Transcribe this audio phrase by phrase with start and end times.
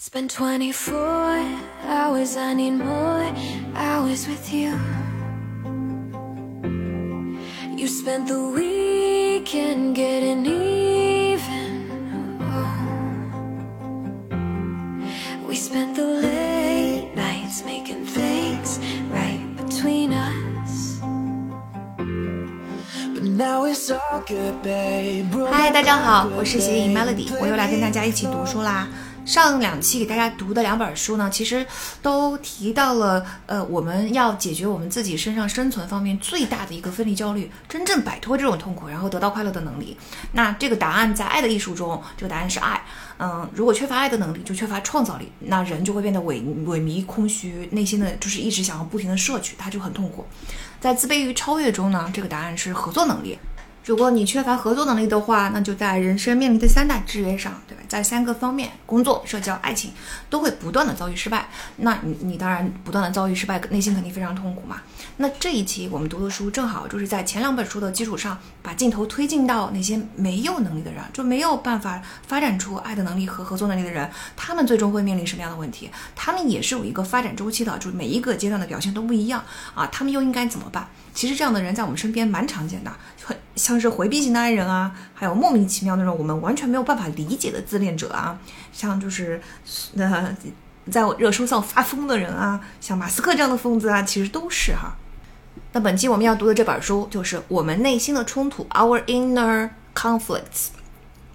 [0.00, 0.97] Spend 24
[1.87, 3.31] hours, I need more
[3.75, 4.77] hours with you.
[7.77, 11.89] You spent the weekend getting even.
[12.41, 12.67] Oh.
[15.47, 18.79] We spent the late nights making things
[19.11, 20.99] right between us.
[23.13, 25.25] But now it's all good, babe.
[25.51, 28.87] 嗨，大家好，我是斜影 Melody，我又来跟大家一起读书啦。
[29.25, 31.65] 上两期给大家读的两本书呢，其实
[32.01, 39.95] 都提到了，呃，我们要解决我们自己身上生存方面最大的一个分离焦虑，真正摆脱这种痛苦，然后得到快乐的能力。
[40.33, 42.83] 那这个答案在《爱的艺术》中，这个答案是爱。
[43.19, 50.25] 嗯，如果缺乏爱的能力，就缺乏创造力，那人就会变得萎萎靡、空虚，内心的就是一直想要不停的摄取，他就很痛苦。
[50.79, 53.37] 在《自卑与超越》中呢，这个答案是合作能力。
[53.83, 57.81] 如果你缺乏合作能力的话，那就在人生面临的三大制约上，对吧？
[57.87, 59.91] 在三个方面，工作、社交、爱情，
[60.29, 61.49] 都会不断的遭遇失败。
[61.77, 64.77] 那你你当然不断的遭遇失败，内心肯定非常痛苦嘛。
[65.17, 75.89] 那这一期我们读的书，正好就是在前两本书的基础上，把镜头推进到那些没有能力的人，就没有办法发展出爱的能力和合作能力的人，他们最终会面临什么样的问题？
[76.15, 79.43] 他们也是有一个发展周期的，就是每一个阶段的表现都不一样
[79.73, 80.87] 啊，他们又应该怎么办？
[81.13, 82.91] 其实这样的人在我们身边蛮常见的，
[83.23, 88.39] 很像是回避型的爱人啊，还有莫名其妙那种我们完全没有办法理解的自恋者啊，
[88.71, 89.41] 像就是
[89.97, 90.35] 呃
[90.89, 94.95] 在热搜上发疯的人啊，像马斯克这样的疯子啊，其实都是哈。
[95.73, 100.69] 那本期我们要读的这本书就是《我们内心的冲突》（Our Inner Conflicts）。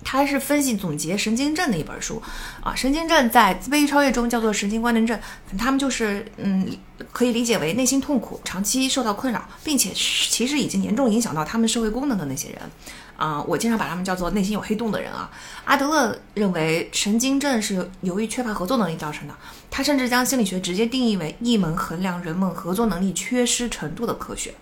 [0.08, 2.22] 它是分析总结神经症的一本书
[2.62, 5.18] 啊，神经症在自卑与超越中叫做神经官能症，
[5.58, 6.64] 他们就是嗯，
[7.12, 12.58] 可以理解为内心痛苦、长期受到困扰，并且其实已经严重影响到他们社会功能的那些人
[13.16, 15.28] 啊，我经常把他们叫做内心有黑洞的人啊。
[15.64, 19.34] 阿德勒认为神经症是由于缺乏合作能力造成的，
[19.68, 24.54] 他甚至将心理学直接定义为一门衡量人们合作能力缺失程度的科学。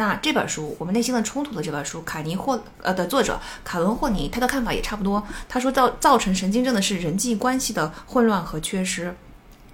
[0.00, 5.22] 那这本书《我们内心的冲突》的这本书，卡尼霍呃的作者卡伦霍尼，他的看法也差不多。
[5.46, 9.14] 他说造造成神经症的是人际关系的混乱和缺失，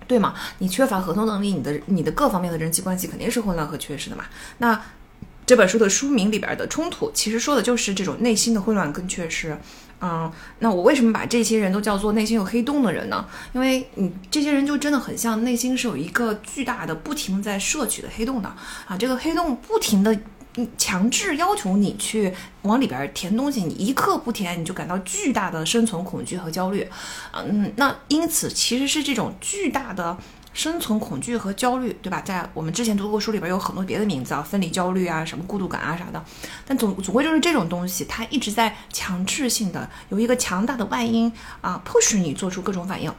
[0.09, 0.35] 对吗？
[0.59, 4.25] 你缺乏合同能力，你的你的各方面的人际关系肯定是混乱和缺失的嘛。
[4.59, 4.83] 那
[5.47, 9.57] 这本书的书名里边的冲突，其实说的就是这种内心的混乱跟缺失。
[10.01, 13.27] 嗯，那我为什么把这些人都叫做内心有黑洞的人呢？
[13.53, 18.49] 因为你这些人就真的很像内心是有一个巨大的、不停在摄取的黑洞的
[18.87, 18.97] 啊！
[18.99, 20.19] 这个黑洞不停的
[20.77, 26.89] 强制要求你去往里边填东西，你一刻不填，你就感到巨大的生存恐惧和焦虑。
[27.33, 30.17] 嗯，那因此其实是这种巨大的。
[30.57, 32.23] 生存恐惧和焦虑，对吧？
[32.23, 36.25] 在我们之前读过书里边有很多别的名字啊，分离焦虑啊，什么孤独感啊啥的。
[36.67, 41.31] 但总总归就是这种东西，它一直在强制性的有一个强大的外因
[41.61, 43.13] 啊，迫使你做出各种反应。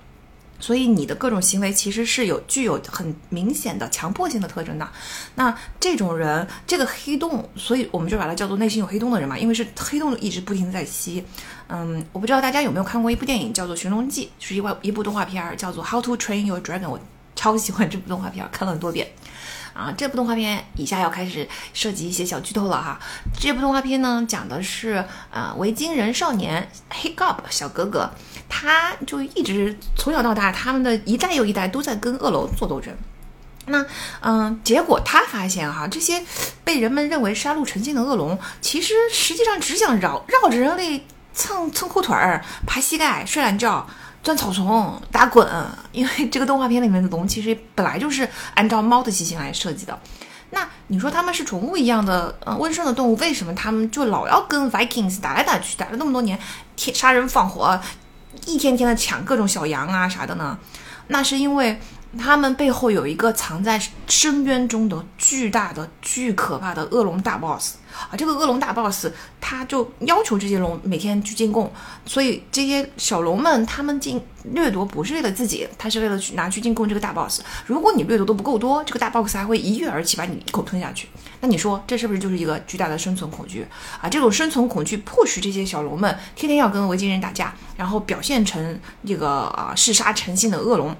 [0.59, 4.89] 所以你的各种行为其实是有具有很明显的强迫性的特征的。
[5.35, 11.23] 那这种人，这个黑洞，所以我们就把它叫做内心有黑洞的人嘛，因为是黑洞一直不停在吸。
[11.67, 16.85] 嗯，我不知道大家有没有看过一部电影叫做《寻龙记》，是一外一部动画片，叫做《How to Train Your Dragon》。
[16.89, 16.99] 我
[17.37, 19.07] 超喜欢这部动画片，看了很多遍，
[19.73, 22.99] 啊，这部动画片以下要开始涉及一些小剧透了哈。
[23.39, 28.09] 这部动画片呢，讲的是啊，维京人少年 Hiccup 小哥哥，
[28.49, 32.93] 他就一直从小到大，他们的一代又一代都在跟恶龙做斗争。
[33.67, 33.85] 那
[34.21, 36.23] 嗯，结果他发现哈，这些
[36.63, 43.87] 被人们认为杀戮成性的恶龙，其实实际上只想绕绕着人类蹭蹭裤腿儿、爬膝盖、睡懒觉。
[44.27, 45.47] 钻草丛、打滚，
[45.93, 49.97] 因为这个动画片里面的龙其实本来就是按照猫的习性来设计的。
[50.49, 56.37] 那你说它们是宠物一样的，嗯，温顺的动物，为什么它们就老要跟 Vikings 打来打去，打了那么多年，
[56.75, 57.79] 天杀人放火，
[58.45, 60.59] 一天天的抢各种小羊啊啥的呢？
[61.07, 61.79] 那是因为。
[62.17, 67.75] 他们背后有一个藏在深渊中的巨大的、巨可怕的恶龙大 boss
[68.09, 68.15] 啊！
[68.17, 69.07] 这个恶龙大 boss
[69.39, 71.71] 他就要求这些龙每天去进贡，
[72.05, 74.21] 所以这些小龙们他们进
[74.53, 77.41] 掠夺不是为了自己，他是为了去拿去进贡这个大 boss。
[77.65, 81.07] 如果你掠夺的不够多，这个大 boss 还会一跃而起把你一口吞下去。
[81.39, 83.65] 那你说这是不是就是一个巨大的生存恐惧
[84.01, 84.09] 啊？
[84.09, 90.95] 这种生存恐惧迫使这些小龙们天天要跟维京人打架，然后表现成这个啊嗜杀成性的恶龙。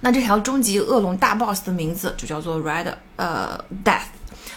[0.00, 4.02] 那这条终极恶龙大 boss 的名字就叫做 Red 呃 Death。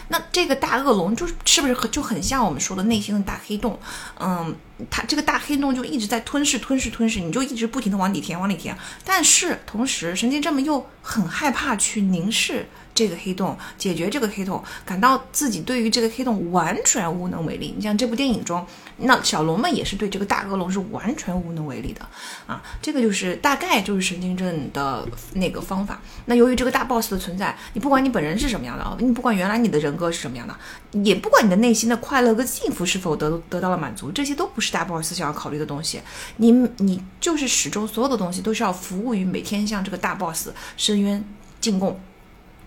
[0.08, 3.80] 那这个大恶龙就是是不是就很像我们说的内心的大黑洞？
[4.20, 4.56] 嗯，
[4.92, 8.78] 它这个大黑洞就一直在吞噬、吞噬、吞噬，你就一直不停的往里填、往里填。
[9.04, 17.74] 但是同时，神经症们又很害怕去凝视这个黑洞，解决这个黑洞，感到自己对于这个黑洞完全无能为力。
[17.76, 18.66] 你像这部电影中，
[18.98, 22.08] 那小龙们也是对这个大恶龙是完全无能为力的
[22.48, 22.64] 啊。
[22.82, 26.02] 这个就是大概就是神经症的那个方法。
[26.24, 30.56] 那由于这个大 boss 的存在，你不管你本人是什么样的啊，你不管原来你的人格是什么样的，
[31.04, 36.00] 也不管你的内心的快乐跟幸福是否得得到了满足，这些都不是大 boss 想要考虑的东西。
[36.38, 40.48] 你你就是始终所有的东西都是要服务于每天向这个大 boss
[40.78, 41.22] 深渊
[41.60, 42.00] 进贡。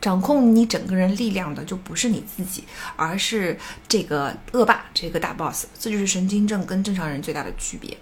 [0.08, 2.64] 掌控你整个人力量的就不是你自己，
[2.96, 5.66] 而是这个恶霸，这个大 boss。
[5.78, 7.94] 这就是神经症跟正常人最大的区别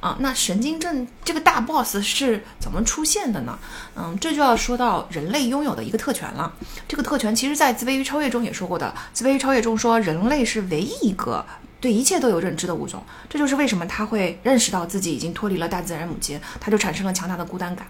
[0.00, 0.14] 啊。
[0.20, 3.58] 那神经症这个大 boss 是怎么出现的呢？
[3.96, 6.52] 嗯，这就要说到人类拥有的一个特权了。
[6.86, 11.42] 这个特权其实在《自卑与超越》中也说过的，《自卑与超越》中说人类是唯一一个
[11.80, 13.02] 对一切都有认知的物种。
[13.30, 17.86] 这就是为什么他会认识到自己已经脱离了大自然母亲，他就产生了强大的孤单感。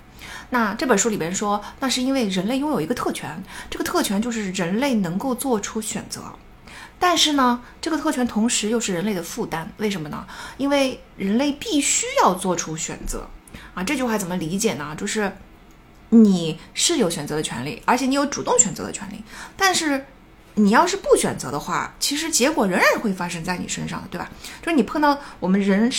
[0.51, 6.23] 那这本书里边说，那是因为人类拥有一个特权，这个特权就是人类能够做出选择。
[6.99, 9.71] 但是呢，这个特权同时又是人类的负担。
[9.77, 10.27] 为什么呢？
[10.57, 13.29] 因为人类必须要做出选择
[13.75, 13.85] 啊。
[13.85, 14.95] 这句话怎么理解呢？
[14.99, 15.37] 就是
[16.11, 19.23] 你是有选择的权利，而且你有主动选择的权利，
[19.57, 20.07] 但是。
[20.59, 24.29] 你要是不选择的话，其实结果仍然会发生在你身上，对吧？
[24.61, 25.91] 就是你碰到我们人，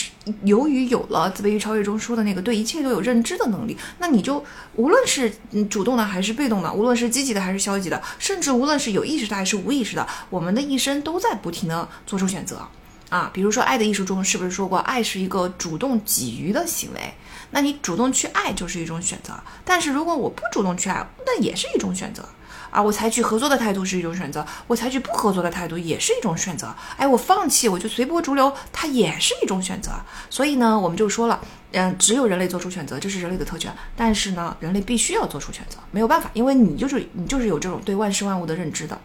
[0.43, 4.43] 由于有了自卑与超越中说的那个对一切都有认知的能力，那你就
[4.75, 5.31] 无论是
[5.69, 12.67] 主动的还是被动的，无论是积极的还是消极的，甚至无论是有意识的还是无意识的，我们的一生都在不停的做出选择
[13.09, 13.29] 啊。
[13.33, 17.13] 比如说《爱的艺术》中是不是说过，爱是一个主动给予的行为？
[17.51, 19.33] 那你主动去爱就是一种选择，
[19.63, 22.27] 但是如果我不主动去爱，那也是一种选择。
[22.71, 26.73] 啊，我采取合作的态度是一种选择，我采取不合作的态度也是一种选择。
[26.97, 29.91] 哎，我放弃，我就随波逐流，它也是一种选择。
[30.29, 33.73] 所以呢，我们就说了，嗯，只有人类做出选择，这是人类的特权。
[33.95, 38.99] 但是呢，人类必须要做出选择，没有办法，因为你就是你就是有这种对万事万物的认知的。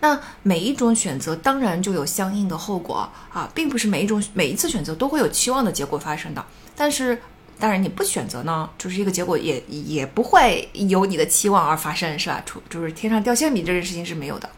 [0.00, 6.44] 那每一种选择当然就有相应的后果啊，并不是每一种每一次选择都会有期望的结果发生的，
[6.74, 7.20] 但是。
[7.60, 12.42] 当然，你不选择呢，就是一个结果，也也不会有你的期望而发生，是吧？
[12.46, 14.48] 出就是天上掉馅饼这件事情是没有的。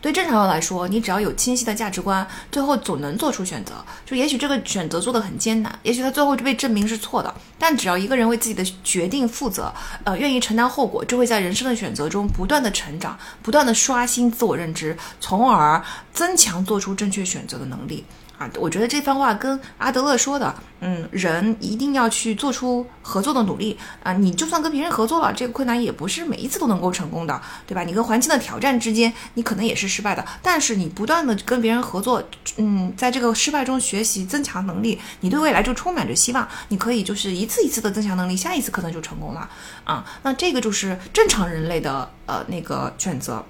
[0.00, 3.72] 对正常人来说，你只要有清晰的价值观，最后总能做出选择。
[4.06, 7.34] 就也许这个选择做得很艰难，也许他最后就被证明是错的。
[7.58, 9.74] 但只要一个人为自己的决定负责，
[10.04, 15.82] 呃，愿意承担后果，就会在人生的选择中不断的成长，不断的刷新自我认知，从而
[16.12, 18.04] 增强做出正确选择的能力。
[18.38, 24.12] 啊，我觉得这番话跟阿德勒说的，嗯，人一定要去做出合作的努力啊。
[24.12, 27.82] 你就算跟别人合作了，这个困难也不是每一次都能够成功的，对吧？
[27.82, 30.24] 你跟环境的挑战之间，你可能也是失败的。
[30.40, 32.22] 但是你不断的跟别人合作，
[32.58, 36.46] 嗯，在这个失败中学习增强能力，你对未来就充满着希望。
[36.68, 39.50] 你可以就是一次一次的增强能力，下一次可能就成功了
[39.82, 40.04] 啊。
[40.22, 43.44] 那这个就是正常人类的呃那个选择。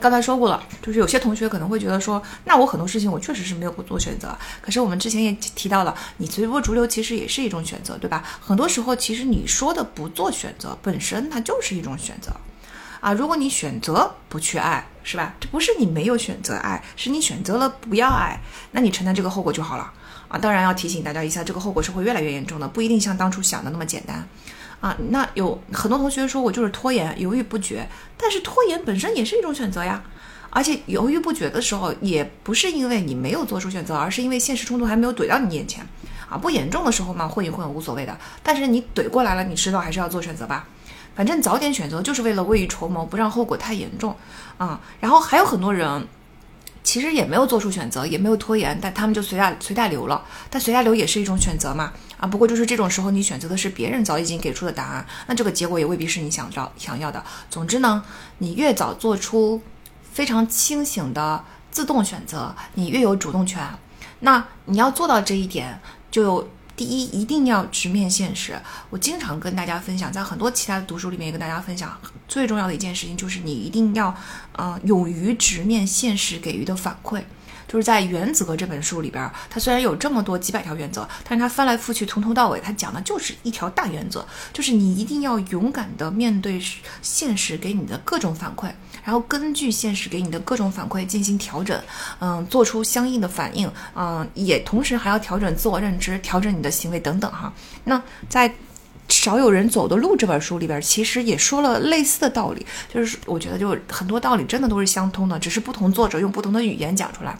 [0.00, 4.36] 刚才说过了，就是有些同学可能会觉得说，那我很多事情我确实是没有做选择。
[4.60, 8.24] 可是我们之前也提到了，你随波逐流其实也是一种选择，对吧？
[8.40, 12.32] 很多时候其实你说的不做选择本身，它就是一种选择
[13.00, 13.12] 啊。
[13.12, 15.34] 如果你选择不去爱，是吧？
[15.38, 18.40] 这不是你没有选择爱，是你选择了不要爱，
[18.72, 19.92] 那你承担这个后果就好了
[20.28, 20.38] 啊。
[20.38, 24.26] 当然要提醒大家一下，这个后果是会越来越严重的，不一定像当初想的那么简单。
[24.84, 27.88] 啊，那有很多同学说我就是拖延、犹豫不决，
[28.18, 30.04] 但是拖延本身也是一种选择呀。
[30.50, 35.82] 而且犹豫不决的时候，也不是因为你没有做出选择，而是因为现实冲突还没有怼到你眼前。
[36.28, 38.14] 啊，不严重的时候嘛，混一混无所谓的。
[38.42, 40.68] 但是你怼过来了，你迟早还是要做选择吧。
[41.16, 44.14] 反正早点选择就是为了未雨绸缪，不让后果太严重。
[44.58, 46.06] 啊，然后还有很多人。
[46.84, 50.24] 其实也没有做出选择，也没有拖延，但他们就随大随大流了。
[50.48, 51.92] 但随大流也是一种选择嘛？
[52.18, 57.24] 啊，不过就是这种时候，你选择的是别人早已经给出的答案，那这个结果也未必是你想要想要的。
[57.50, 58.04] 总之呢，
[58.38, 59.60] 你越早做出
[60.12, 63.66] 非常清醒的自动选择，你越有主动权。
[64.20, 66.48] 那你要做到这一点，就。
[66.76, 68.60] 第一，一定要直面现实。
[68.90, 71.96] 我经常跟大家分享，在很多其他的读书里面也跟大家分享，
[72.28, 74.14] 最重要的一件事情就是你一定要，
[74.52, 77.22] 呃，勇于直面现实给予的反馈。
[77.66, 86.62] 就是在《原则》这本书里边，它虽然有这么多几百条原则，但是它翻来覆去从头到尾，它讲的就是一条大原则，就是你一定要勇敢的面对
[87.02, 88.70] 现实给你的各种反馈。
[89.02, 91.82] 然后根据现实给你的各种反馈进行调整，
[92.20, 97.52] 嗯，做出相应的反应，嗯，也同时还要调整自我认知，调整你的行为等等哈。
[97.82, 98.48] 那在
[99.08, 107.38] 《少有人走的路》这本书里边，其实也说了类似的道理，就是我觉得就很多道理真的都是相通的，只是不同作者用不同的语言讲出来。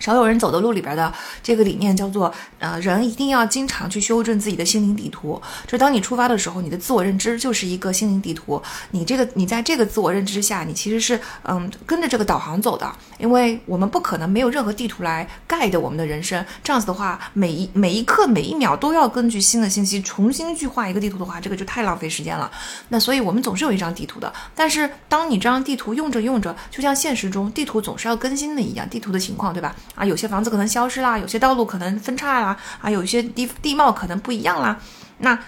[0.00, 5.40] 少有人走的路里边的这个理念叫做，呃，人一定要经常去修正自己的心灵地图。
[5.66, 8.60] 就当你出发的时候，你的自我认知就是一个心灵地图。
[8.90, 12.90] 你这个，你在这个自我认知之下，你其实是嗯跟着这个导航走的。
[13.18, 16.42] 因为我们不可能没有任何地图来盖的我们的人生。
[16.64, 22.50] 这样子的话，每一每一刻每一秒都要根据新的信息重新去画一个地图的话，这个就太浪费时间了。
[22.88, 24.32] 那所以我们总是有一张地图的。
[24.54, 29.76] 但是当你这张地图用着用着，就像现实中地图总是要更新的一样，地图的情况，对吧？
[29.94, 34.80] 啊，有些房子可能消失啦，有些道路可能分叉啦，啊，有些地地貌可能不一样啦。
[35.18, 35.38] 那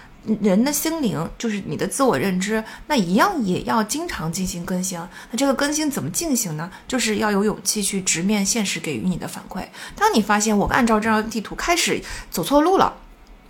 [0.40, 4.98] 人的心灵就是你的自我认知，那一样也要经常进行更新。
[5.30, 6.70] 那这个更新怎么进行呢？
[6.86, 9.64] 就是要有勇气去直面现实给予你的反馈。
[9.96, 12.94] 当你发现我按照这张地图开始走错路了。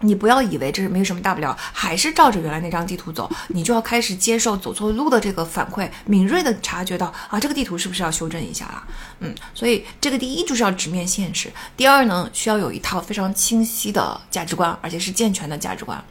[0.02, 8.84] 你不要以为这是没有什么大不了，还是照着原来那张地图走，你就要开始接受走错路的这个反馈，敏锐的察觉到啊，这个地图是不是要修正一下了？
[9.20, 16.02] 嗯，所以这个第一就是要直面现实，第二呢，需要有一套非常清晰的价值观，而且是健全的价值观。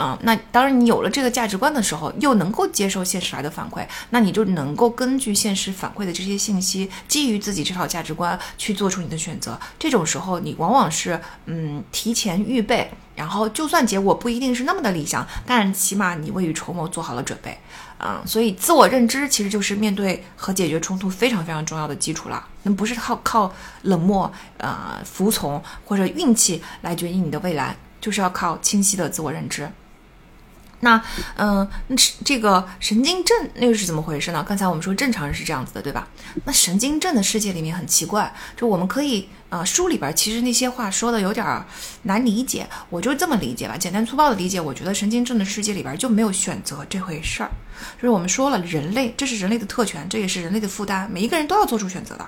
[0.00, 9.58] 嗯，那当然你有了这个价值观的时候，又能够接受现实来的反馈，那你就能够根据现实反馈的这些信息，基于自己这套价值观去做出你的选择。
[9.78, 12.90] 这种时候，你往往是嗯提前预备。
[13.16, 17.58] 然后，就算结果不一定是那么的理想，但起码你未雨绸缪，做好了准备，
[17.98, 22.42] 嗯，所以自我认知其实就是面对和解决冲突非常非常重要的基础了。
[22.62, 23.52] 那不是靠靠
[23.82, 29.70] 冷漠、呃服从或者运气来决定你的未来，就是要靠清晰的自我认知。
[30.80, 31.02] 那，
[31.36, 34.44] 嗯，那这个神经症那又是怎么回事呢？
[34.48, 36.08] 刚才我们说正常人是这样子的，对吧？
[36.44, 41.64] 那神经症的世界里面很奇怪，就我们可以，呃，书里边其实那些话说的有点
[42.04, 47.50] 难理解，我就这么理解吧，简单粗暴的理解，我觉得神经症的世界里边就没有选择这回事儿，
[47.96, 52.26] 就是我们说了，人类这是人类的特权，这也是人类的负担，每一个人都要做出选择的。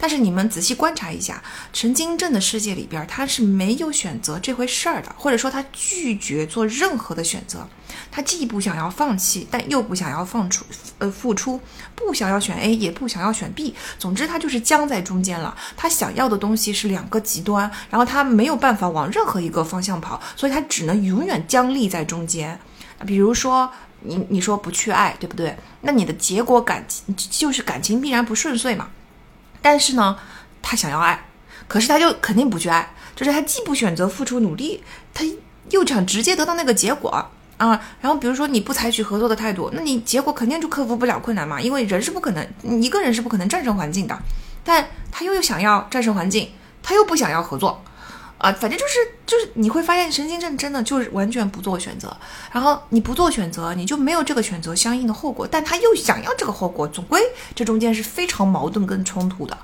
[0.00, 1.42] 但是你们仔细观察一下，
[1.74, 7.68] 神经症的世界里边，他是没有选择这回事儿的，或者说他拒绝做任何的选择，
[8.10, 10.64] 他既不想要放弃，但又不想要放出，
[10.98, 11.60] 呃，付出，
[11.94, 15.54] 不想要选 A，也不想要选 B，总之他就是僵在中间了。
[15.76, 22.58] 他想要的东西是两个极端，然后他没有办法往任何一个方向跑，所以他只能永远僵立在中间。
[23.06, 25.54] 比如说你你说不去爱，对不对？
[25.82, 28.88] 那你的结果感情就是感情必然不顺遂嘛。
[29.62, 30.16] 但是呢，
[30.62, 31.26] 他想要爱，
[31.68, 35.24] 可是他就肯定不去爱，就是他既不选择付出努力，他
[35.70, 37.10] 又想直接得到那个结果
[37.56, 37.80] 啊。
[38.00, 44.18] 然后比如说你不采取合作的态度，那你结果肯定就克服不了困难嘛，因为人是不可能一个人是不可能战胜环境的。
[44.64, 46.50] 但他又想要战胜环境，
[46.82, 47.82] 他又不想要合作。
[48.40, 52.16] 啊，反正就是就是，你会发现神经症真的就是完全不做选择，
[52.50, 57.20] 然后你不做选择，你就没有这个选择相应的后果，但他又想要这个后果，总归
[57.54, 59.54] 这中间是非常矛盾跟冲突的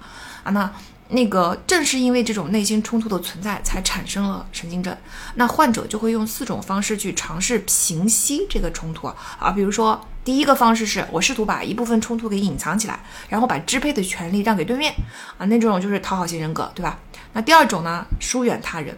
[0.45, 0.51] 啊。
[0.51, 0.71] 那
[1.09, 4.97] 那个正是因为这种内心冲突的存在，才产生了神经症。
[5.37, 14.93] 那患者就会用四种方式去尝试平息这个冲突啊，比如说第一个方式是我试图把一部分冲突给隐藏起来，然后把支配的权利让给对面
[15.39, 16.99] 啊，那种就是讨好型人格，对吧？
[17.33, 18.97] 那第二种呢，疏远他人，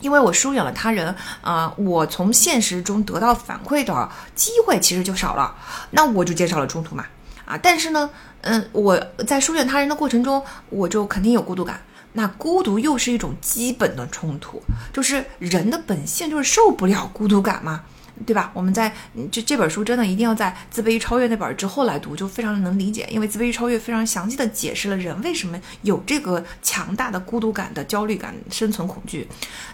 [0.00, 5.54] 因为我疏远了他人，啊，我从现实中得到反馈的机会其实就少了，
[5.90, 7.04] 那我就减少了冲突嘛，
[7.44, 8.08] 啊，但是呢，
[8.44, 11.80] 嗯，我在疏远他人的过程中，我就肯定有孤独感，
[12.12, 17.82] 那孤独又是一种基本的冲突，就是人的本性就是受不了孤独感嘛。
[18.24, 18.50] 对吧？
[18.54, 18.94] 我们在
[19.30, 23.06] 这这本书真的一定要在《自卑与超越》那本之后来读，就非常的能理解。
[23.10, 29.28] 因为《自卑与超越》非常详细的解释了人为什么有这个强大的孤独感的焦虑感、生存恐惧。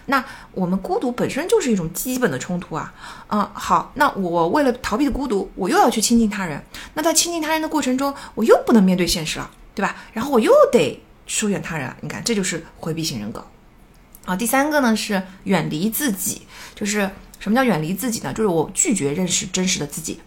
[0.07, 2.91] 那我们孤独本身就是一种基本的冲突啊。
[3.29, 6.61] 嗯，好，那我为了逃避孤独，我又要去亲近他人。
[6.95, 9.95] 那在亲近他人的过程中，我又不能面对现实了，对吧？
[10.13, 11.95] 然后我又得疏远他人。
[12.01, 13.45] 你看，这就是回避型人格。
[14.25, 16.41] 啊，第三个呢是远离自己，
[16.73, 17.07] 就是。
[17.41, 18.31] 什么叫远离自己呢？
[18.31, 20.21] 就是我拒绝认识真实的自己，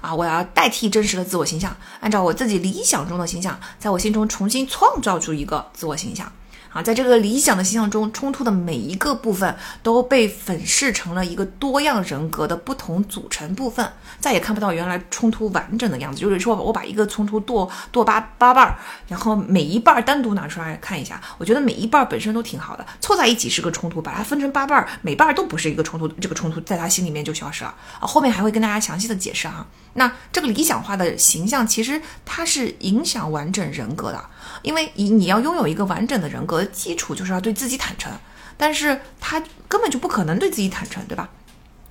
[0.00, 6.30] 啊，我要代替真实的自我形象，按照我自己理想中的形象，在我心中重新创造出一个自我形象。
[6.72, 16.20] 啊，在这个理想的形象中，冲突的每一个部分都被粉饰成了一个多样人格的不同组成部分，再也看不到原来冲突完整的样子。
[16.20, 27.74] 就是说我把一个冲突剁剁八八瓣儿，然后每一半单独拿出来看一下，我觉得每一半本身都挺好的，凑在一起是个冲突，把它分成八瓣儿，每半都不是一个冲突，这个冲突在他心里面就消失了。
[27.98, 29.66] 啊，后面还会跟大家详细的解释哈。
[29.94, 34.24] 那这个理想化的形象，其实它是影响完整人格的。
[34.62, 38.12] 因为你你要拥有一个完整的人格的，基础就是要对自己坦诚，
[38.56, 41.28] 但是他根本就不可能对自己坦诚，对吧？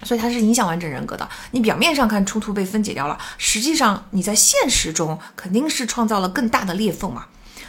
[0.04, 1.28] 所以它是影响完整人格的。
[1.52, 7.26] 你表面上看冲突被分解掉了，实际上你在现实中肯定是创造了更大的裂缝嘛。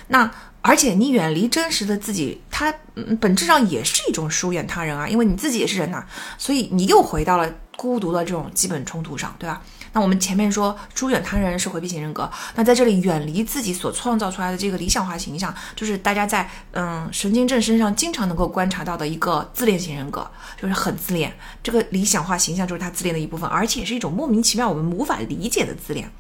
[0.07, 0.31] 那
[0.63, 2.73] 而且你远离真实的自己，它
[3.21, 6.05] 本质上也是一种疏远他人啊，因为你自己也是人呐、
[6.39, 9.61] 所以你又回到了孤独的这种基本冲突上，对吧？
[9.92, 20.30] 那我们前面说疏远他人是回避型人格，那在这里远离自己所创造出来的这个理想化形象，就是大家在嗯神经症身上经常能够观察到的一个自恋型人格，
[20.61, 21.32] 就是很自恋。
[21.62, 26.11] 这个理想化形象就是他自恋的一部分，而且是一种莫名其妙我们无法理解的自恋。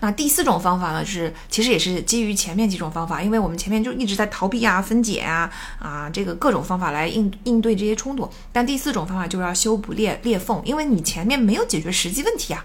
[0.00, 8.28] 那第四种方法呢，是其实也是基于前面几种方法，因为我们前面就一直在逃避啊、分解啊、啊这个各种方法来应应对这些冲突。
[8.52, 12.64] 但第四种方法就是要修补裂裂缝，因为你前面没有解决实际问题啊，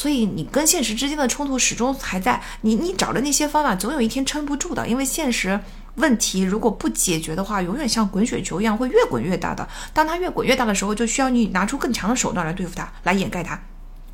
[0.00, 2.40] 所以你跟现实之间的冲突始终还在。
[2.62, 5.60] 你你找的那些方法，总有一天撑不住的，因为现实。
[5.96, 9.68] 问题如果不解决的话，永远像滚雪球一样会越滚越大的。
[9.92, 13.60] 当它越滚越大的时候，就需要你拿出更强的手段来对付它，来掩盖它。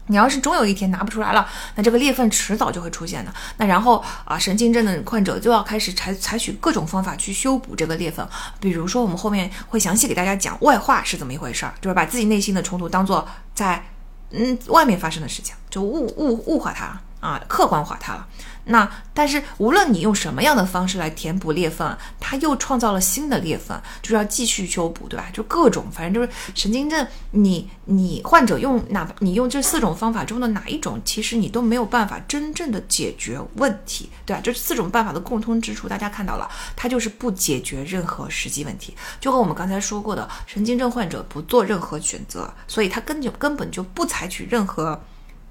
[0.09, 3.33] 你要是终有一天拿不出来了，那这个裂缝迟早就会出现的。
[3.59, 8.27] 那然后啊，神经症的患者就要开始采采取各种方法去修补这个裂缝。
[8.59, 13.85] 比如说，我们后面会详细给大家讲外化是怎么一回事儿，就是把自己内心的冲突当做在
[14.31, 18.27] 嗯外面发生的事情，就物物物化它了啊，客观化它了。
[18.69, 25.27] 那但是无论你用什么样的方式来填补裂缝，它又创造了新的裂缝，就是要继续修补，对吧？
[25.33, 34.41] 就各种，反正就是神经症，你你患者用哪你用这四种方法中的哪一种，其实你都没有办法真正的解决问题，对吧？
[34.43, 45.01] 这四种办法的共通之处，大家看到了，它就是不解决任何实际问题，就和我们刚才说过的，神经症患者不做任何选择，所以他根本根本就不采取任何。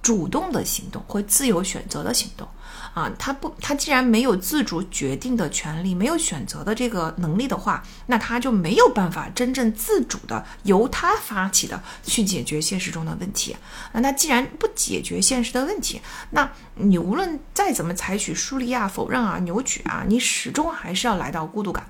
[0.05, 2.47] 主动的行动或自由选择的行动，
[2.93, 13.57] 啊，他不，他既然没有自主决定的权利，没有选择的这个能力的话，那他就没有办法真正自主的由他发起的去解决现实中的问题。
[13.93, 21.83] 那他既然不解决现实的问题，那你无论再怎么采取疏离啊、否认啊、扭曲啊，你始终还是要来到孤独感。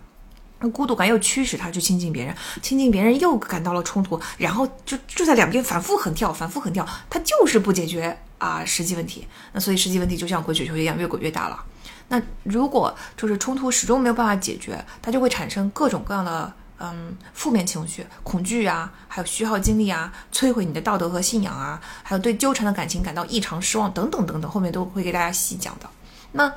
[0.60, 9.28] 那孤独感又驱使他去亲近别人，亲近别人又感到了冲突，然后就就在两边反复横跳，反复横跳，他就是不解决啊实际问题。
[9.52, 11.62] 那所以实际问题就像滚雪球一样，越滚越大了。
[12.08, 25.90] 那如果就是冲突始终没有办法解决，它就会产生各种各样的嗯负面情绪，恐惧啊，还有虚耗精力啊，摧毁你的道德和信仰啊，还有对纠缠的感情感到异常失望等等等等，后面都会给大家细讲的。
[26.32, 26.50] 那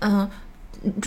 [0.00, 0.28] 嗯。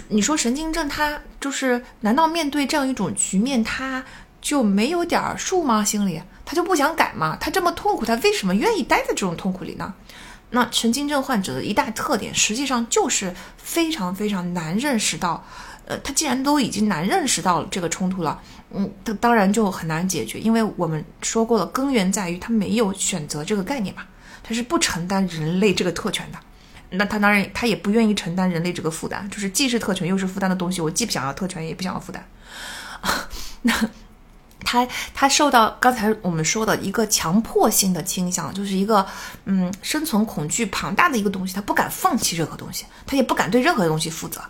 [0.09, 1.83] 你说神经症他就是？
[2.01, 4.03] 难道面对这样一种局面，他
[4.41, 5.83] 就没有点数吗？
[5.83, 7.37] 心里他就不想改吗？
[7.39, 9.93] 他这么痛苦，他为什么愿意待在这种痛苦里呢？
[10.51, 15.45] 那神经症患者的一大特点，实际上就是非常非常难认识到，
[15.85, 18.41] 呃，他既然都已经难认识到这个冲突了，
[18.73, 24.01] 嗯，他当然就很难解决，因为我们说过了，根源在于他没有选择这个概念嘛，
[24.41, 26.39] 他是不承担人类这个特权的。
[26.91, 30.81] 那他当然，他也不愿意承担人类这个负担，就是既是特权又是负担的东西。
[30.81, 32.27] 我既不想要特权，也不想要负担。
[33.61, 33.73] 那
[34.61, 39.05] 他他受到刚才我们说的一个强迫性的倾向，就是一个
[39.45, 44.41] 嗯生存恐惧庞大的一个东西，他不敢放弃任何东西，他也不敢对任何东西负责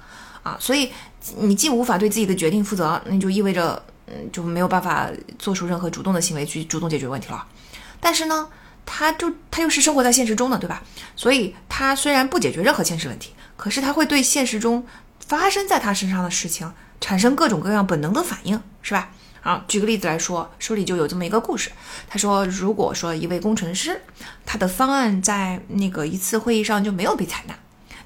[0.41, 0.57] 啊。
[0.61, 0.89] 所以
[1.37, 7.45] 你既无法对自己的决定负责，那就意味着嗯就没有办法做出任何主动的行为去主动解决问题了。
[7.99, 8.47] 但是呢？
[8.91, 10.81] 他就他又是生活在现实中的，对吧？
[11.15, 14.83] 所以他虽然不解决任何现实问题，可是他会对现实中
[15.19, 19.11] 发生在他身上的事情产生各种各样本能的反应，是吧？
[19.43, 21.69] 啊，举个例子来说，书里就有这么一个故事。
[22.09, 24.01] 他说，如果说一位工程师，
[24.43, 27.53] 他的方案在那个一次会议上就没有被采纳，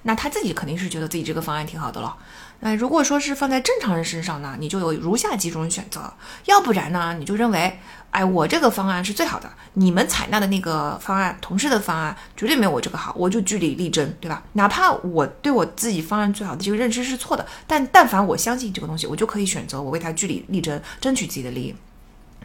[0.01, 2.17] 那他自己肯定是觉得自己这个方案挺好的了。
[2.59, 6.13] 那如果说是放在正常人身上呢，你就有如下几种选择，
[6.45, 7.79] 要不然呢，你就认为。
[8.13, 14.43] 哎，我这个方案是最好的，你们采纳的那个方案，同事的方案绝对没有我这个好，我就据理力争，对吧？
[14.53, 21.75] 哪怕我对我自己方案最好的这个认知是错的，但但凡我相信这个东西，我就可以选择我为他据理力争，争取自己的利益。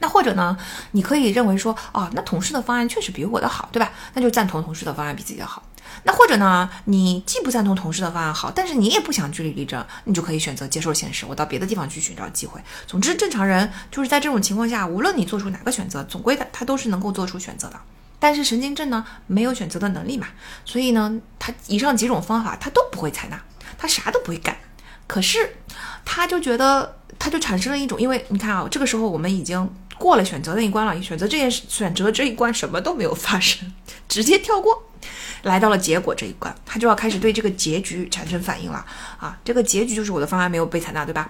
[0.00, 0.56] 那或者呢，
[0.92, 3.92] 你可以认为说，哦，那同事的方案确实比我的好，对吧？
[4.14, 5.62] 那就赞同同事的方案比自己的好。
[6.04, 12.60] 那或者呢，你既不赞同同事的方案好，但是你也不想据理力争，你就可以选择接受现实，我到别的地方去寻找机会。
[12.86, 17.80] 总之，正常人就是在这种情况下，无论你做出哪个选择，总归他他都是能够做出选择的。
[18.20, 20.26] 但是神经症呢，没有选择的能力嘛，
[20.64, 23.40] 所以呢，他以上几种方法他都不会采纳，
[23.76, 24.56] 他啥都不会干。
[25.06, 25.56] 可是
[26.04, 33.72] 他就觉得，他就产生了一种，因为你看啊，这个时候我们已经过了选择那一关了，选择这件事，选择这一关什么都没有发生，
[34.08, 34.87] 直接跳过。
[35.48, 38.84] 来到了结果这一关，他就要开始对这个结局产生反应了
[39.18, 39.36] 啊！
[39.44, 41.28] 这个结局就是我的方案没有被采纳，对吧？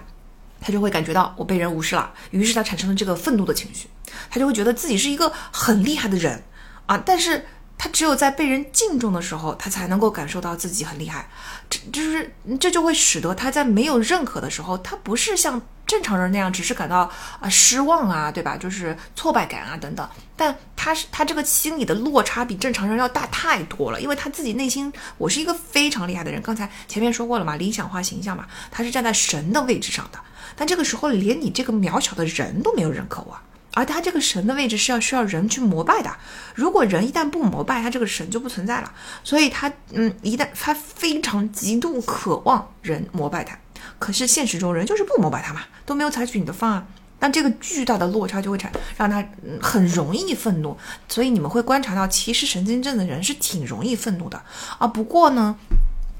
[0.61, 3.87] 他就会感觉到我被人无视了，于是他产生了这个愤怒的情绪，
[4.29, 6.43] 他就会觉得自己是一个很厉害的人
[6.85, 7.01] 啊！
[7.05, 7.45] 但是
[7.77, 11.29] 他只有在被人敬重的时候，他才能够感受到自己很厉害。
[11.69, 18.55] 这就是这就会使得他在没有认可的时候，他不是像正常人那样，只是感到啊失望啊，对吧？
[18.55, 20.07] 就是挫败感啊等等。
[20.37, 26.39] 但他是他这个心理的落差比正常人要大太多了，因为他自己内心，我是一个非常厉害的人。
[26.43, 30.19] 刚才前面说过了嘛，理想化形象嘛，他是站在神的位置上的。
[30.55, 33.35] 但这个时候，连你这个渺小的人都没有认可我。
[33.75, 36.11] 而他这个神的位置是要需要人去膜拜的，
[36.55, 38.91] 如果人一旦不膜拜，他这个神就不存在了。
[39.23, 43.57] 所以他，嗯，一旦他非常极度渴望人膜拜他，
[43.99, 46.87] 可是现实中人就是不膜拜他嘛，都没有采取你的方案，
[47.19, 49.23] 那这个巨大的落差就会产让他
[49.61, 50.75] 很容易愤怒。
[51.07, 54.41] 所以你们会观察到，其实神经症的人是挺容易愤怒的
[54.79, 54.87] 啊。
[54.87, 55.55] 不过呢。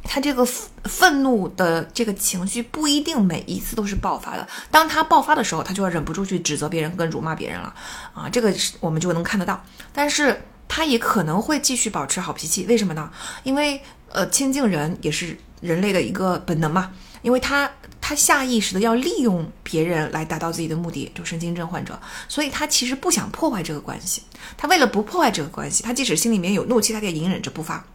[0.02, 0.48] 他这个
[0.86, 4.48] 愤怒的这个情绪不一定每一次都是爆发的。
[4.72, 7.76] 当他爆发的时候，他就要忍不住去指责别人跟辱骂别人了
[8.14, 8.28] 啊！
[8.30, 9.62] 这个我们就能看得到。
[9.94, 13.12] 但是他也可能会继续保持好脾气，为什么呢？
[13.44, 16.92] 因为呃，亲近人也是人类的一个本能嘛。
[17.22, 24.24] 因为他他下意识的要利用别人来达到自己的目的，就神经症患者，所以他其实不想破坏这个关系。
[24.58, 27.86] 他为了不破坏这个关系，他即使心里面有怒气，他也隐忍着不发。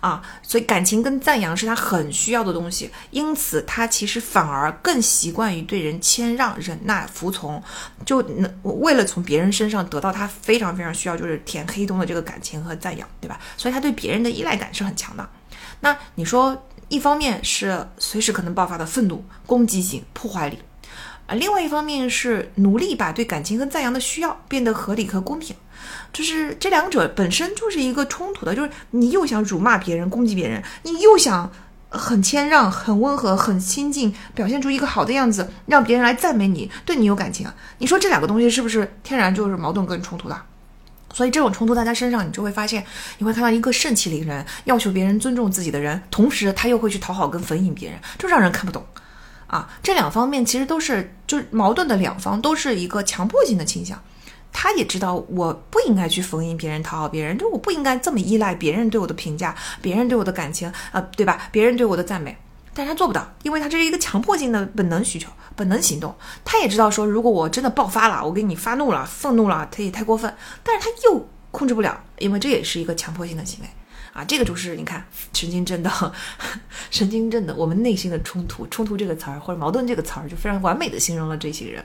[0.00, 7.60] 啊，所以感情跟赞扬是他很需要的东西，因此他其实反而更习惯于对人谦让、忍耐、服从，
[8.04, 13.40] 就能为了从别人身上得到他非常非常需要，就是填黑洞的这个感情和赞扬，对吧？
[13.56, 15.26] 所以他对别人的依赖感是很强的。
[15.80, 20.58] 那你说，一方面是随时可能爆发的愤怒、攻击性、破坏力，
[21.26, 25.56] 啊，另外一方面是努力把对感情和赞扬的需要变得合理和公平。
[26.12, 31.50] 就是这两者本身就是一个冲突的，就是你又想辱骂别人、攻击别人，你又想
[31.88, 37.54] 很谦让、很温和、很亲近，表现出一个好的样子，让别人来赞美你，对你有感情啊？
[37.78, 40.40] 你说这两个东西是不是天然就是矛盾跟冲突的？
[41.16, 42.84] 所以这种冲突在他身上，你就会发现，
[43.16, 48.84] 你会看到一个盛气凌人、要求别人尊重自己的人，同时他又会去讨好跟逢迎别人，就让人看不懂
[49.46, 49.66] 啊！
[49.82, 53.98] 这两方面其实都是就是矛盾的两方，都是一个强迫性的倾向。
[54.52, 61.48] 他也知道我不应该去逢迎别人、讨好别人，就我不应该这么依赖别人对我的评价、别人对我的感情，呃，对吧？
[61.50, 62.36] 别人对我的赞美，
[62.76, 66.14] 但是他做不到，因为他这是一个强迫性的本能需求、本能行动。
[66.44, 73.68] 他也知道说，如果我真的爆发了，我给你发怒了、愤怒了，他也太过分，但是他又控制不了，因为这也是一个强迫性的行为。
[74.12, 75.90] 啊，这个就是你看神经症的，
[76.90, 81.84] 神经症的我们内心的冲突，冲突这个词儿或者矛盾这个词儿就非常完美的形容了这些人。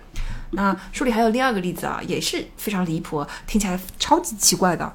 [0.51, 4.93] 那书里还有第二个例子啊，也是非常离谱，听起来超级奇怪的。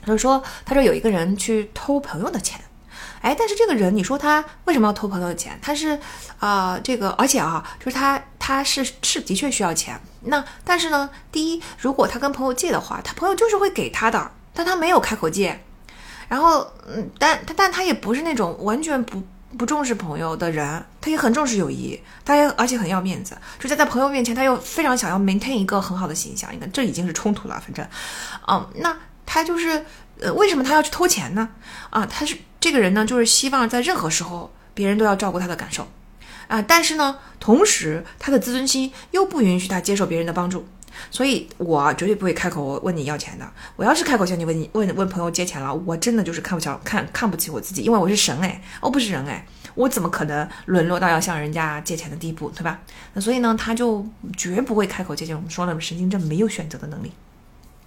[0.00, 2.60] 他就说，他说有一个人去偷朋友的钱，
[3.22, 5.58] 哎，但是这个人你说他为什么要偷朋友的钱？
[5.62, 5.98] 他是
[6.38, 9.98] 啊，这个而且啊，就是他他是是的确需要钱。
[10.22, 15.58] 那但是呢，第一，如果他跟朋友借的话，他朋友就是会给他的，但他没有开口借。
[16.28, 19.22] 然后，嗯，但他但他也不是那种完全不
[19.58, 26.50] 不重视朋友的人，他也很重视友谊，他也而且很要面子，就在在朋友面前，他又非常想要 maintain 一个很好的形象。
[26.52, 27.86] 你看，这已经是冲突了，反正，
[28.48, 29.84] 嗯，那他就是，
[30.22, 31.48] 呃，为什么他要去偷钱呢？
[31.90, 35.88] 啊，他是这个人呢，就是希望在任何时候别人都要照顾他的感受，
[36.48, 40.66] 啊，但是呢，同时他的自尊心又不允许他接受别人的帮助。
[41.10, 43.50] 所以，我绝对不会开口问你要钱的。
[43.76, 52.78] 我要是开口向你问你问问朋友借钱了，我真的就是看不起看看不起我自己，因为我是神哎，我不是人哎，我怎么可能沦落到要向人家借钱的地步，对吧？
[53.14, 54.06] 那所以呢，他就
[54.36, 55.34] 绝不会开口借钱。
[55.34, 57.10] 我们说了，神经症没有选择的能力。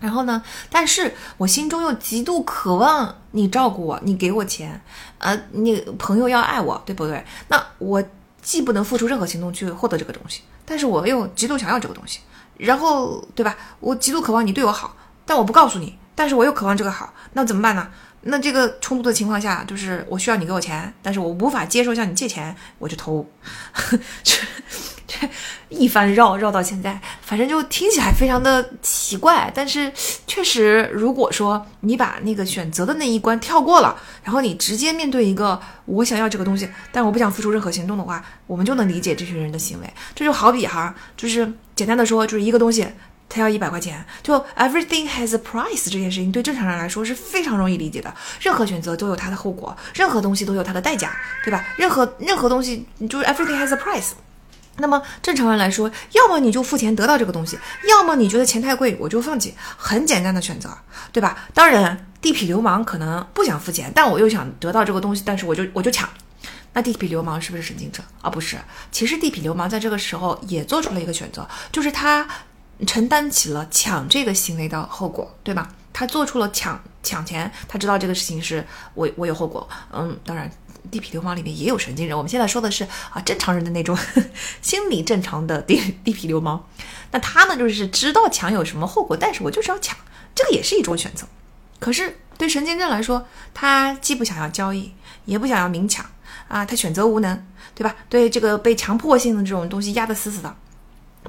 [0.06, 0.40] 然后呢，
[0.70, 4.80] 但是我心中又极度渴望你照顾我，你给我钱，
[5.18, 7.26] 呃，你朋友要爱我，对不对？
[7.48, 8.04] 那我
[8.40, 12.20] 既不能付出任何行动去获得这个东西，但是我又极度想要这个东西。
[12.58, 13.58] 然后，对吧？
[13.80, 15.98] 我极度渴望你对我好，但我不告诉你。
[16.14, 17.90] 但是我又渴望这个好，那怎么办呢？
[18.22, 23.28] 那这个冲突的情况下，就是我需要你给我钱，但是我无法接受向你借钱，我就偷。
[25.08, 25.28] 这
[25.70, 29.52] 一番绕绕到现在，反正就听起来非常的奇怪。
[29.54, 29.92] 但是
[30.26, 39.94] 确实，如果说你把那个选择的那一关跳过了，然后你直接面对一个我想要这个东西，但我不想付出任何行动的话，我们就能理解这群人的行为。
[40.14, 42.88] 这就好比哈，就是简单的说，就是一个东西。
[43.28, 48.14] 他要一百块钱，就 everything has a price 这件事情对正常人来说是非常容易理解的。
[48.40, 51.12] 任何选择都有它的后果，任何东西都有它的代价，
[51.44, 51.66] 对吧？
[51.76, 54.12] 任何任何东西就是 everything has a price。
[54.78, 57.58] 那么正常人来说，要么你就付钱得到这个东西，
[57.90, 60.70] 要么你觉得钱太贵，我就放弃，很简单的选择，
[61.12, 61.46] 对吧？
[61.54, 66.10] 当然，地痞流氓可能不想付钱，但我又想得到这个东西，但是我就我就抢。
[66.74, 68.30] 那地痞流氓是不是神经症啊？
[68.30, 68.58] 不是，
[68.92, 72.28] 其实地痞流氓在这个时候也做出了一个选择，就是他。
[72.86, 75.70] 承担起了抢这个行为的后果，对吧？
[75.94, 78.62] 他做出了抢抢钱，他知道这个事情是
[78.96, 79.66] 我我有后果。
[79.94, 80.52] 嗯，当然，
[80.90, 82.18] 地痞流氓里面也有神经人。
[82.18, 83.98] 我们现在说的是啊，正常人的那种
[84.62, 86.66] 心理正常的地地痞流氓。
[87.12, 89.98] 那他呢，就是知道抢有什么后果，但是我就是要抢，
[90.34, 91.26] 这个也是一种选择。
[91.80, 94.94] 可是对神经症来说，他既不想要交易，
[95.26, 96.06] 也不想要明抢
[96.48, 97.96] 啊，他选择无能，对吧？
[98.10, 100.56] 对这个被强迫性的这种东西压得死死的。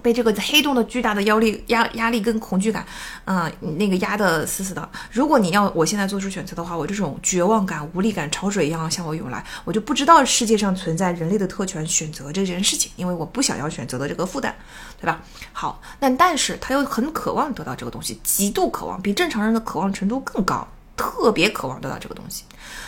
[0.03, 2.85] 被这个黑洞的巨大的压力、压压力跟恐惧感，
[3.25, 4.89] 嗯，那个压得死死的。
[5.11, 14.55] 如果你要我现在做出选择的话，我这种绝望感、无力感潮水一样向我涌来，我就不知道世界上存在人类的特权选择这件事情，因为我不想要选择的这个负担，
[15.01, 15.23] 对吧？
[15.53, 22.45] 好，那但是他又很渴望得到这个东西，极度渴望，比正常人的渴望程度更高，特别渴望得到这个东西。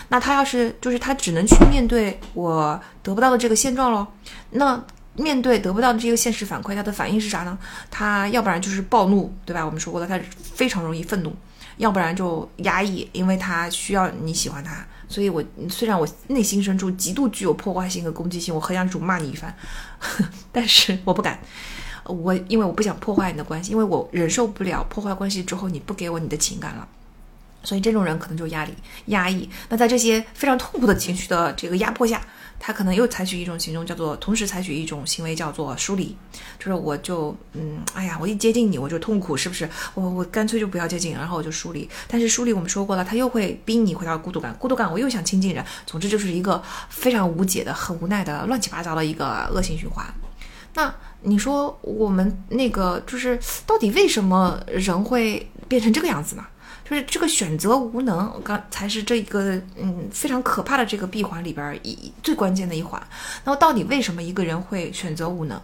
[0.09, 4.07] 那他要是就是他只能去面对我得不到的这个现状喽，
[4.51, 4.83] 那。
[5.19, 7.59] 面对得不到的这个现实反馈，他的反应是啥呢？
[7.91, 9.65] 他要不然就是暴怒，对吧？
[9.65, 11.31] 我们说过了，他非常容易愤怒；
[11.77, 14.87] 要不然就压抑，因为他需要你喜欢他。
[15.09, 19.55] 所以，我虽然我内心深处极度具有破坏性和攻击性，我很想辱骂你一番，
[20.53, 21.39] 但是我不敢。
[22.05, 26.87] 我因为我不想破坏你的关系，因为我忍受不了破坏关系之后你不给我你的情感了。
[27.65, 28.73] 所以这种人可能就压力
[29.07, 29.49] 压抑。
[29.69, 32.21] 那在这些非常痛苦的情绪的这个压迫下。
[32.61, 36.17] 他可能又采取一种行动，叫做同时采取一种行为，叫做疏离，
[36.59, 39.69] 就是我就嗯，哎呀，我一接近你我就痛苦，是不是？
[39.95, 41.89] 我我干脆就不要接近，然后我就疏离。
[42.09, 50.05] 但是疏离我们说过了，他又会逼你回到孤独感，孤独感我又想亲近人，总之就是一个非常无解的、很无奈的、乱七八糟的一个恶性循环。
[50.75, 56.45] 那你说我们那个就是到底为什么人会变成这个样子呢？
[56.89, 63.03] 就是这个选择无能，刚才是这个嗯非常可怕的这个闭环里边一最关键的一环。
[63.45, 65.61] 那么到底为什么一个人会选择无能？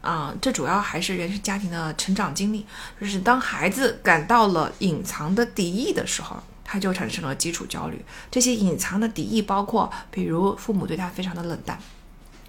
[0.00, 2.64] 啊，这主要还是原生家庭的成长经历。
[3.00, 8.02] 就是当孩子感到了隐藏的敌意的时候，他就产生了基础焦虑。
[8.30, 11.78] 这些隐藏的敌意包括，比如父母对他非常的冷淡。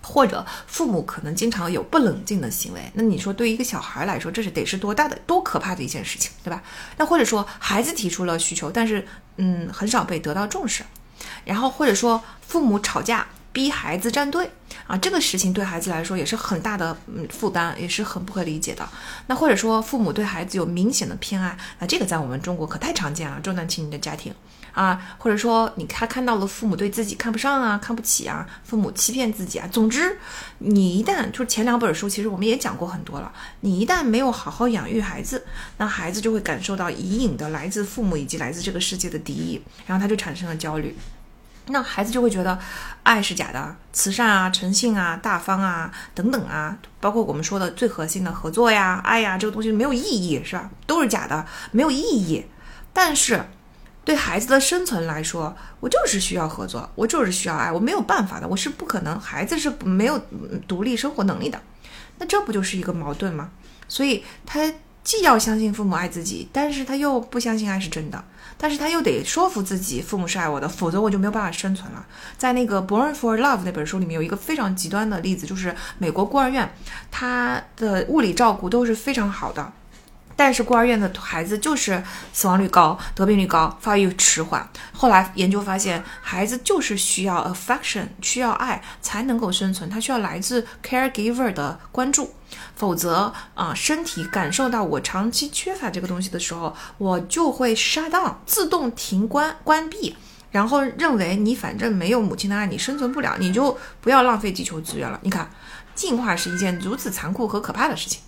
[0.04, 6.62] 或者父母可能经常有不冷静的行为，那你说对于一个小孩来说，这是得是多大的、多可怕的一件事情，对吧？
[6.98, 10.84] 那或者说孩子提出了需求，但是嗯很少被得到重视，
[11.46, 14.52] 然后或者说父母吵架逼孩子站队
[14.88, 18.88] 啊，这个事情对孩子来说也是很大的嗯负担，也是很不可理解的。
[19.28, 24.34] 那或者说父母对孩子有明显的偏爱，那这个在我们中国可太常见了，重男轻女的家庭。
[24.74, 29.68] 啊，或者说你他看到了父母对自己看不上啊，看不起啊，父母欺骗自己啊。
[29.72, 30.18] 总之，
[30.58, 33.32] 你一旦就是前两本书，其实我们也讲过很多了。
[33.62, 35.46] 你一旦没有好好养育孩子，
[35.78, 40.98] 那孩子就会感受到隐隐的来自父母以及来自这个世界的敌意，然后他就产生了焦虑。
[41.68, 42.58] 那孩子就会觉得
[43.04, 50.70] 爱是假的，慈善啊、诚信啊、大方啊等等啊，包括我们说的最核心的合作呀、爱呀，这个东西没有意义，是吧？
[50.88, 52.44] 都是假的，没有意义。
[52.92, 53.46] 但是。
[54.06, 60.20] 对孩子的生存来说，我就是需要合作，我就是需要爱，我没有办法的，我是不可能，孩子是没有
[60.68, 61.62] 独立生活能力的，
[62.18, 63.52] 那这不就是一个矛盾吗？
[63.88, 68.24] 所以他既要相信父母爱自己，但是他又不相信爱是真的，
[68.58, 72.06] 但是他又得说服自己父母是爱我的，否则我就没有办法生存了。
[72.38, 76.70] 在那个《Born for Love》那本书里面有一个非常极端的例子，就是美国孤儿院，
[77.12, 79.72] 他的物理照顾都是非常好的。
[80.36, 84.68] 但是孤儿院的孩子就是死亡率高、得病率高、发育迟缓。
[84.92, 89.90] 后来研究发现，孩子就是需要 affection，需要爱才能够生存。
[89.90, 92.34] 他需要来自 caregiver 的关注，
[92.76, 100.16] 否则啊，身体感受到我长期缺乏这个东西的时候，我就会 shut down，自动停关关闭，
[100.52, 105.20] 然后认为你反正没有母亲的爱，你生存不了，你就不要浪费地球资源了。
[105.24, 105.50] 你看，
[105.94, 108.22] 进化是一件如此残酷和可怕的事情。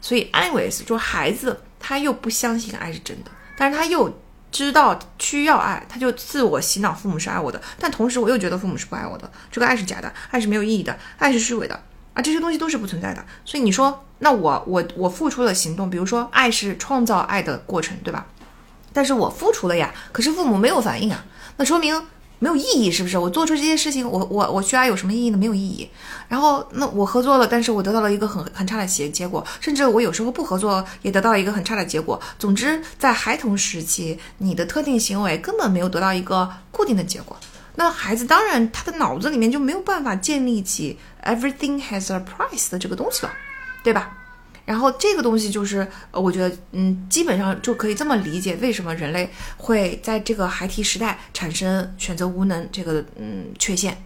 [0.00, 11.74] 所以，anyways，就孩子他又不相信爱是真的，但是他又知道需要爱，他就自我洗脑父母是爱我的，但同时我又觉得父母是不爱我的，这个爱是假的，爱是没有意义的，爱是虚伪的
[12.14, 13.24] 啊，这些东西都是不存在的。
[13.44, 18.26] 所以你说，那我我我付出了行动，比如说爱是创造爱的过程，对吧？
[18.92, 21.24] 但是我付出了呀，可是父母没有反应啊，
[21.56, 22.06] 那说明。
[22.38, 23.18] 没有意义，是不是？
[23.18, 25.36] 我做出这些事情，我我我需要有什么意义呢？
[25.36, 25.88] 没有意义。
[26.28, 32.20] 然后，那我合作了，但是我得到了一个很很差的结结果，甚至我有时候不合作也得到一个很差的结果。
[32.38, 37.36] 总之，在孩童时期，你的特定行为根本没有得到一个固定的结果。
[37.74, 43.32] 那孩子当然他的脑子里面就没有办法建立起 everything has a price 的这个东西了，
[43.82, 44.16] 对吧？
[44.68, 53.96] 然后这个东西就是，呃，我觉得，嗯，基本上就可以这么理解，为什么人类会在这个孩提时代产生选择无能这个，嗯，缺陷。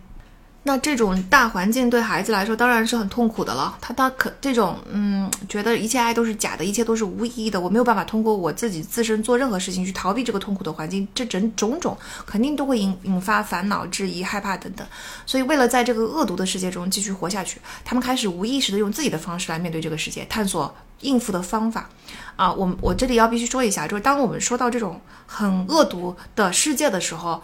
[0.64, 3.76] 那这种大环境对孩子来说当然是很痛苦的了。
[3.80, 7.60] 他他可这种嗯，觉得一切爱都是假的，一切都是无意义的。
[7.60, 14.86] 我没有办法通过我自己自身做任何事情去逃避这个痛苦的环境，这整种种肯定都会引引发烦恼、质疑、害怕等等。
[15.26, 21.88] 所以为了在这个恶毒的世界中继续活下去，他们开始无意识的用自己的方式来面对这个世界，探索应付的方法。
[22.36, 27.42] 啊，我我这里要必须说一下，就是当我们说到这种很恶毒的世界的时候。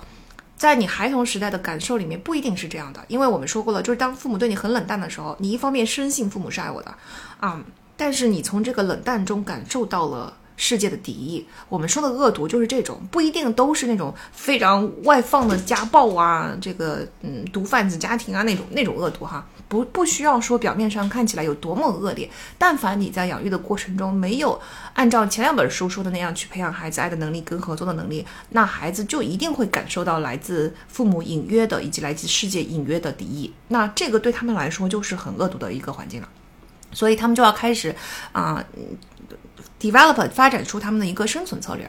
[0.59, 6.95] 在你孩童时代的感受里面，不一定是这样的，因为我们说过了，就是当父母对你很冷淡的时候，你一方面深信父母是爱我的，
[7.41, 7.63] 啊，
[7.97, 10.35] 但是你从这个冷淡中感受到了。
[10.61, 24.61] 世界的敌意，我们说的恶毒就是这种，不一定都是那种非常外放的家暴啊，这个嗯毒贩子家庭啊那种那种恶毒哈，不不需要说表面上看起来有多么恶劣，但凡你在养育的过程中没有
[24.95, 36.29] 按照前两本书说的那样去培养孩子爱的能力跟合作的能力，那孩子就一定会感受到来自父母隐约的以及来自世界隐约的敌意，那这个对他们来说就是很恶毒的一个环境了，
[36.93, 37.95] 所以他们就要开始
[38.33, 38.65] 啊。
[39.81, 41.89] develop 发展出他们的一个生存策略，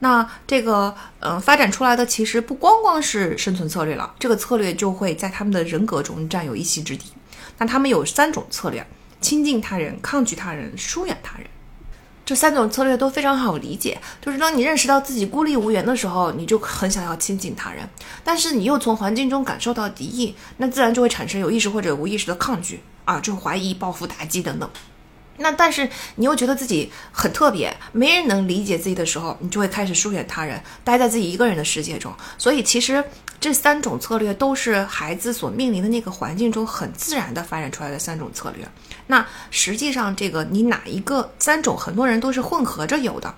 [0.00, 7.04] 那这个嗯发展出来的其实不光光是生存策略了，这个策略就会在他们的人格中占有一席之地。
[7.58, 8.86] 那他们有三种策略：
[9.20, 11.46] 亲近他人、抗拒他人、疏远他人。
[12.24, 17.88] 这三种策略都非常好理解，就是当你认识到自己孤立无援的时候，你就很想要亲近他人，
[18.22, 24.68] 但是你又从环境中感受到敌意，那自然就会产生有意识或者无意识的抗拒啊，就怀疑、报复、打击等等。
[25.38, 32.12] 那但是你又觉得自己很特别，没人能理解自己的时候，你就会开始疏远他人，待在自己一个人的世界中。
[32.36, 33.02] 所以其实
[33.40, 38.68] 这三种策略都是孩子所面临的那个环境中很自然的发展出来的三种策略。
[39.06, 43.34] 那实际上这个你哪一个三种，很多人都是混合着有的。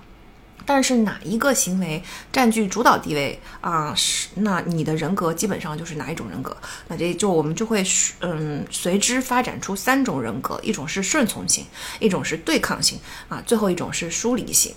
[0.65, 3.93] 但是哪一个行为占据主导地位啊？
[3.95, 6.55] 是那你的人格基本上就是哪一种人格？
[6.87, 7.83] 那这就我们就会
[8.21, 11.65] 嗯随之发展出三种人格，一种是顺从型，
[11.99, 14.73] 一种是对抗型啊，最后一种是疏离型。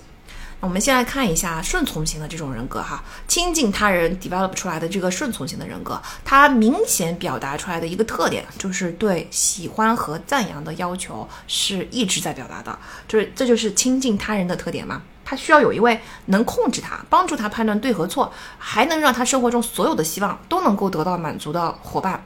[0.61, 15.03] 我们先来看一下顺从型的这种人格哈，亲近他人 develop 出来的这个顺从型的人格，它明显表达出来的一个特点就是对喜欢和赞扬的要求是一直在表达的，就是这就是亲近他人的特点吗？
[15.37, 22.25] 需要有一位能控制他、帮助他判断对和错，还能让他生活中所有的希望都能够得到满足的伙伴，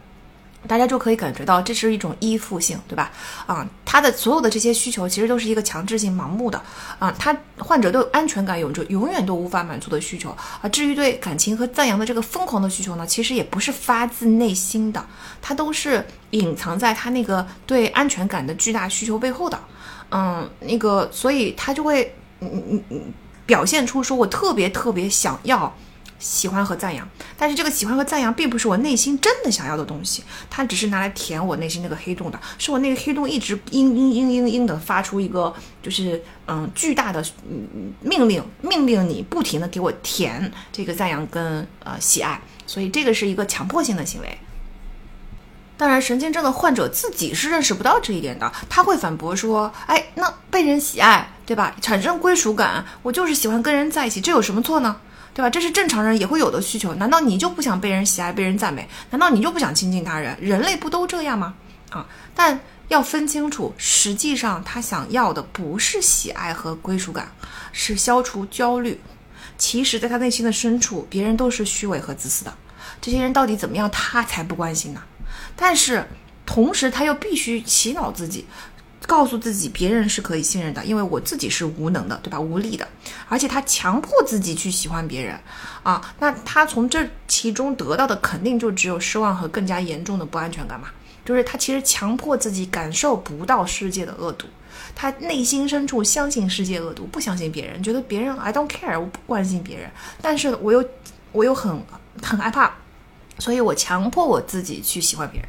[0.66, 3.11] 大家就可以感觉到这是一种依附性，对吧？
[3.47, 6.61] 啊，他的所有的这些需求其实都是一个强制性、盲目的
[6.99, 7.14] 啊。
[7.18, 10.68] 他患者对安全感有着永远都无法满足的需求啊。
[10.68, 15.05] 至于对感情和赞扬的这个疯狂的需求呢，其实也不是发自内心的，
[15.40, 19.59] 他都是隐藏在他那个对安全感的巨大需求背后的。
[20.11, 22.14] 嗯，那个，所以他就会。
[22.40, 23.12] 嗯嗯嗯，
[23.46, 25.74] 表现出说我特别特别想要
[26.18, 37.24] 喜欢和赞扬，但是这个喜欢和赞扬并不是我内心真的想要的东西，它只是拿来填我内心那个黑洞的，是我那个黑洞一直嘤嘤嘤嘤嘤的发出一个就是嗯巨大的
[38.01, 44.38] 命令，命令你不停的给我填这个赞扬跟呃喜爱，所以这个是一个强迫性的行为。
[45.77, 51.74] 当然，神经症的患者自己是认识不到这一点的，他会反驳说：“哎，那被人喜爱，对吧？
[51.80, 54.94] 产生归属感，我就是喜欢跟人在一起，这有什么错呢？
[55.32, 55.48] 对吧？
[55.48, 56.92] 这是正常人也会有的需求。
[56.96, 58.87] 难道你就不想被人喜爱、被人赞美？
[59.08, 60.37] 难道你就不想亲近他人？
[60.42, 61.54] 人类不都这样吗？
[61.88, 62.06] 啊！
[62.34, 67.32] 但要分清楚，实际上他想要的不是喜爱和归属感，
[67.72, 69.00] 是消除焦虑。
[69.56, 72.52] 其实，在他内心的深处，别人都是虚伪和自私的。
[73.00, 75.00] 这些人到底怎么样，他才不关心呢？”
[75.56, 76.06] 但是，
[76.44, 78.46] 同时他又必须洗脑自己，
[79.09, 82.38] 告诉自己别人是可以信任的，因为我自己是无能的，对吧？
[82.38, 82.87] 无力的，
[83.27, 85.40] 而且他强迫自己去喜欢别人，
[85.83, 90.88] 啊，那他从这其中得到的肯定就只有失望和更加严重的不安全感嘛？
[91.25, 94.47] 就是他其实强迫自己感受不到世界的恶毒，
[94.94, 99.90] 他内心深处相信世界恶毒，不相信别人，觉得别人 I don't care，我不关心别人，
[100.21, 100.85] 但是我又
[101.33, 101.83] 我又很
[102.23, 102.75] 很害怕。
[103.40, 105.49] 所以我强迫我自己去喜欢别人，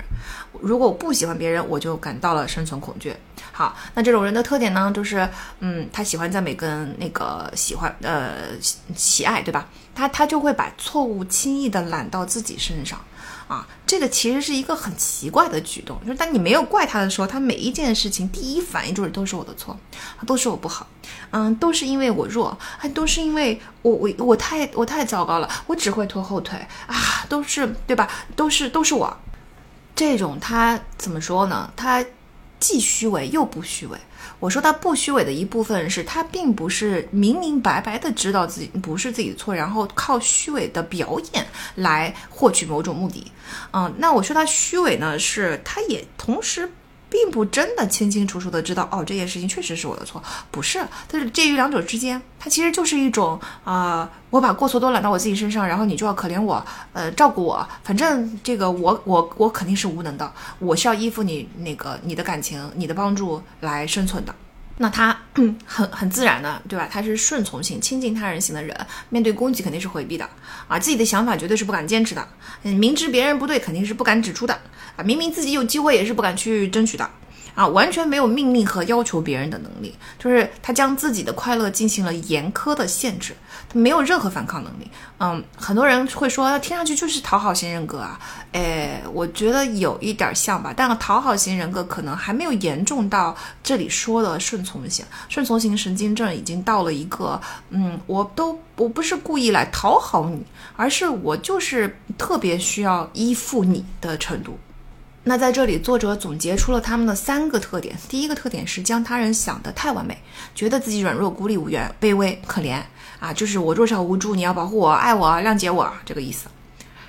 [0.61, 3.15] 如果我不喜欢别人，我就感到了生存恐惧。
[3.51, 5.27] 好，那这种人的特点呢，就是，
[5.59, 8.33] 嗯，他喜欢赞美跟那个喜欢，呃，
[8.95, 9.67] 喜爱，对吧？
[9.93, 12.99] 他他就会把错误轻易的揽到自己身上。
[13.49, 19.75] 啊，这个其实是一个很奇怪的举动，就是当你没有怪他的时候，他每一件事情第一反应就是都是我的错，
[20.27, 20.85] 都是我不好，
[21.31, 28.07] 嗯，都是因为我弱，还都是因为我我我太我太糟糕了，我只会拖后腿啊，都是对吧？
[28.35, 29.17] 都是都是我，
[29.99, 31.69] 这种他怎么说呢？
[31.75, 32.05] 他
[32.57, 33.97] 既虚伪又不虚伪。
[34.39, 41.45] 我说他不虚伪的一部分是他并不是明明白白的知道自己不是自己的错，然后靠虚伪的表演
[41.75, 43.29] 来获取某种目的。
[43.73, 46.71] 嗯，那我说他虚伪呢，是他也同时。
[47.09, 64.33] 并不真的清清楚楚的知道哦，这件事情确实是我的错，不是，但是介于两者之间，它其实就是一种啊，我把过错都揽到我自己身上，然后你就要可怜我，呃，照顾我，反正这个我我我肯定是无能的，我是要依附你那个你的感情、你的帮助来生存的。
[64.81, 65.15] 那他
[65.65, 66.87] 很很自然的，对吧？
[66.89, 68.73] 他是顺从型、亲近他人型的人，
[69.09, 70.27] 面对攻击肯定是回避的
[70.69, 72.25] 啊，自己的想法绝对是不敢坚持的，
[72.63, 74.57] 嗯，明知别人不对肯定是不敢指出的
[74.95, 75.03] 啊。
[75.03, 77.09] 明明自己有机会，也是不敢去争取的，
[77.55, 83.35] 啊，完全没有命令和要求别人的能力，就是他将自己的快乐进行了严苛的限制，
[83.73, 84.89] 没有任何反抗能力。
[85.19, 88.19] 嗯，很多人会说，听上去就是讨好型人格啊，
[88.51, 97.39] 哎，我觉得有一点像吧，但讨好型人格可能还没有严重到这里说的顺从型，顺从型神经症已经到了一个，
[97.69, 100.41] 嗯，我都我不是故意来讨好你，
[100.75, 104.57] 而是我就是特别需要依附你的程度。
[105.25, 107.95] 那在这里，作者总结出了他们的三个特点。
[108.07, 110.17] 第一个特点是将他人想得太完美，
[110.55, 112.81] 觉得自己软弱、孤立无援、卑微、可怜
[113.19, 116.47] 啊，就是我弱小无助，你要保护我、爱我、谅解我这个意思。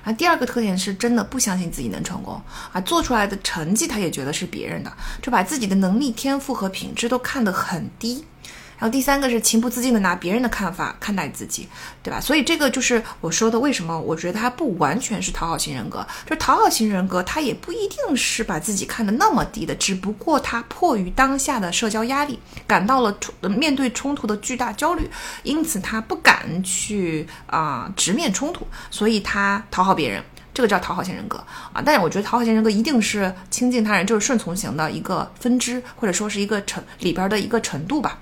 [0.02, 2.40] 啊，第二个特点是真的不相信自己能成功
[2.72, 4.90] 啊，做出来的成绩他也觉得是别人的，
[5.20, 8.24] 就把自己的能力、天赋和品质都看得很低。
[8.80, 11.68] 然后第三个是情不自禁的拿别人的看法看待自己，
[12.02, 12.18] 对吧？
[12.18, 25.06] 所以这个就是我说的，为什么我觉得他不完全是讨好型人格，就是讨好型人格，他也不一定是把自己看得那么低的，只不过他迫于当下的社交压力，感到了冲面对冲突的巨大焦虑，
[25.42, 30.24] 因此他不敢去啊直面冲突，所以他讨好别人，
[30.54, 31.36] 这个叫讨好型人格
[31.74, 31.82] 啊。
[31.84, 38.18] 但是我觉得讨好型人格一定是亲近他人，就是顺从型的一个分支，或者说是一个程里边的一个程度吧。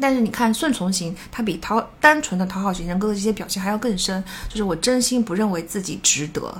[0.00, 6.54] 但是你看，顺从型他比讨单纯的讨好型人格的这些表现还要更深，就是我真心不认为自己值得，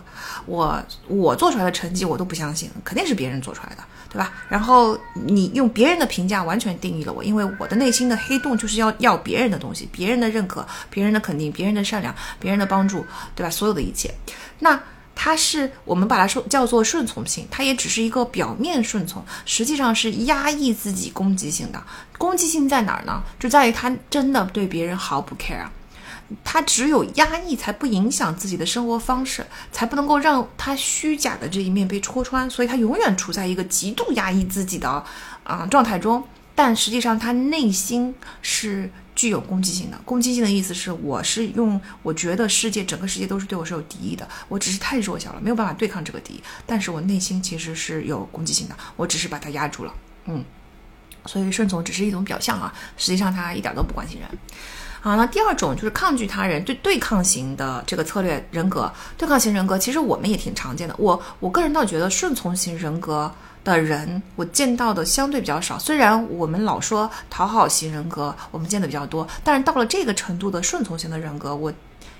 [0.47, 4.33] 我我做出来的成绩我都不相信，肯定是别人做出来的，对吧？
[4.49, 13.05] 然后你用别人的评价完全定义了我，因为我的内心的黑洞就是要要别人的东西，别人的认可，别人的肯定，别人的善良，别人的帮助，
[13.35, 13.51] 对吧？
[13.51, 14.13] 所有的一切，
[14.59, 14.81] 那。
[15.17, 21.83] 它是我们把它说叫做顺从性，它也只是一个表面顺从，实际上是压抑自己攻击性的。
[22.19, 23.23] 攻击性在哪儿呢？
[23.39, 25.67] 就在于他真的对别人毫不 care，
[26.43, 35.05] 他只有压抑才不影响自己的生活方式，才不能够让他虚假的这一面被戳穿，所以他永远处在一个极度压抑自己的
[35.45, 36.23] 啊状态中。
[36.55, 38.91] 但实际上他内心是。
[39.15, 49.95] 具有攻击性的，攻击性的意思是，我是用我觉得世界整个世界都是对我是有敌意的，我只是太弱小了，没有办法对抗这个敌意，但是我内心其实是有攻击性的，我只是把它压住了，
[50.27, 50.45] 嗯，
[51.27, 54.29] 所以顺从只是一种表象啊，实际上他一点都不关心人。
[55.05, 63.31] 好，那第二种就是抗拒他人，对对抗型的这个策略人格，对抗型人格其实我们也挺常见的，我我个人倒觉得顺从型人格。
[63.63, 65.79] 的人，我见到的相对比较少。
[65.79, 71.73] 虽然我们老说讨好型人格，我们见的比较多，但是到了这个程度的顺从型的人格，我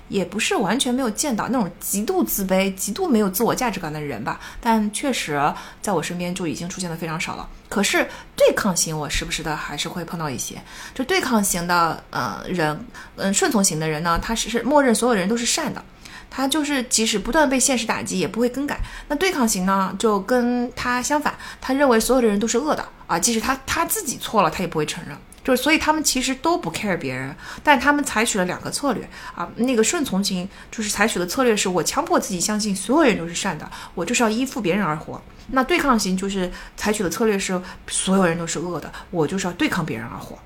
[0.07, 4.39] 也不是完全没有见到那种极度自卑、极度没有自我价值感的人吧。
[4.59, 5.41] 但确实
[5.81, 7.47] 在我身边就已经出现的非常少了。
[7.67, 10.61] 可是对抗型，我时不时的还是会碰到一些。
[10.93, 12.85] 就对抗型的呃人，
[13.15, 15.83] 嗯，顺从型的人呢，他是是默认所有人都是善的。
[16.29, 18.77] 他就是即使不断被现实打击，也不会更改。
[19.07, 25.17] 那对抗型呢，就跟他相反，他认为所有的人都是恶的啊，即使他他自己错了，他也不会承认。
[25.45, 27.33] 就是所以他们其实都不 care 别人，
[27.63, 29.49] 但他们采取了两个策略啊。
[29.55, 35.21] 那个顺从型就是采取的策略是我强迫自己相信所有人都是善的，我就是要依附别人而活。
[35.51, 40.37] 那对抗型就是采取的策略是所有人都是恶的，我就是要对抗别人而活。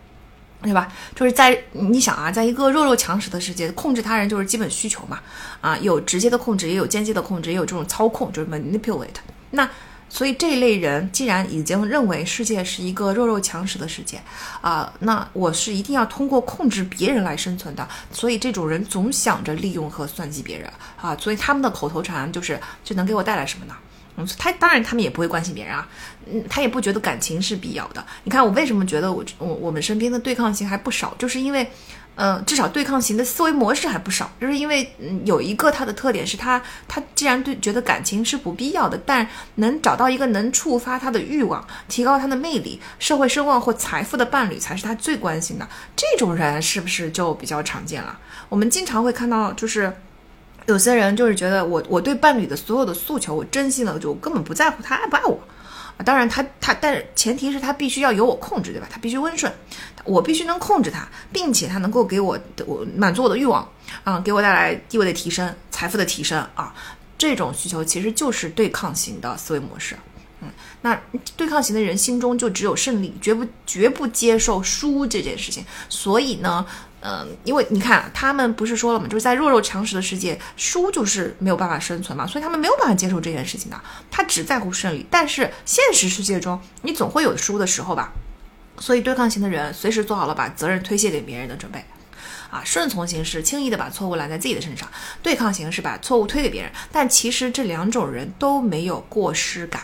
[0.61, 0.91] 对吧？
[1.15, 5.17] 就是在你想啊，在一个弱肉强食的世界，控制他人就是基本需求嘛。
[5.61, 9.07] 啊，有直接的控制，也有间接的控制，也有这种操控，就是 manipulate。
[9.51, 9.69] 那
[10.09, 14.19] 所以这一类人既然已经认为世界是一个弱肉强食的世界
[14.61, 17.87] 啊，那我是一定要通过控制别人来生存的。
[18.11, 23.75] 所以这种人总想着利用和算计别人啊，所以他们的口头禅就是“这能给我带来什么呢？”
[24.17, 25.87] 嗯他当然，他们也不会关心别人啊，
[26.29, 28.05] 嗯，他也不觉得感情是必要的。
[28.25, 31.71] 你看我为什么觉得我我我们身边的对抗性还不少，就是因为，
[32.21, 45.65] 嗯，至少对抗型的思维模式还不少，就是因为嗯有一个他的特点是他他既然对觉得感情是不必要的，但能找到一个能触发他的欲望、提高他的魅力、社会声望或财富的伴侣才是他最关心的。
[45.95, 48.19] 这种人是不是就比较常见了？
[48.49, 49.93] 我们经常会看到，就是。
[50.65, 55.39] 有些人就是觉得我我对伴侣的所有的诉求，我真心的就根本不在乎他爱不爱我，
[56.05, 58.87] 当然他他，但是前提是他必须要由我控制，对吧？
[58.89, 59.51] 他必须温顺，
[60.05, 63.69] 我必须能控制他，并且他能够给我我满足我的欲望
[64.03, 66.73] 啊，给我带来地位的提升、财富的提升啊。
[67.17, 69.97] 这种需求其实就是对抗型的思维模式。
[70.41, 70.47] 嗯，
[70.83, 70.97] 那
[71.35, 75.65] 对抗型的人心中就只有胜利，绝不绝不接受输这件事情。
[75.89, 76.65] 所以呢，
[77.01, 79.07] 嗯，因为你看他们不是说了吗？
[79.07, 83.81] 就是在弱肉强食的世界，输就是没有办法生存嘛，所以他们没有办法接受这件事情的。
[84.11, 88.11] 他只在乎胜利，但是现实世界中你总会有输的时候吧。
[88.79, 91.83] 所以对抗型的人随时做好了把责任推卸给别人的准备。
[92.49, 94.89] 啊，顺从型是轻易的把错误揽在自己的身上，
[95.21, 96.71] 对抗型是把错误推给别人。
[96.91, 99.83] 但其实这两种人都没有过失感，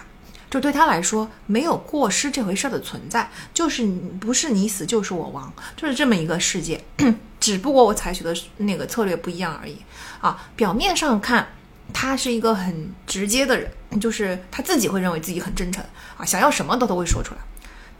[0.55, 3.85] 就对他来说没有过失这回事的存在，就是
[4.21, 6.81] 不是你死就是我亡，就是这么一个世界。
[7.41, 9.75] 只不过我采取的那个策略不一样而已。
[10.21, 11.45] 啊，表面上看
[11.91, 15.83] 他是一个很直接的人，就是他自己会认为自己很真诚
[16.15, 17.41] 啊，想要什么都都会说出来。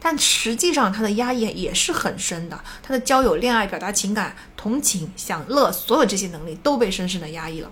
[0.00, 2.58] 但实际上，他的压抑也是很深的。
[2.82, 7.70] 他的交友、恋爱、表达情感、同情、享乐，所有这些能力都被深深的压抑了。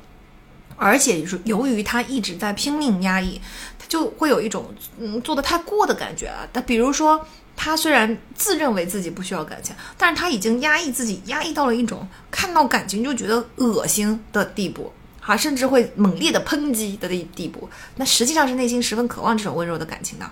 [0.77, 3.41] 而且是，由于他一直在拼命压抑，
[3.79, 6.47] 他就会有一种嗯做的太过的感觉啊。
[6.53, 7.25] 那比如说，
[7.57, 17.69] 他虽然自认为自己不需要感情，但是他已经压抑自己，压抑到了一种看到感情就觉得恶心的地步，哈，甚至会猛烈的抨击的地地步。
[17.97, 20.29] 那实际上是内心十分渴望这种温柔的感情的。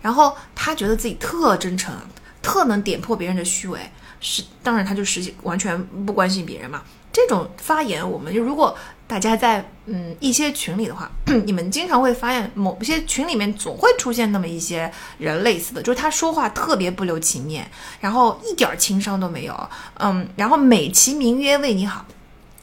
[0.00, 1.94] 然后他觉得自己特真诚，
[2.40, 3.78] 特能点破别人的虚伪，
[4.20, 6.82] 是当然他就实际完全不关心别人嘛。
[7.12, 8.76] 这种发言，我们就如果
[9.12, 11.10] 大家在嗯一些群里的话，
[11.44, 22.06] 你们经常会发现某些群里面总会出现那么一些人类似的，就是他说话特别不留情面，然后一点情商都没有，嗯，然后美其名曰为你好，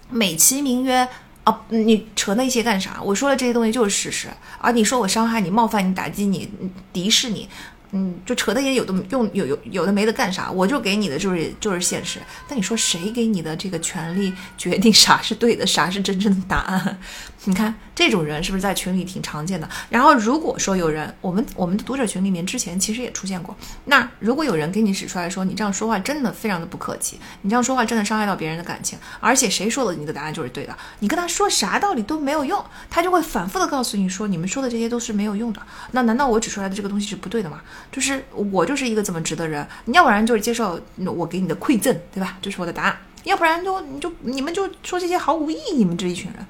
[0.10, 1.08] 美其名曰。
[1.46, 3.00] 啊，你扯那些干啥？
[3.02, 4.28] 我说的这些东西就是事实
[4.60, 4.70] 啊！
[4.72, 6.48] 你说我伤害你、冒犯你、打击你、
[6.92, 7.48] 敌视你。
[7.92, 10.52] 嗯，就扯的也有的用有有有的没的干啥？
[10.52, 12.20] 我就给你的就是就是现实。
[12.48, 17.00] 但你说谁给你的这个权利决定啥是对的，啥是真正的答案？
[17.46, 19.68] 你看这种人是不是在群里挺常见的？
[19.90, 23.54] 然后如果说有人，我们我们的读者群里面之前其实也出现过。
[23.84, 30.74] 那如果有人给你指出来说你这样说话真的非常的不客气，你这样说话真的伤害到别人的感情，而且谁说的你的答案就是对的？
[31.00, 35.62] 你跟他说啥道理都没有用，他就会反复的告诉你说你们说的这些都是没有用的。
[35.92, 37.60] 那难道我指出来的这个东西是不对的吗？
[37.92, 42.38] 就是我就是一个这么直的人，你要不然就是接受我给你的馈赠，对吧？
[42.42, 45.74] 这是我的答案，要不然就你就你们就说这些毫无意义。
[45.74, 46.46] 你们这一群人，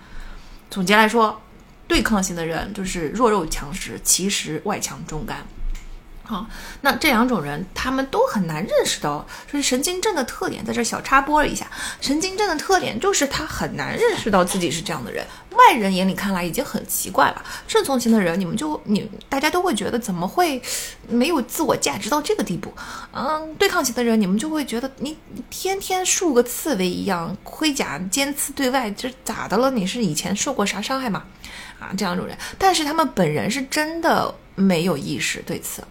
[0.70, 1.41] 总结来说，
[1.88, 5.45] 对抗型的人就是弱肉强食，其实外强中干。
[6.30, 6.45] 好，
[6.82, 10.63] 那这两种人，他们都很难认识到，就是神经症的特点。
[10.63, 11.65] 在这小插播一下，
[11.99, 15.25] 神经症的特点就是他很难认识到自己是这样的人。
[15.53, 17.43] 外人眼里看来已经很奇怪了。
[17.67, 20.61] 顺从型的人，你们就你大家都会觉得怎么会
[21.07, 22.71] 没有自我价值到这个地步？
[23.11, 25.17] 嗯，对抗型的人，你们就会觉得你
[25.49, 29.71] 天天竖个刺猬一样，盔甲尖刺对外，这咋的了？
[29.71, 31.23] 你是以前受过啥伤害吗？
[31.80, 35.84] 啊，这两种人，但是他们本人是真的没有意识对此。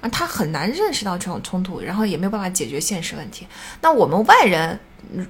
[0.00, 3.46] 啊，他很难认识到这种冲突，然后也没有办法解决现实问题。
[3.80, 4.78] 那我们外人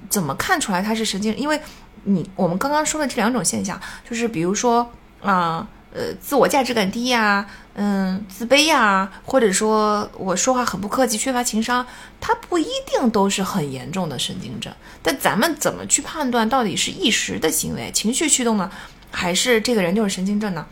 [0.09, 1.37] 怎么看出来他是神经？
[1.37, 1.61] 因为
[2.05, 4.91] 你我们刚刚说的这两种现象，就是比如说
[5.21, 11.87] 啊，呃，自我价值感低呀，嗯，自卑呀，或者说我说话很不客气，缺乏情商，
[12.21, 14.73] 他不一定都是很严重的神经症。
[15.03, 18.71] 但咱们怎么去判断到底是一时的行为、情绪驱动呢，
[19.11, 20.67] 还是这个人就是神经症呢？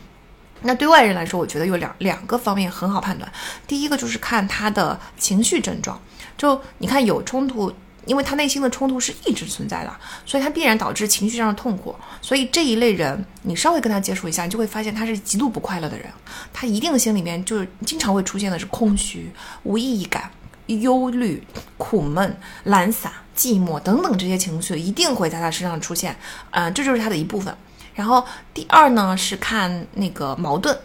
[0.65, 3.31] 那对外人来说，我觉得有两两个方面很好判断。
[3.67, 6.01] 第一个就是看他的情绪症状，
[6.37, 7.71] 就你看有冲突，
[8.05, 9.95] 因为他内心的冲突是一直存在的，
[10.25, 11.95] 所以他必然导致情绪上的痛苦。
[12.21, 16.07] 所以这一类人，你稍微跟他接触一下，你就会发现他是极度不快乐的人。
[16.51, 19.31] 他一定心里面就是经常会出现的是空虚、
[19.63, 20.31] 无意义感、
[20.65, 21.45] 忧虑、
[21.77, 26.15] 苦闷、懒散、寂寞等等这些情绪，一定会在他身上出现。
[26.51, 27.55] 嗯，这就是他的一部分。
[27.95, 28.23] 然后
[28.53, 30.77] 第二呢是看那个矛盾，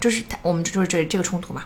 [0.00, 1.64] 就是我们就是这这个冲突嘛，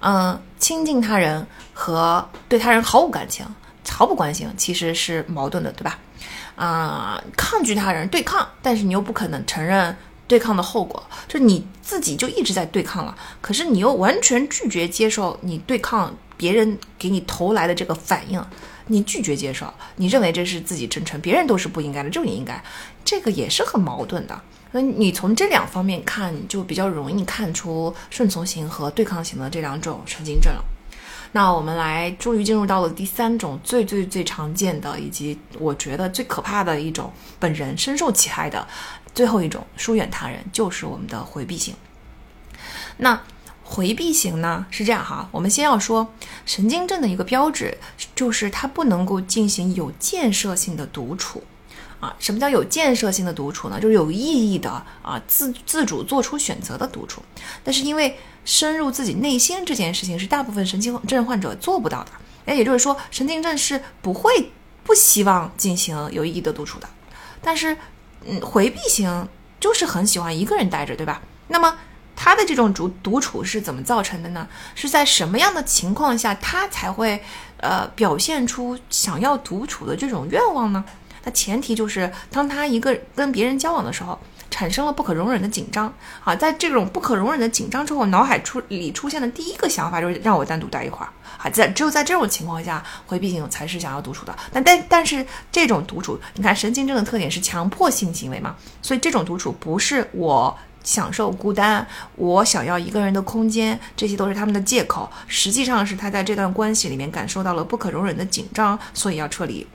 [0.00, 3.46] 嗯，亲近他人和对他人毫无感情、
[3.88, 5.98] 毫不关心，其实是矛盾的，对吧？
[6.56, 9.96] 啊，抗拒他人对抗，但是你又不可能承认
[10.26, 18.44] 对抗的后果，就你自己就一直在对抗了，可是你又完全拒绝接受你对抗别人给你投来的这个反应。
[18.92, 22.62] 你拒绝接受，你认为这是自己真诚，别人都是不应该的，就你应该，
[23.02, 24.38] 这个也是很矛盾的。
[24.72, 30.62] 那你从这两方面看，就比较容易看出顺从型和对抗型的这两种神经症了。
[31.32, 38.68] 那我们来，终于进入到了第三种最最最常见的，以及我觉得最可怕的一种，本人深受其害的
[39.14, 41.74] 最后一种疏远他人，就是我们的回避型。
[42.98, 43.18] 那。
[43.72, 46.06] 回避型呢是这样哈，我们先要说
[46.44, 47.78] 神经症的一个标志，
[48.14, 51.42] 就是它不能够进行有建设性的独处。
[51.98, 53.80] 啊，什么叫有建设性的独处呢？
[53.80, 54.68] 就是有意义的
[55.02, 57.22] 啊，自自主做出选择的独处。
[57.64, 62.10] 但是因为深入自己内心这件事情是大部分神经症患者做不到的，
[62.44, 64.50] 那也就是说，神经症是不会
[64.82, 66.88] 不希望进行有意义的独处的。
[67.40, 67.76] 但是，
[68.26, 69.28] 嗯，回避型
[69.60, 71.22] 就是很喜欢一个人待着，对吧？
[71.46, 71.78] 那么
[72.14, 74.46] 他的这种独独处是怎么造成的呢？
[74.74, 77.22] 是在什么样的情况下他才会
[77.58, 80.84] 呃表现出想要独处的这种愿望呢？
[81.24, 84.18] 那前提就是，当他一个跟别人交往的时候，
[84.50, 85.92] 产生了不可容忍的紧张
[86.24, 91.08] 啊，在这种不可容忍的紧张之后，脑海出里出现的第一个想法就是让我单独待一会儿
[91.38, 94.36] 啊，在只有在这种情况下，回避型才是想要独处的。
[94.52, 109.66] 但但但是这种独处，你看神经症的特点是强迫性行为嘛，所以这种独处不是我享受孤单，我想要一个人的空间，这些都是他们的借口，实际上是他在这段关系里面感受到了不可容忍的紧张，所以要撤离。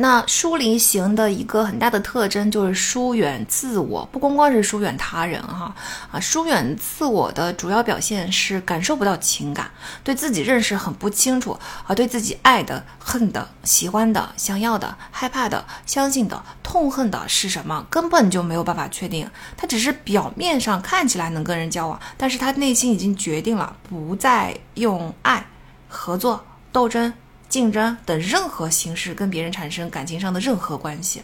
[0.00, 5.74] 那疏离型的一个很大的特征就是疏远自我，不光光是疏远他人哈
[6.12, 9.70] 啊，疏远自我的主要表现是感受不到情感，
[10.04, 19.28] 对自己认识很不清楚啊，对自己爱的、恨的、喜欢的、想要的、害怕的、相信的、痛恨的是什么，根本就没有办法确定。
[19.56, 25.44] 他只是表面上看起来能跟人交往，但是他内心已经决定了不再用爱、
[25.88, 27.12] 合作、斗争。
[27.48, 31.22] 竞争等任何形式跟别人产生感情上的任何关系，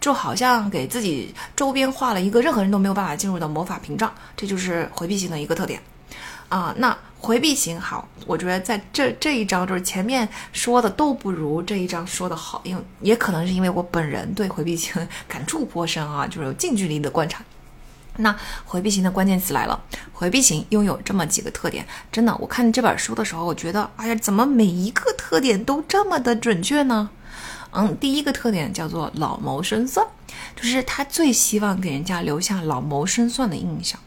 [0.00, 5.80] 就好像给自己周边画了一个任何人都没有办法进入的魔法屏障，这就是回避型的一个特点
[6.48, 6.74] 啊。
[6.76, 17.42] 那回避型好，我觉得在这这一章就是前面说的都不如这一章说的好，因为也可能是因为我本人对回避型感触颇深啊，就是有近距离的观察。
[18.16, 18.34] 那
[18.64, 19.80] 回避型的关键词来了，
[20.12, 27.08] 回避型拥有这么几个特点，真的，我看这本书的时候，我觉得，哎呀，怎么每一个特点都这么的准确呢？
[27.70, 30.06] 嗯，第一个特点叫做老谋深算，
[30.54, 33.98] 就是他最希望给人家留下老谋深算的印象。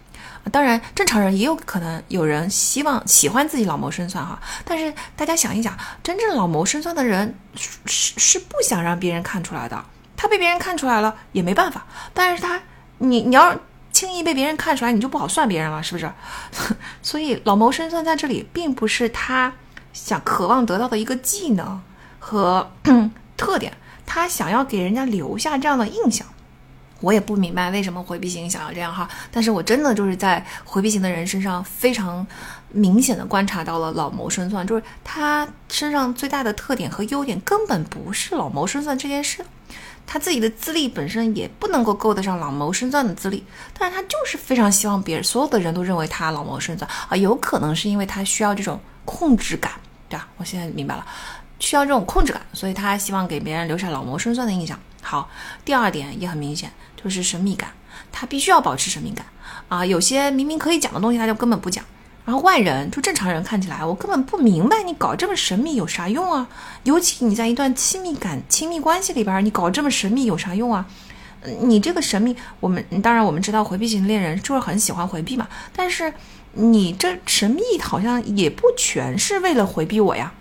[0.52, 9.84] 当然，正常人也有可能有人希望喜欢自己老谋深算哈，但是大家想一想，真正老谋深算的人是是不想让别人看出来的，
[10.16, 12.62] 他被别人看出来了也没办法，但是他
[13.00, 13.60] 你你要。
[13.96, 16.12] 轻易被别人看出来，你就不好算别人了，是不是？
[17.02, 19.54] 所以老谋深算在这里并不是他
[19.94, 21.82] 想渴望得到的一个技能
[22.20, 22.70] 和
[23.38, 23.72] 特点，
[24.06, 26.28] 他想要给人家留下这样的印象。
[27.00, 32.28] 我也不明白为什么回避型想要这样哈，但是我真的就是在回避型的人身上非常
[32.72, 39.46] 明显的观察到了老谋深算，就是他身上最大的特点和优点根本不是老谋深算这件事。
[40.08, 43.44] 他自己的资历本身也不能够够得上老谋深算的资历，
[43.78, 49.72] 但是他就是非常希望别人所有的人都认为他老谋深算啊，有可能是因为他需要这种控制感，
[50.08, 50.28] 对吧？
[50.38, 51.06] 我现在明白了，
[51.60, 54.80] 需要这种控制感，所以他希望给别人留下老谋深算的印象。
[55.02, 55.30] 好，
[55.64, 57.72] 第二点也很明显，就是神秘感，
[58.12, 59.26] 他必须要保持神秘感
[59.70, 61.84] 啊，有些明明可以讲的东西，他就根本不讲。
[62.26, 66.48] 然后外人就正常人看起来，我根本不明白你搞这么神秘有啥用啊？
[66.84, 70.86] 尤其你在一段亲密感、亲密关系里边，你搞这么神秘有啥用啊？
[71.62, 75.48] 你这个神秘，我们当然我们知道回避型恋人就是很喜欢回避嘛。
[75.76, 76.12] 但是
[76.54, 80.34] 你这神秘好像也不全是为了回避我呀，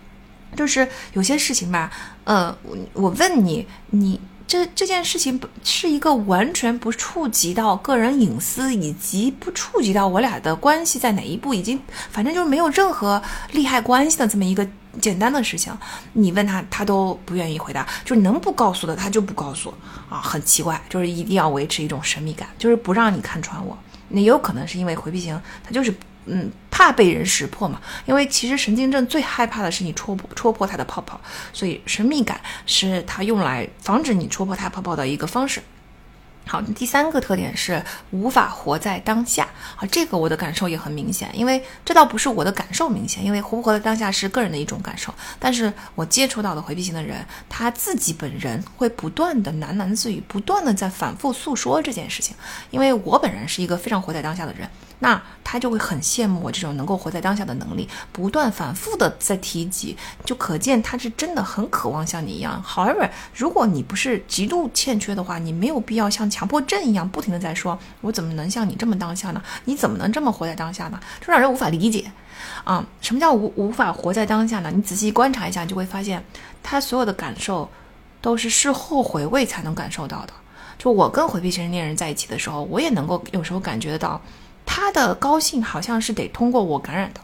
[0.56, 1.90] 就是有些事情吧，
[2.24, 2.56] 呃，
[2.94, 4.18] 我问你，你。
[4.46, 11.80] 这这件事情是一个完全不触及到个人隐私，以及不触及到我俩的关系在哪一步，已经
[12.10, 13.20] 反正就是没有任何
[13.52, 14.66] 利害关系的这么一个
[15.00, 15.76] 简单的事情。
[16.12, 19.72] 你问他，他都不愿意回答，就能不告诉的他就不告诉
[20.08, 23.76] 啊，很奇怪，就是一定要维持一种神秘感，就是不让你看穿我。
[24.08, 25.92] 那也有可能是因为回避型，他就是。
[26.26, 27.80] 嗯，怕被人识破嘛？
[28.06, 31.20] 因为其实神经症最害怕的是你戳破戳破它的泡泡，
[31.52, 35.62] 所以神秘感是它用来防止你戳破它泡泡的一个方式。
[36.46, 39.48] 好，第三个特点是无法活在当下。
[39.76, 45.12] 好，这个我的感受也很明显，因为这倒不是我的感受明显，因为活不活在当下是个人的一种感受。
[45.38, 52.36] 但是我接触到的回避型的人，他自己本人会不断的喃喃自语，不断的在反复诉说这件事情。
[52.70, 54.68] 因为我本人是一个非常活在当下的人。
[55.00, 62.62] 那他就会很羡慕我这种能够活在当下的能力，不断反复的在提及，就可见他是真的很渴望像你一样。
[62.66, 69.40] However，如果你不是极度欠缺的话，你没有必要像强迫症一样不停的在说，我怎么能像你这么当下呢？
[69.66, 70.98] 你怎么能这么活在当下呢？
[71.20, 72.10] 就让人无法理解
[72.64, 72.84] 啊！
[73.00, 74.72] 什么叫无无法活在当下呢？
[74.74, 76.24] 你仔细观察一下，就会发现
[76.60, 77.70] 他所有的感受
[78.20, 80.32] 都是事后回味才能感受到的。
[80.76, 84.20] 就我跟回避型恋人在一起的时候，我也能够有时候感觉得到。
[84.66, 87.20] 他的高兴好像是得通过我感染的，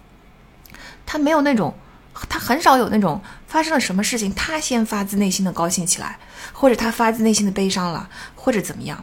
[1.05, 1.75] 他没有那种，
[2.29, 6.19] 他很少有那种发生了什么事情，他先发自内心的高兴起来，
[6.53, 9.03] 或者他发自内心的悲伤了，或者怎么样，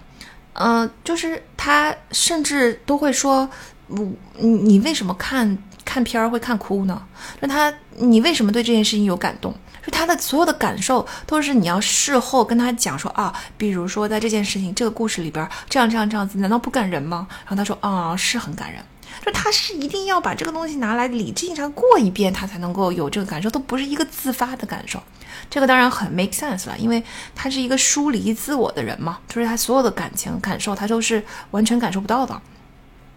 [0.53, 3.49] 嗯，就是他甚至都会说，
[3.87, 7.01] 你你为什么看看片儿会看哭呢？
[7.39, 9.53] 那他你为什么对这件事情有感动？
[9.85, 17.25] 就他的所有的感受都是你要事后跟他讲说啊，比如说在这件事情这个故事里边这样这样这样子，难道不感人吗？
[17.45, 18.83] 然后他说啊，是很感人。
[19.25, 25.01] 就他是一定要把这个东西拿来理智上过一遍，他才能够有这个感受，都不是一个自发的感受。
[25.49, 27.03] 这个当然很 make sense 了，因为
[27.35, 32.41] 他是一个疏离自我的人嘛，就是他所有的感情感受他都是完全感受不到的。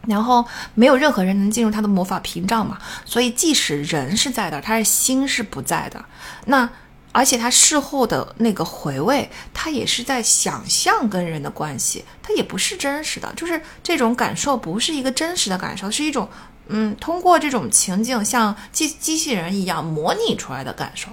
[0.06, 0.42] 然后
[0.74, 6.02] 没有任何人能进入他的魔法屏障嘛，所以即使人是在的，他的心是不在的。
[6.46, 6.68] 那
[7.12, 16.28] 而且他事后的那个回味，他也是在想象跟人的关系，他也不是真实的，就是这种感受不是一个真实的感受，是一种
[16.68, 21.08] 嗯，通过这种情境像机机器人一样模拟出来的感受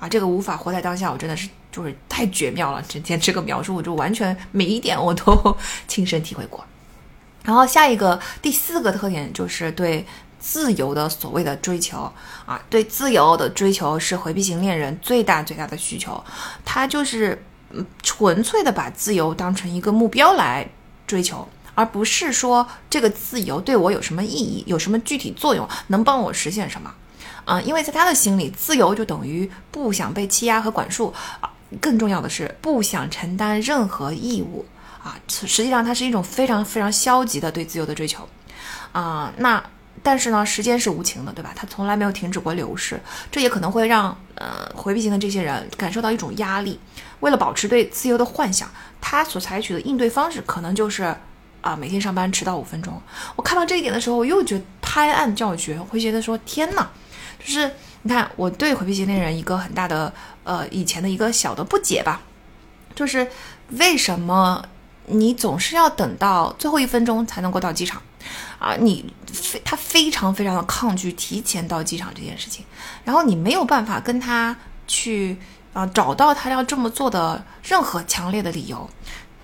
[0.00, 0.08] 啊。
[0.08, 2.82] 这个无法活在当下，我真的是就是太绝妙了。
[2.88, 6.64] 今天这个描述，我就完全每一点我都 亲身体会过。
[7.44, 10.06] 然后下一个第四个特点就是对
[10.44, 12.12] 自由的所谓的追求
[12.44, 16.22] 啊，对自由的追求是回避型恋人最大最大的需求，
[16.66, 20.68] 他就是嗯纯粹的把自由当成一个目标来
[21.06, 26.92] 追求，而不是说这个自由对我有什么意义，有什么具体作用，能帮我实现什么
[27.46, 27.58] 啊？
[27.62, 34.66] 因为在他的心里，自由就等于不想被欺压和管束啊，更重要的是不想承担任何义务。
[35.02, 38.26] 啊，实际上它是一种非常非常消极的对自由的追求，
[38.92, 39.62] 啊，那
[40.04, 41.50] 但是呢，时间是无情的，对吧？
[41.56, 43.00] 它从来没有停止过流逝，
[43.32, 46.78] 这也可能会让呃回避型的这些人感受到一种压力。
[47.20, 48.68] 为了保持对自由的幻想，
[49.00, 51.16] 他所采取的应对方式可能就是
[51.62, 53.00] 啊，每天上班迟到五分钟。
[53.34, 56.86] 我看到这一点的时候，我又觉得拍案叫绝，会觉得说天哪，
[57.42, 57.70] 就是
[58.02, 62.20] 你看我对回避型恋人一个很大的呃以前的一个小的不解吧，
[62.94, 63.26] 就是
[63.70, 64.62] 为什么？
[65.06, 68.00] 你总是要等到最后一分钟才能够到机场，
[68.64, 72.64] 啊，你非他非常非常的抗拒提前到机场这件事情，
[73.04, 74.56] 然后你没有办法跟他
[74.86, 75.36] 去
[75.74, 78.88] 啊找到他要这么做的任何强烈的理由。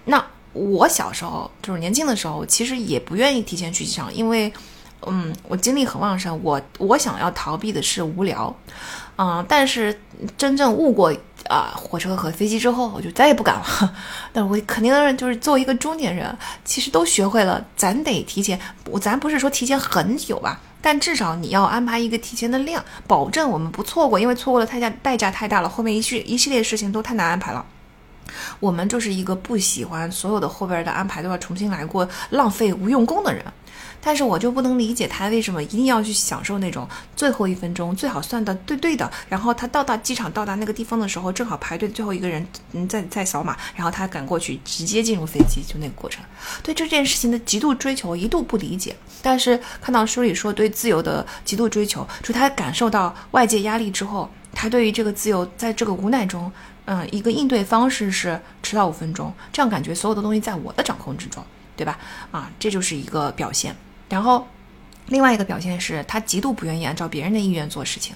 [0.07, 4.51] 那我小时候就是年轻的时候，其实也不愿意提前去机场，因为
[5.07, 8.57] 嗯，我精力很旺盛，我我想要逃避的是无聊，
[9.19, 10.01] 嗯，但是
[10.39, 11.15] 真正悟过。
[11.49, 13.95] 啊，火车和飞机之后，我就再也不敢了。
[14.33, 18.61] 但我肯定就是作为一个中年人，其实都学会了，咱得提前。
[18.87, 27.65] 我咱不是说提前很久吧，但至少你要安排一个提前的量，保证我们不错过，因为错过了太价代价太大了，后面一系一系列事情都太难安排了。
[28.61, 33.45] 我们就是一个不喜欢所有的后边的安排都要重新来过，浪费无用功的人。
[34.01, 46.25] 但是我就不能理解他为什么一定要去享受那种最后一分钟最好算的对对的，然后他到达机场到达那个地方的时候，正好排队最后一个人嗯在在扫码，然后他赶过去直接进入飞机，就那个过程。
[46.63, 48.97] 对这件事情的极度追求，一度不理解。
[49.23, 56.51] 但是看到书里说对自由的极度追求，就他感受到外界压力之后，他对于这个自由在这个无奈中，
[56.87, 61.45] 嗯，一个应对方式是迟到五分钟，这样感觉所有的东西在我的掌控之中，
[61.77, 61.99] 对吧？
[62.31, 63.77] 啊，这就是一个表现。
[64.11, 64.47] 然后，
[65.07, 68.15] 另外一个表现是他极度不愿意按照别人的意愿做事情，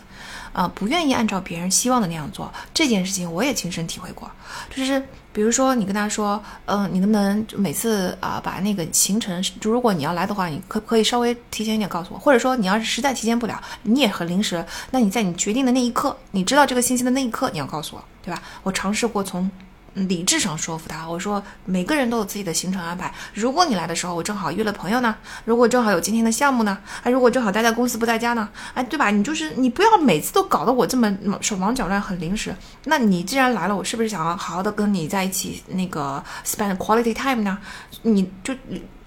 [0.53, 2.53] 啊，不愿意按照别人希望的那样做。
[2.74, 4.30] 这件事情我也亲身体会过，
[4.74, 12.18] 就是比如说你跟他说，嗯，你能不能每次啊把那个行程，就如果你要来的话，你可不可以稍微提前一点告诉我？
[12.18, 18.42] 或者说你要是实在提前不了，你也很临时，那你在你决定的那一刻，你知道这个信息的那一刻，你要告诉我，对吧？
[18.62, 19.51] 我尝试过从。
[19.95, 23.12] 理智上说服他，我说每个人都有自己的行程安排。
[23.32, 25.14] 如果你来的时候我正好约了朋友呢，
[25.45, 29.11] 如果正好有今天的项目呢，哎，如果正好待在公司不在家呢，哎，对吧？
[29.11, 32.55] 你就是你不要每次都搞得我这么手忙脚乱，很临时。
[32.84, 37.59] 那你既然来了，我是不是想要好好的跟你在一起那个 spend quality time 呢？
[38.03, 38.55] 你就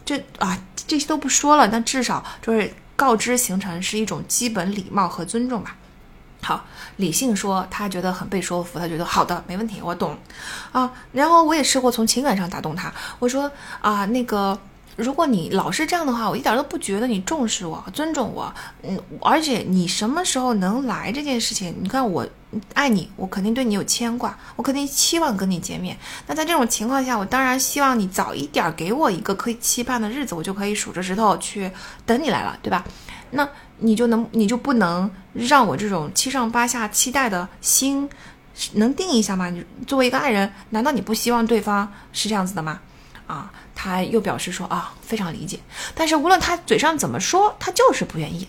[0.05, 0.57] 这啊，
[0.87, 5.75] 这些都不说了，那至少就是告知行程是一种基本礼貌和尊重吧。
[6.47, 6.63] 好，
[6.95, 10.17] 理性说，他觉得很被说服，他觉得好的，没问题，我懂，
[10.71, 12.89] 啊，然后我也试过从情感上打动他，
[13.19, 14.57] 我说啊，那个，
[14.95, 18.49] 如果你老是这样的话，我一点都不觉得你重视我、尊重我，
[18.81, 22.25] 嗯，而且你什么时候能来这件事情，你看我
[22.73, 25.97] 爱你，我肯定对你有牵挂，我肯定期望跟你见面。
[26.27, 31.69] 那在这种情况下，我当然希望你早一点给我一个可以期盼的日子，我就可以数着石头去
[32.05, 32.85] 等你来了，对吧？
[33.31, 33.45] 那。
[33.79, 38.09] 你就能，你就不能让我这种七上八下期待的心
[38.73, 39.49] 能定一下吗？
[39.49, 42.79] 你作为一个爱人，难道你不希望对方是这样子的吗？
[43.27, 43.51] 啊！
[43.75, 45.59] 他又表示说啊，非常理解。
[45.93, 48.47] 但是无论他嘴上怎么说，他就是不愿意。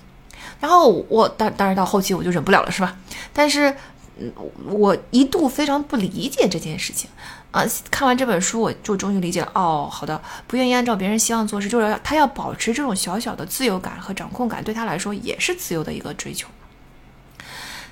[0.61, 2.97] 然后我当当然到后期我就忍不了了，是吧？
[3.33, 3.75] 但是，
[4.17, 4.33] 嗯，
[4.65, 7.11] 我一度非常不理解这件事情。
[7.59, 9.51] 啊，看完这本书，我就终于理解了。
[9.53, 16.47] 哦，好的，不愿意按照别人希望做事，就是他要保持这种小小的自由感和掌控感，对他来说也是自由的一个追求。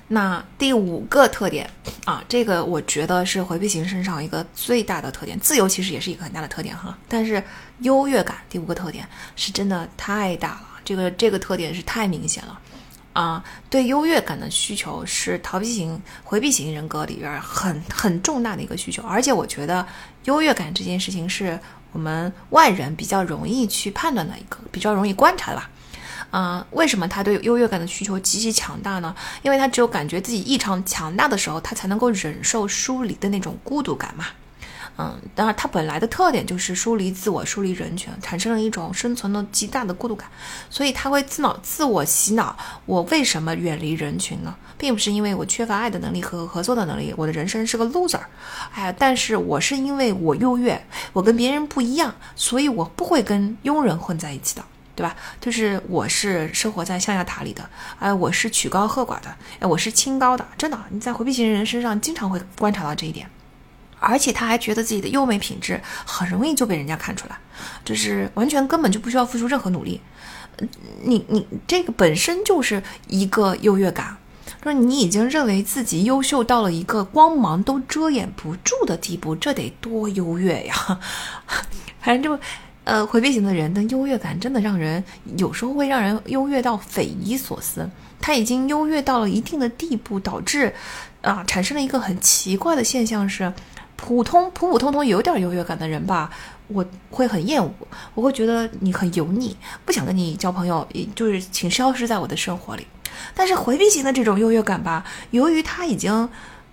[0.07, 1.69] 那第五个特点
[2.05, 5.37] 啊，这个我觉得是回避型身上一个最大的特点。
[5.37, 7.43] 自由其实也是一个很大的特点哈，但是
[7.79, 9.05] 优越感第五个特点
[9.35, 12.57] 是真的太大了，这个这个特点是太明显了
[13.21, 13.43] 啊。
[13.69, 19.85] 对优越感的需求是逃避型、回避型人格里边很很重大的一个需求，而且我觉得
[20.25, 21.59] 优越感这件事情是
[21.91, 25.69] 我们外人比较容易去判断的一个，比较容易观察的吧。
[26.29, 29.15] 啊，为什么他对优越感的需求极其强大呢？
[29.43, 34.25] 因为他只有感觉自己异常强大的时候，他才能够忍受疏离的那种孤独感嘛。
[34.97, 40.27] 嗯，当然他本来的特点就是疏离自我、疏离人群，产生了一种生存的极大的孤独感，
[40.69, 44.55] 所以他会自脑自我洗脑：我为什么远离人群呢？
[44.77, 48.19] 并不是因为我缺乏爱的能力和合作的能力，我的人生是个 loser。
[48.73, 50.83] 哎呀，但是我是因为我优越，
[51.13, 54.63] 我跟别人不一样，所以我不会跟庸人混在一起的。
[54.95, 55.15] 对吧？
[55.39, 57.69] 就是我是生活在象牙塔里的，
[57.99, 59.27] 哎，我是曲高和寡的，
[59.59, 63.29] 哎，我是清高的，真的，你在回避型人身上经常会观察到这一点，
[63.99, 67.37] 而且他还觉得自己的优美品质很容易就被人家看出来，
[67.83, 70.01] 就是完全根本就不需要付出任何努力，
[71.03, 74.17] 你你这个本身就是一个优越感，
[74.63, 80.99] 就是你已经认为自己优秀到了一个光芒都遮掩不住的地步，这得多优越呀！
[82.01, 82.39] 反正就。
[82.83, 85.03] 呃，回避型的人的优越感真的让人
[85.35, 87.85] 有时候会让人优越到匪夷所思。
[88.21, 90.73] 他已经优越到了一定的地步，导致
[91.21, 93.51] 啊产生了一个很奇怪的现象是，
[93.97, 96.29] 普通普普通通有点优越感的人吧，
[96.69, 97.69] 我会很厌恶，
[98.13, 102.87] 我会觉得你很油腻，不想跟你交朋友，也就是请消失在我的生活里。
[103.35, 106.29] 但是回避型的这种优越感吧，由于他已经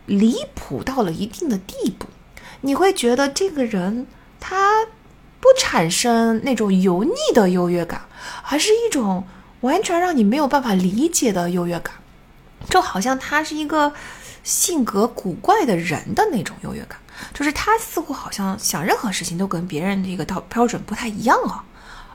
[0.07, 2.07] 离谱到了一定的地步，
[2.61, 4.07] 你会觉得这个人
[4.39, 4.87] 他。
[5.45, 8.01] 不产生那种油腻的优越感，
[8.49, 9.27] 而是一种
[9.61, 11.97] 完全让你没有办法理解的优越感，
[12.71, 13.93] 就好像他是一个
[14.43, 16.99] 性格古怪的人的那种优越感，
[17.33, 21.65] 就是他似乎好像想任何事情都跟别人这个标标准不太一样啊，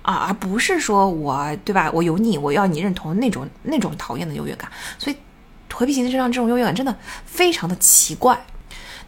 [0.01, 5.17] 啊，而不是说我对吧，我油腻，我要你认同那种那种讨厌的优越感，所以
[5.73, 6.95] 回避型的身上这种优越感真的
[7.25, 8.45] 非常的奇怪。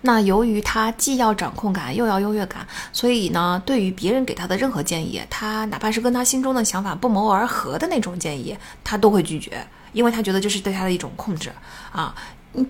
[0.04, 11.52] 那由于他既要掌控感又要优越感，所以呢，对于别人给他的任何建议，他哪怕是跟他心中的想法不谋而合的那种建议，他都会拒绝，因为他觉得这是对他的一种控制
[11.91, 12.16] 啊。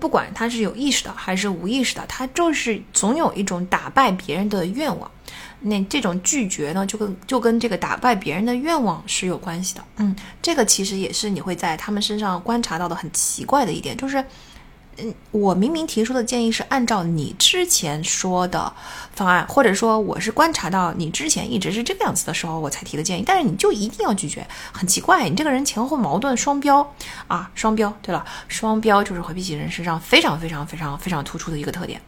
[0.00, 5.10] 不管他是有意识的还是无意识的，他就是总有一种打败别人的愿望。
[5.60, 9.84] 那这种拒绝呢，就跟就跟这个打败别人的愿望是有关系的。
[9.96, 14.24] 嗯，这个其实也是你会在他们身上观察到的很奇怪的一点，就是。
[15.02, 18.72] 嗯，我明明提出的建议是按照你之前说的
[19.14, 26.94] 方案，或者说我是观察到你之前一直是这个样子的时候，我才提的建议，但是你就一定要拒绝，很奇怪，你这个人前后矛盾，双标
[27.26, 27.92] 啊，双标。
[28.00, 32.00] 对了，双标就是回避型人身上非常非常非常非常突出的一个特点。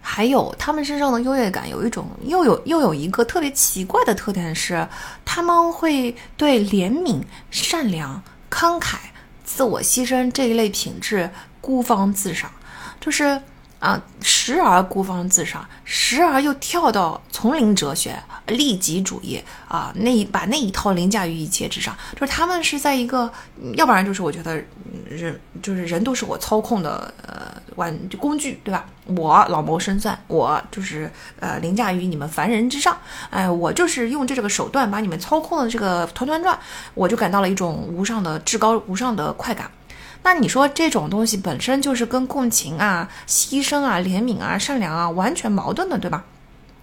[0.00, 4.86] 还有他们身上的优越感有一种又有又有一个特别奇怪的特点是，
[5.24, 8.96] 他们会对怜悯、善良、慷慨、
[9.44, 11.30] 自我牺牲这一类品质。
[11.68, 12.50] 孤芳自赏，
[12.98, 13.38] 就是
[13.78, 19.38] 啊，时而孤芳自赏，时而又跳到丛林哲学、利己主义
[19.68, 21.94] 啊，那把那一套凌驾于一切之上。
[22.18, 23.30] 就是他们是在一个，
[23.74, 24.56] 要不然就是我觉得
[25.10, 28.86] 人就是人都是我操控的呃玩工具，对吧？
[29.04, 32.96] 我老谋深算，我就是呃凌驾于你们凡人之上。
[33.28, 36.58] 哎，我就是用这这个手段把你们操控的这个团团转，
[36.94, 39.70] 我就感到了一种无上的至高无上的快感。
[40.22, 46.24] 那你说这种东西本身就是跟共情啊、牺牲啊、怜悯啊、善良啊完全矛盾的，对吧？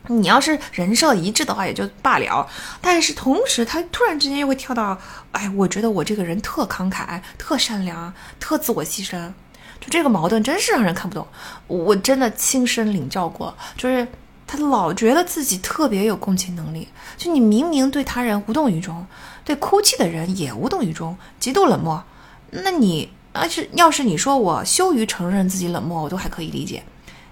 [0.08, 2.48] 你要是人设一致的话也就罢了，
[2.80, 4.98] 但是同时他突然之间又会跳到，
[5.32, 9.34] 哎，我觉得我这个人特慷慨、特善良、特自我牺牲，
[9.80, 11.28] 就这个矛盾真是让人看不懂。
[11.66, 14.08] 我真的亲身领教过，就是
[14.46, 19.08] 他老觉得自己特别有共情能力，就你明明对他人无动于衷，
[19.44, 22.04] 对哭泣的人也无动于衷，极度冷漠，
[22.52, 23.12] 那你？
[23.36, 26.84] 而是，要是你说我羞于承认自己冷漠，我都还可以理解。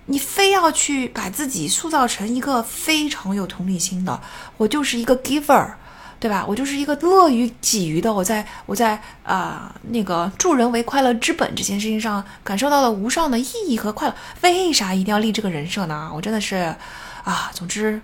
[0.05, 4.21] 你非要去把自己塑造成一个非常有同理心的，
[4.57, 5.73] 我就是一个 giver，
[6.19, 6.45] 对吧？
[6.45, 8.13] 我就是一个乐于给予的。
[8.13, 14.15] 我在我在啊那个助人为快乐之本这件事情上感受到了无上的意义和快乐。
[14.41, 16.11] 为啥一定要立这个人设呢？
[16.13, 16.75] 我真的是
[17.23, 18.01] 啊，总之，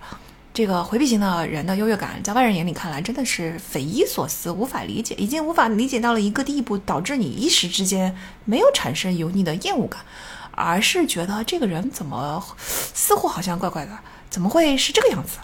[0.52, 10.00] 这个回避型的人的优越感，在外人眼里看来真的是匪夷所思，无法理解，已经无法理解到了一个地步，导致你一时之间没有产生油腻的厌恶感，
[10.50, 13.92] 而是觉得这个人怎么似乎好像怪怪的，
[14.28, 15.38] 怎么会是这个样子？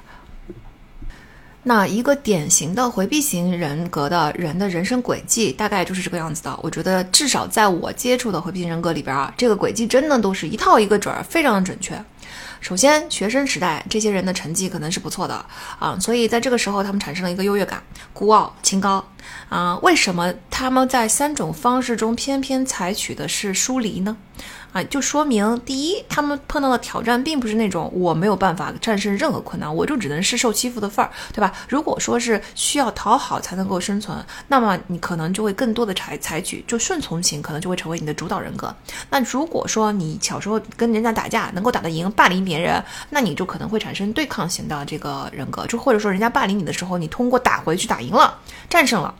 [1.62, 6.58] 那一个典型的回避型人格的人的人生轨迹，大概就是这个样子的。
[6.62, 12.04] 我觉得至少在我接触的回避型人格里边啊，这个轨迹真的都是一套一个准儿，非常的准确。
[12.66, 15.46] 首先，学生时代这些人的成绩可能是不错的
[15.78, 17.80] 啊，所以在这个时候他们产生了一个优越感，
[18.12, 19.04] 孤傲清高
[19.48, 19.78] 啊。
[19.84, 24.16] 为什么他们在三种方式中偏偏采取的是疏离呢？
[24.76, 31.50] 啊，就说明第一，他们碰到的挑战并不是那种我没有办法战胜任何困难，我就只能是受欺负的份儿，对吧？
[31.66, 38.74] 如果说是需要讨好才能够生存，那么你可能就会更多的采采取就顺从型，可能就会成为你的主导人格。
[39.08, 49.14] 那如果说你小时候跟人家打架能够打得赢，霸凌别人，那你就可能会产生对抗型的这个人格，就或者说人家霸凌你的时候，你通过打回去打赢了，战胜了。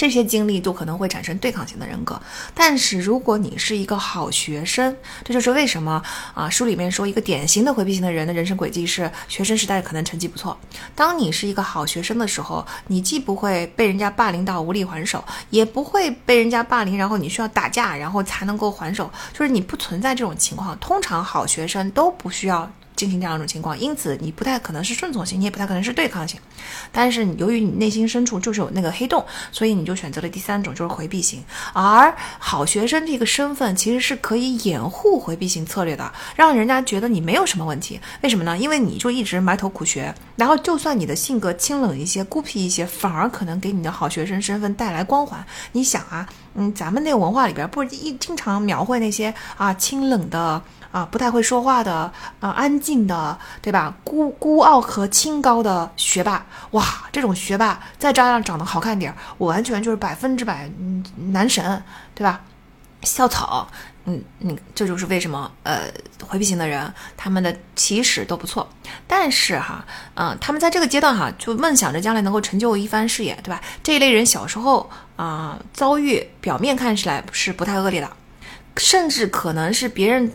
[0.00, 2.18] 这些经历都可能会产生对抗型的人格，
[2.54, 10.58] 但是如果你是一个好学生，这就是为什么啊书里面说一个典型的回避型的人的人生轨迹是学生时代可能成绩不错。
[10.94, 20.74] 当你是一个好学生的时候，你既不会被人家霸凌到无力还手，也不会被人家霸凌，然后你需要打架然后才能够还手，就是你不存在这种情况。
[20.78, 22.72] 通常好学生都不需要。
[23.00, 26.38] 进行这样一种情况，因此你不太可能是顺从型，你也不太可能是对抗型。
[26.92, 31.42] 但是由于你内心深处就是有那个黑洞，所以你就选择了第三种，就是回避型。
[31.72, 37.98] 而好学生这个身份其实是可以掩护回避型策略的，让人家觉得你没有什么问题。
[38.20, 38.58] 为什么呢？
[38.58, 45.42] 因为你就一直埋头苦学，然后就算你的性格清冷一些、孤僻一些，反而可能给你的好学生身份带来光环。
[45.72, 50.62] 你想啊，嗯，咱们那个文化里边不是一经常描绘那些啊清冷的。
[50.90, 53.94] 啊，不太会说话的，啊，安静的，对吧？
[54.02, 60.70] 孤孤傲和清高的学霸，哇，这种学霸再加上长得好看点儿，我完全就是百分之百
[61.32, 61.82] 男神，
[62.14, 62.40] 对吧？
[63.02, 63.66] 校草，
[64.04, 65.84] 嗯嗯，这就是为什么呃
[66.26, 68.68] 回避型的人他们的起始都不错，
[69.06, 69.82] 但是哈，
[70.14, 73.58] 嗯，他们在这个阶段哈，就梦想着将来能够成就一番事业，对吧？
[73.82, 78.10] 这一类人小时候啊遭遇表面看起来是不太恶劣的。
[78.76, 80.30] 甚至可能是别人，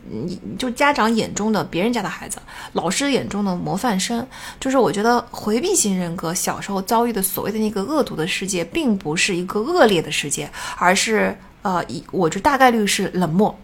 [0.57, 2.37] 就家长眼中的别人家的孩子，
[2.73, 4.25] 老师眼中的模范生。
[4.59, 13.57] 就是我觉得回避型人格小时候遭遇的所谓的那个恶毒的世界，并不是一个恶劣的世界，而是呃，一我就大概率是冷漠。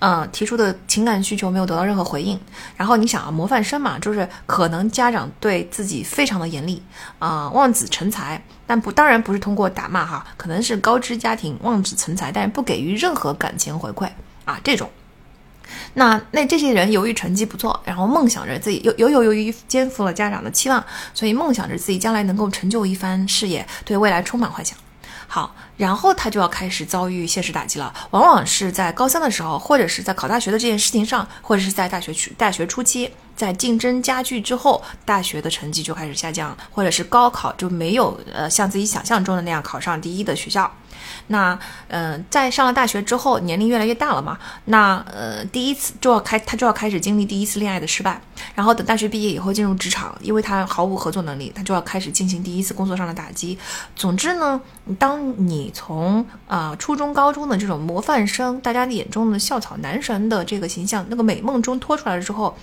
[0.00, 2.38] 嗯，提出的情感需求没有得到任何回应。
[2.76, 6.82] 然后你想啊，模范生嘛，就是可能家长对自己非常的严厉
[7.18, 14.08] 啊，望子成才，但不当然不是通过打骂哈，可能是高知家庭望子成才，但是不给予任何感情回馈
[14.44, 14.90] 啊，这种。
[15.94, 24.76] 那那这些人由于成绩不错，然后梦想着自己又又又由于肩负了家长的期望，所以梦想着自己将来能够成就一番事业，对未来充满幻想。
[25.28, 33.10] 好，然后他就要开始遭遇现实打击了，往往是在高三的时候，或者是在考大学的这件事情上，或者是在大学初大学初期，
[33.40, 40.70] 在竞争加剧之后，大学的成绩就开始下降，或者是高考就没有呃像自己想象中的那样考上第一的学校。
[41.28, 48.20] 那，嗯，在上了大学之后，年龄越来越大了嘛，那，呃，第一次就要开，他就要开始经历第一次恋爱的失败，
[48.54, 53.58] 然后等大学毕业以后进入职场，因为他毫无合作能力，他就要开始进行第一次工作上的打击。
[53.96, 54.60] 总之呢，
[54.98, 62.54] 当你从啊初中、高中的这种模范生，大家眼中的校草男神的这个形象，那个美梦中脱出来了之后。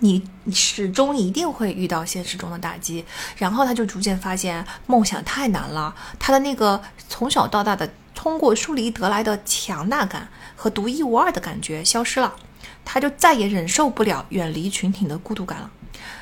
[0.00, 0.22] 你
[0.52, 3.04] 始终一定会遇到现实中的打击，
[3.36, 12.34] 然后他就逐渐发现梦想太难了，他的那个从小到大的通过疏离得来的强大感和独一无二的感觉消失了，
[12.84, 15.70] 他就再也忍受不了远离群体的孤独感了。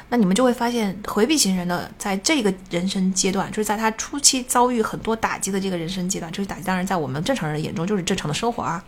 [0.09, 8.83] 那你们就会发现，回避型人的在这个人生阶段，就是在他初期遭遇很多打击的这个人生阶段，这个打击当然在我们正常人眼中就是正常的生活啊。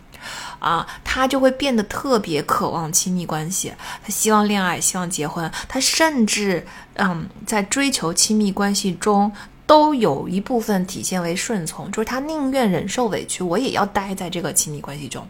[0.59, 6.65] 啊，他就会变得特别渴望亲密关系，他希望恋爱，希望结婚，他甚至
[6.95, 9.31] 嗯，在追求亲密关系中，
[9.65, 15.25] 都有一部分体现为顺从，就是他宁愿忍受委屈，我也要待在这个亲密关系中。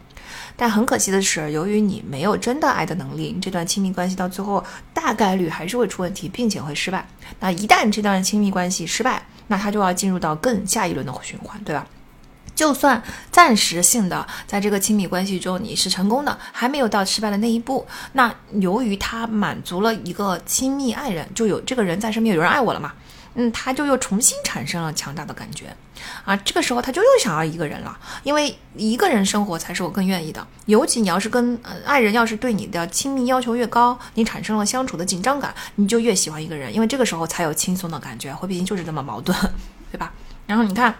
[0.56, 4.62] 但很可惜的是，由于你没有真的爱的能力，这段亲密关系到最后
[4.92, 7.06] 大概率还是会出问题，并且会失败。
[7.38, 11.86] 那一旦这段亲密关系失败，那他就要进入到更下一轮的循环，对吧？
[12.60, 17.86] 就算暂时性的在这个亲密关系中你是成功的，还没有到失败的那一步。
[18.12, 22.92] 那由于他满足了一个亲密爱人，就有这个人在身边，有人爱我了嘛？
[23.32, 25.74] 嗯，他就又重新产生了强大的感觉，
[26.26, 30.46] 啊，这个时候他就又想要一个人了，因为一个人生活才是我更愿意的。
[30.66, 38.34] 尤其你要是跟爱人要是对你的亲密要求越高，你产生了相处的紧张感，你就越喜欢一个人，因为这个时候才有轻松的感觉。
[38.34, 39.34] 回避型就是这么矛盾，
[39.90, 40.12] 对吧？
[40.46, 40.94] 然后你看，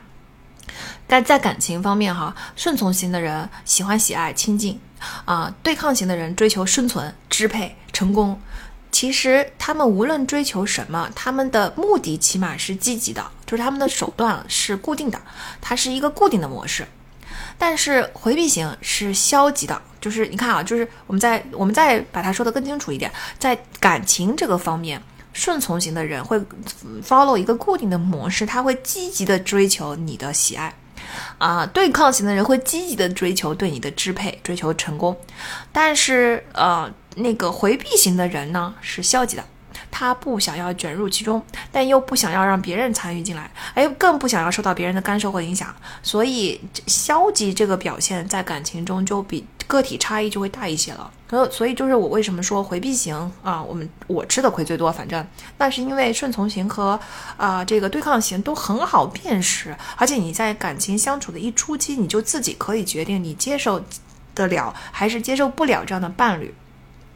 [1.07, 4.81] 但在感情方面哈，顺从型的人喜欢喜爱亲近，
[5.25, 8.41] 啊，对抗型的人追求生存、支配、成功。
[8.93, 15.21] 其实他们无论追求什么，他们的目的起码是积极的，就是他们的手段是固定的，
[15.61, 16.87] 它是一个固定的模式。
[17.57, 25.01] 但是回避型是消极的，就是你看啊，就是我们在我们再把它说的更清楚一点，在感情这个方面，
[25.33, 26.41] 顺从型的人会
[27.03, 30.75] follow 一个固定的模式，他会积极的追求你的喜爱，
[31.39, 35.17] 啊，对抗型的人会积极的追求对你的支配，追求成功，
[35.73, 36.93] 但是呃。
[37.17, 39.45] 那个回避型的人呢是消极的，
[39.91, 51.11] 他不想要卷入其中，但又不想要让别人参与进来，哎，更不想要受到别人的干涉或影响，所以消极这个表现在感情中就比个体差异就会大一些了。
[51.29, 55.25] 所所以就是我为什么说回避型啊，我们我吃的亏最多，反正
[55.59, 56.99] 那是因为顺从型和
[57.37, 63.81] 啊这个对抗型都很好辨识，而且你在感情相处的一初期，你就自己可以决定你接受
[64.35, 66.53] 得了还是接受不了这样的伴侣。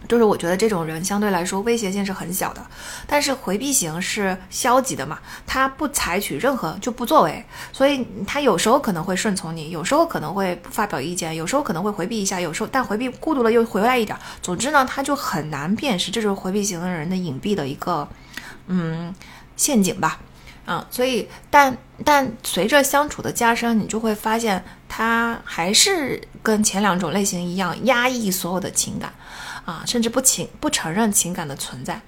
[0.09, 2.65] 就是我觉得这种人相对来说威胁性是很小的，
[3.07, 18.07] 但是回避型是消极的嘛，他不采取任何就不作为，所以他有时候可能会顺从你，有时候可能会不发表意见，有时候可能会回避一下，有时候但回避孤独了又回来一点，总之呢，他就很难辨识，这就是回避型的人的隐蔽的一个
[18.67, 19.15] 嗯
[19.57, 20.19] 陷阱吧，
[20.67, 29.13] 嗯，所以但但随着相处的加深，你就会发现他还是跟前两种类型一样压抑所有的情感。
[29.65, 32.01] 啊，甚至不情不承认情感的存在，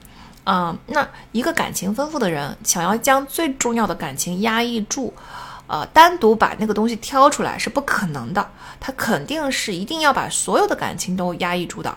[0.45, 5.15] 啊，那一个感情丰富的人想要将最重要的感情压抑住，
[5.67, 11.97] 呃，单独把那个东西挑出来是不可能的，他肯定是一定要把所有的感情都压抑住的，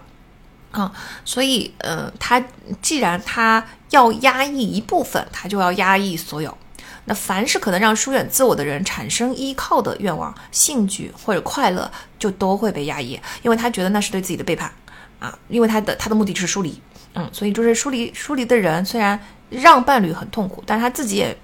[0.71, 0.91] 啊，
[1.25, 2.41] 所以，呃，他
[2.81, 6.57] 既然他要压抑一部分，他就要压抑所有，
[7.03, 14.71] 那凡是可能让疏远自我的人产生依靠的愿望、兴趣或者快乐，就都会被压抑，因为他觉得那是对自己的背叛。
[15.19, 16.81] 啊，因为他的他的目的就是疏离，
[17.13, 21.37] 嗯，所以就是疏离疏离的人虽然让伴侣很痛苦，但是他自己也，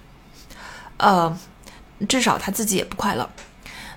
[0.97, 1.37] 呃，
[2.07, 3.29] 至少他自己也不快乐。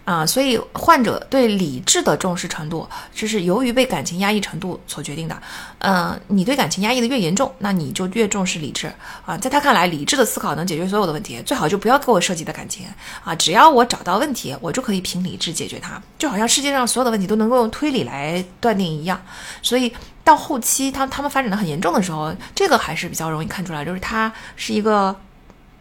[0.09, 5.38] 啊，所以患者对理智的重视程度，这是由于被感情压抑程度所决定的。
[5.80, 8.90] 嗯，你对感情压抑的越严重，那你就越重视理智
[9.26, 9.36] 啊。
[9.36, 12.86] 在他看来，理智的思考能解决所有的问题，最好就不要给我设计的感情
[13.22, 13.34] 啊。
[13.34, 19.20] 只要我找到问题，我就可以凭理智解决它，就好像世界上所有的问题都能够用推理来断定一样。
[19.61, 19.94] 所以
[20.24, 25.14] 到后期，他他们发展的很严重的时候，这个还是比较容易看出来，就是他是一个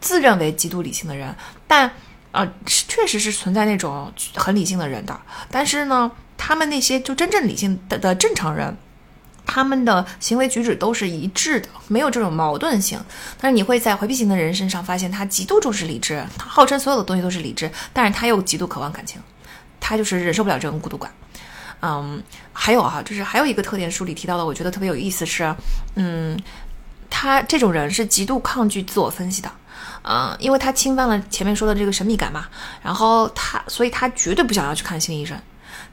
[0.02, 1.34] 自认为极度理性的人，
[1.66, 1.90] 但。
[2.38, 5.20] 啊，确实是存在那种很理性的人的，
[5.50, 8.78] 但是呢，他们那些就真正理性的的正常人，
[9.44, 13.00] 他们的行为举止都是一致的，没有这种矛盾性。
[13.42, 19.20] 但是你会在回避型的人身上发现，他极度重视理智，他号称所有的东西都是理智，但是他又极度渴望感情，
[19.80, 21.12] 他就是忍受不了这种孤独感。
[21.82, 22.22] 嗯，
[22.54, 25.56] 还有哈，就是还有一个特点，书里提到的，我觉得特别有意思是，
[25.96, 26.40] 嗯，
[27.10, 29.52] 他这种人是极度抗拒自我分析的。
[30.10, 32.46] 嗯，因为他侵犯了前面说的这个神秘感嘛，
[32.82, 35.38] 然后他，所以他绝对不想要去看心理医生，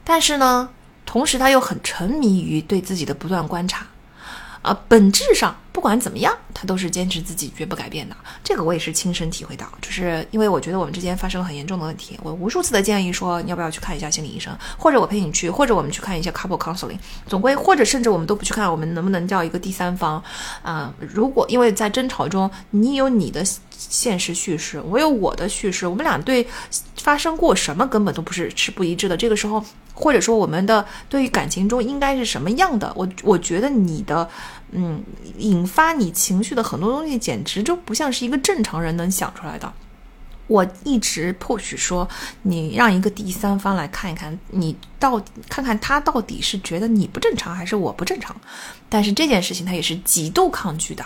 [0.03, 0.69] 但是呢，
[1.05, 3.85] 同时他又很沉迷于对自己的不断观察。
[4.61, 8.15] 啊，本质上不管怎么样，他都是坚持自己绝不改变的。
[8.41, 16.97] 这个我也是亲身体会到，就是因为我觉得我们之间发生了很严重的问题，我无数次的建议说你要不要去看一下心理医生，或者我陪你去，或者我们去看一下 couple counseling，
[17.27, 20.23] 总归或者甚至我们都不去看，我们能不能叫一个第三方？
[20.63, 26.47] 啊，如果因为在争吵中，你有你的现实叙事，我有我的叙事，我们俩对
[26.95, 29.17] 发生过什么根本都不是是不一致的。
[29.17, 29.61] 这个时候。
[29.97, 32.91] 或者说，我们的对于感情中应该是什么样的？
[32.97, 34.29] 我我觉得你的，
[34.71, 35.03] 嗯，
[35.37, 39.71] 引发你情绪的很多东西，简直就不像是一个正常人能想出来的。
[40.47, 42.07] 我一直 push 说，
[42.43, 48.35] 你让一个第三方来看一看，你到底看看他到底是觉得你不正常还是我不正常。
[48.87, 51.03] 但是这件事情他也是极度抗拒的，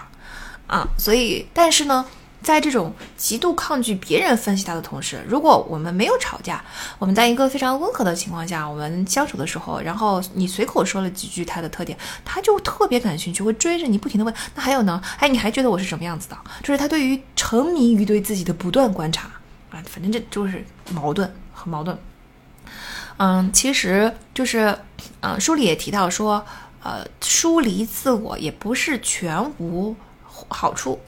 [0.67, 2.05] 啊，所以，但是呢。
[2.41, 6.63] 在这种极度抗拒别人分析他的同时，如果我们没有吵架，
[6.97, 14.33] 我们在一个非常温和的情况下，我们相处的时候，然后你随口说了几句他的特点，他就特别感兴趣，会追着你不停的问。
[14.55, 15.01] 那还有呢？
[15.17, 16.37] 哎，你还觉得我是什么样子的？
[16.63, 19.27] 就是他对于沉迷于对自己的不断观察
[19.69, 21.97] 啊，反正这就是矛盾，很矛盾。
[23.17, 24.75] 嗯，其实就是，
[25.19, 26.43] 嗯，书里也提到说，
[26.81, 29.93] 呃，疏离自我也不是全无
[30.23, 30.99] 好处，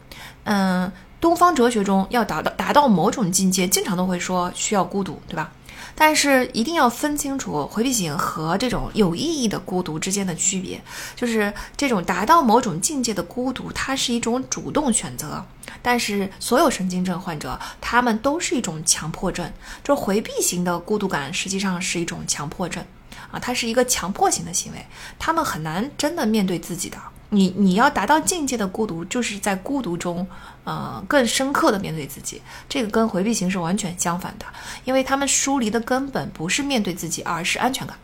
[0.44, 0.92] 嗯。
[1.22, 5.52] 东方哲学中要达到达到某种境界，经常都会说需要孤独，对吧？
[5.94, 10.82] 但是一定要分清楚回避型和这种有意义的孤独之间的区别。
[11.16, 15.44] 就是这种达到某种境界的孤独，它是一种主动选择；
[15.82, 19.52] 但是所有神经症患者，他们都是一种强迫症。
[19.84, 22.84] 就回避型的孤独感，实际上是一种强迫症
[23.30, 24.86] 啊，它是一个强迫型的行为，
[25.20, 26.98] 他们很难真的面对自己的。
[27.34, 30.28] 你你要达到境界的孤独，就是在孤独中，
[30.66, 32.42] 呃，更深刻的面对自己。
[32.68, 34.46] 这个跟回避型是完全相反的，
[34.84, 37.96] 因为他们疏离的根本不是面对自己，而是安全感，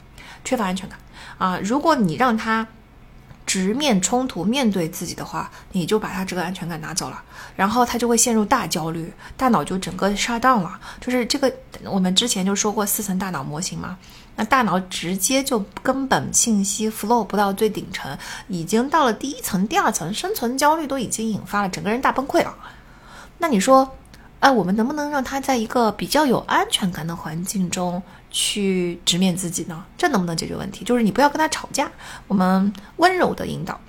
[0.46, 0.98] 缺乏安全感
[1.38, 1.60] 啊。
[1.62, 2.66] 如果你让他
[3.46, 7.22] 直面冲突，面对自己的话，你就把他这个安全感拿走了，
[7.58, 10.80] 然后他就会陷入大焦虑，大脑就整个 shut down 了。
[11.02, 13.98] 就是这个，我们之前就说过四层大脑模型嘛。
[14.38, 22.56] 那大脑直接就根本信息 flow 不到最顶层，已经到了第一层、第二层，生存焦虑都已经引发了，整个人大崩溃了。
[23.40, 23.98] 那你说，
[24.40, 29.84] 哎，我们能不能让他在一个比较有安全感的环境中去直面自己呢？
[29.98, 30.86] 这能不能解决问题？
[30.86, 31.92] 就是你不要跟他吵架，
[32.28, 33.80] 我们温柔的引导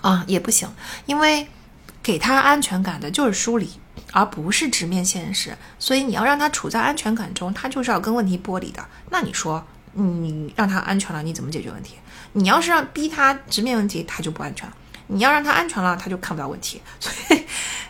[0.00, 0.68] 啊，也不行，
[1.06, 1.46] 因为
[2.02, 3.70] 给他安全感的就是疏离。
[4.12, 8.84] 而不是直面现实，所以你要让他处在安全感中，他就是要跟问题剥离的。
[9.10, 11.96] 那你说，你让他安全了，你怎么解决问题？
[12.32, 14.74] 你要是让逼他直面问题，他就不安全了；
[15.06, 16.80] 你要让他安全了，他就看不到问题。
[17.00, 17.44] 所以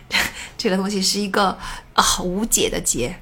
[0.56, 1.58] 这个东西是一个
[1.94, 3.14] 啊无解的结。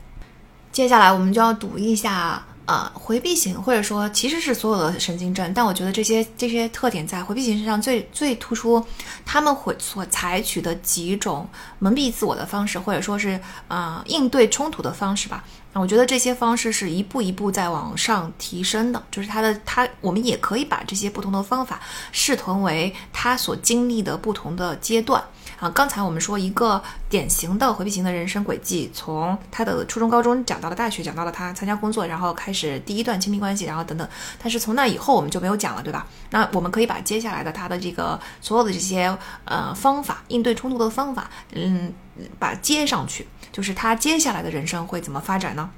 [0.73, 2.45] 接下来我们就要读一下。
[2.67, 8.85] 啊，回避型或者说其实是所有的神经症，但我觉得这些这些特点在回避型身上最最突出，
[9.25, 11.49] 他们会所采取的几种
[11.79, 15.45] 蒙蔽自我的方式，或者说是啊应对冲突的方式吧。
[15.81, 21.81] 我觉得这些方式是一步一步在往上提升的，就是他的他，我们也可以把这些不同的方法
[22.13, 25.23] 视同为他所经历的不同的阶段。
[25.59, 34.07] 啊，刚才我们说一个典型的回避型的人生轨迹，从他的初中、高中讲到了大学，讲到了他参加工作，然后开始第一段亲密关系，然后等等。
[34.39, 36.07] 但是从那以后我们就没有讲了，对吧？
[36.29, 39.17] 那我们可以把接下来的他的这个所有的这些
[39.47, 41.91] 呃方法，应对冲突的方法，嗯，
[42.39, 43.27] 把接上去，
[43.57, 45.71] 就是他接下来的人生会怎么发展呢？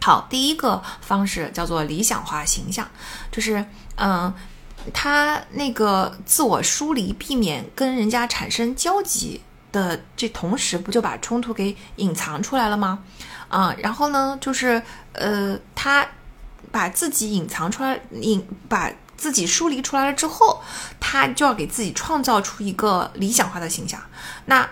[0.00, 2.88] 好，第一个方式叫做理想化形象，
[3.30, 3.62] 就是
[3.96, 4.32] 嗯。
[4.94, 9.42] 他那个自我疏离，避免跟人家产生交集
[9.72, 13.00] 的这同时，不就把冲突给隐藏出来了吗？
[13.48, 14.80] 啊，然后呢，就是
[15.12, 16.06] 呃，他
[16.70, 20.62] 把自己隐藏出来，隐把自己疏离出来了之后，
[21.00, 24.00] 他就要给自己创造出一个理想化的形象。
[24.46, 24.66] 那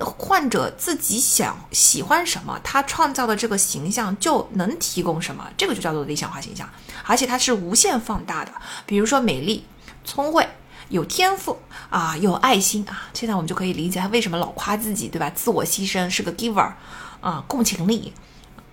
[0.00, 6.68] 患者自己想喜欢什么，他创造的这个形象就能提供什么，这个就叫做理想化形象。
[7.04, 8.52] 而且它是无限放大的，
[8.86, 9.66] 比如说美丽、
[10.04, 10.48] 聪慧、
[10.88, 11.58] 有天赋
[11.90, 13.10] 啊，有爱心啊。
[13.12, 15.28] 现在我们就可以理解他为什么老夸自己，对吧？
[15.30, 16.72] 自我牺牲是个 giver
[17.20, 18.12] 啊，共情力、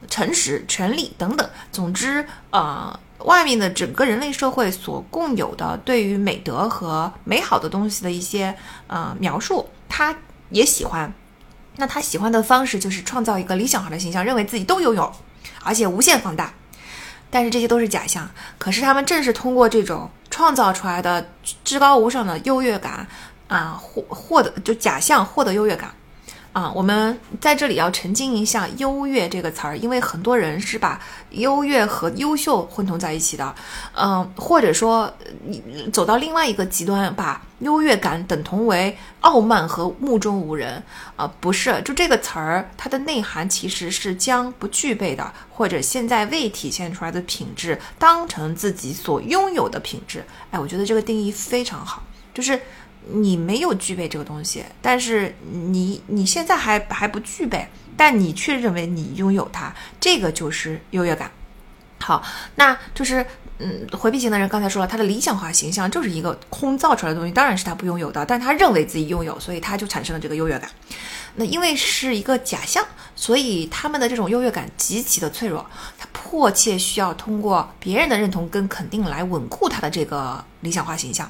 [0.08, 1.50] 诚实、权利等等。
[1.72, 8.56] 总之，呃，外面的整个人类社会所共有的对于美德和美好的东西的一些
[8.88, 10.16] 呃描述，他
[10.50, 11.14] 也喜欢。
[11.78, 15.14] 那他喜欢的方式就是创造一个理想化的形象，认为自己都拥有，
[15.64, 16.54] 而且无限放大。
[17.32, 21.30] 但是这些都是假象，可是他们正是通过这种创造出来的
[21.64, 23.08] 至高无上的优越感，
[23.48, 25.94] 啊，获获得就假象获得优越感。
[26.52, 31.00] 啊，我们在这里要澄清一下“优越”这个词儿，因为很多人是把
[31.30, 33.56] 优越和优秀混同在一起的，
[33.94, 35.14] 嗯，或者说
[35.46, 35.62] 你
[35.94, 40.82] 走到另外一个极端，把优越感等同为傲慢和目中无人
[41.16, 50.26] 啊，不是，就这个词儿，它的内涵其实是将不具备的或者现在未体现出来的品质当成自己所拥有的品质。
[50.50, 52.02] 哎，我觉得这个定义非常好，
[52.34, 52.60] 就是。
[53.08, 61.32] 你没有具备这个东西，但是你你现在还还不具备，但你却认为你拥有它，这个就是优越感。
[62.02, 62.24] 好，
[62.56, 63.26] 那就是
[63.58, 70.70] 嗯，回避型的人刚才说了，他的理想化形象就是一个空造出来的东西，当然是他不拥有的，但他认为自己拥有，所以他就产生了这个优越感。
[71.36, 72.86] 那因为是一个假象，
[73.16, 75.66] 所以他们的这种优越感极其的脆弱，
[75.98, 81.30] 他迫切需要通过别人的认同跟肯定来稳固他的这个理想化形象。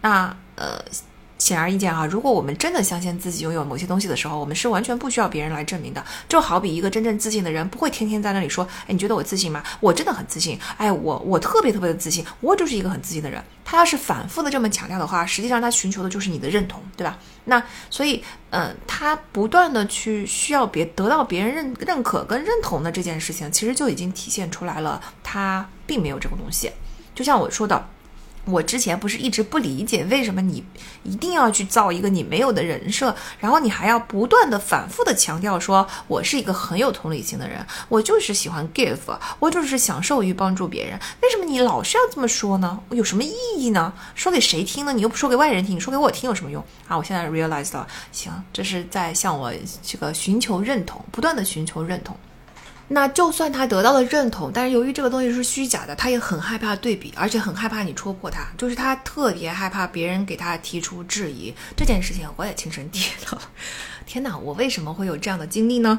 [0.00, 0.82] 那呃。
[1.36, 6.02] 显而易见啊，如果我们真的相信自己拥有某些东西的时候，我们是完全不需要别人来证明的。
[6.26, 9.62] 就好比一个真正自信的人，不会天天在那里说：“哎，你觉得我自信吗？
[9.80, 10.58] 我真的很自信。
[10.78, 17.18] 哎，我我特别特别的自信，我就是一个很自信的人。”他要是反复的这么强调的话，实际上他寻求的就是你的认同，对吧？
[17.46, 26.70] 那所以，嗯，他不断的去需要别得到别人认认可跟认同的这件事情，其实就已经体现出来了，他并没有这个东西。
[27.12, 27.88] 就像我说的。
[28.44, 30.64] 我之前不是一直不理解为什么你
[31.02, 38.98] 一定要去造一个你没有的人设，然后你还要不断的反复的强调说我是一个很有同理心的人，我就是喜欢 give，
[39.38, 40.98] 我就是享受于帮助别人。
[41.22, 42.78] 为什么你老是要这么说呢？
[42.90, 43.92] 有什么意义呢？
[44.14, 44.92] 说给谁听呢？
[44.92, 46.96] 你又不说给外人听，你说给我听有什么用啊？
[46.96, 49.52] 我现在 realize 到，行，这是在向我
[49.82, 52.16] 这个寻求认同，不断的寻求认同。
[52.94, 61.52] 那就算他得到了认同，但是由于这个东西是虚假的，他也很害怕对比，而且很害怕你戳破他，就是他特别害怕别人给他提出质疑。
[61.76, 63.42] 这件事情我也亲身 体验到了。
[64.06, 65.98] 天哪，我为什么会有这样的经历呢？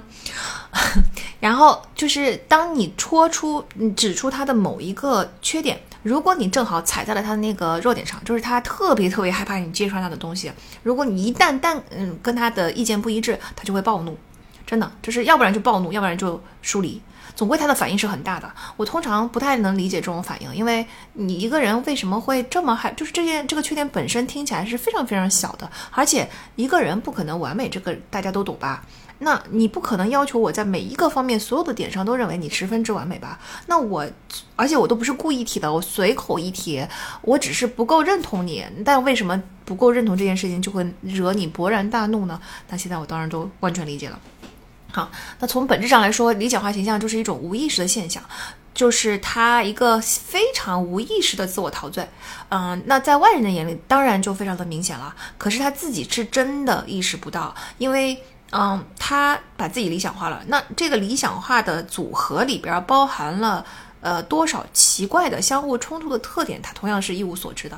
[1.42, 3.66] 然后就是当你戳出、
[3.98, 10.50] 指出他的某一个缺点，如果你正好踩在了他的那个弱点上，就是他特别特别害怕你揭穿他的东西。
[10.82, 14.18] 如果你一旦但嗯跟他的意见不一致，他就会暴怒。
[14.66, 17.02] 真的就是要不然就暴怒，要不然就疏离，
[17.36, 18.52] 总归他的反应是很大的。
[18.78, 22.92] 我通常不太能理解这种反应，因为你一个人为什么会这么害？
[22.94, 28.84] 就是这件这个缺点本身听起来是非常非常小的，而且一个人不可能完美，这个大家都懂吧？
[29.20, 33.40] 那你不可能要求我在每一个方面所有的点上都认为你十分之完美吧？
[33.68, 34.06] 那我，
[34.58, 36.86] 而且我都不是故意提的，我随口一提，
[37.22, 38.66] 我只是不够认同你。
[38.84, 42.38] 但为什么不够认同这件事情就会惹你勃然大怒呢？
[42.68, 44.20] 那现在我当然都完全理解了。
[44.96, 48.24] 好，那从本质上来说，理想化形象就是一种无意识的现象，
[48.74, 52.08] 就是他一个非常无意识的自我陶醉。
[52.48, 55.14] 嗯，那在外人的眼里，当然就非常的明显了。
[55.38, 58.24] 可是他自己是真的意识不到，因为
[58.54, 60.42] 嗯，他把自己理想化了。
[60.48, 63.66] 那这个理想化的组合里边包含了
[64.00, 67.78] 呃多少奇怪的相互冲突的特点，他同样是一无所知的。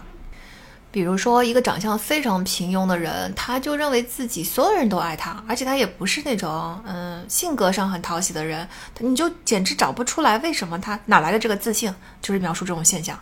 [0.90, 8.68] 比如说，一个长相非常平庸的人，他就认为自己所有人都爱他，而且他也不是那种嗯性格上很讨喜的人，
[9.00, 13.20] 你就简直找不出来为什么他哪来的这个自信，就是描述这种现象。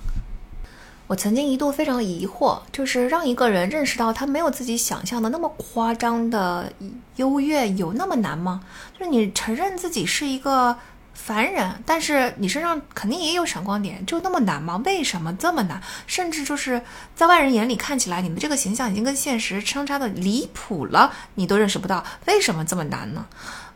[1.07, 6.71] 我曾经一度非常疑惑，就是让一个人认识到他没有自己想象的那么夸张的
[7.17, 8.61] 优越，有那么难吗？
[8.97, 10.77] 就是你承认自己是一个。
[11.15, 14.79] 凡人，但是你身上肯定也有闪光点，就那么难吗？
[14.85, 15.81] 为什么这么难？
[16.05, 16.79] 甚至就是
[17.15, 23.25] 在外人眼里看起来，你的这个形象已经跟现实相差的离谱了，你都认识不到，为什么这么难呢？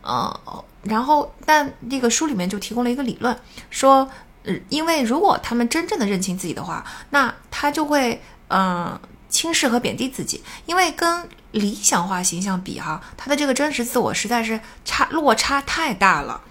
[0.02, 3.36] 呃，然后但这个书里面就提供了一个理论，
[3.70, 4.10] 说，
[4.44, 9.00] 呃，因为如果他们真正的认清自己的话，那他就会，嗯，
[9.30, 16.42] 轻视和贬低自己，因为跟理想化形象比哈，他的这个真实自我实在是差落差太大了。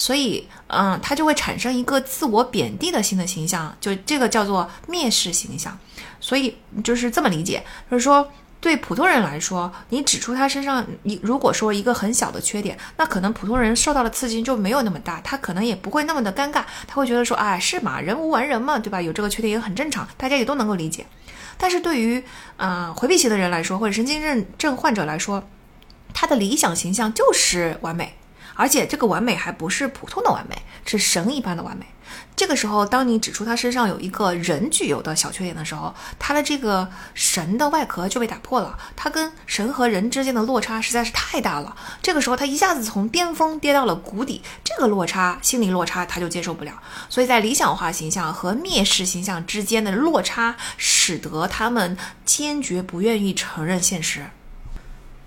[0.00, 5.78] 所以，嗯，他就会产生一个自我贬低的新的形象，就这个叫做蔑视形象。
[6.18, 8.26] 所以就是这么理解，就是说，
[8.62, 19.02] 对普通人来说，你指出他身上，你如果说一个很小的缺点，那可能普通人受到的刺激就没有那么大，他可能也不会那么的尴尬，他会觉得说，哎，是嘛，人无完人嘛，对吧？
[19.02, 21.04] 有这个缺点也很正常，大家也都能够理解。
[21.58, 22.24] 但是对于，
[22.56, 25.46] 嗯，回避型的人来说，或者神经症症患者来说，
[26.14, 28.14] 他的理想形象就是完美。
[28.54, 31.86] 而且这个完美还不是普通的完美，是神一般的完美。
[32.34, 38.76] 这个时候，当你指出他身上有一个人具有的小缺点的时候，他的这个神的外壳就被打破了。
[38.96, 41.76] 他跟神和人之间的落差实在是太大了。
[42.02, 46.72] 这个时候，他一下子从巅峰跌到了谷底，这个落差，心理落差，他就接受不了。
[47.08, 54.24] 所以在理想化形象和蔑视形象之间的落差，使得他们坚决不愿意承认现实。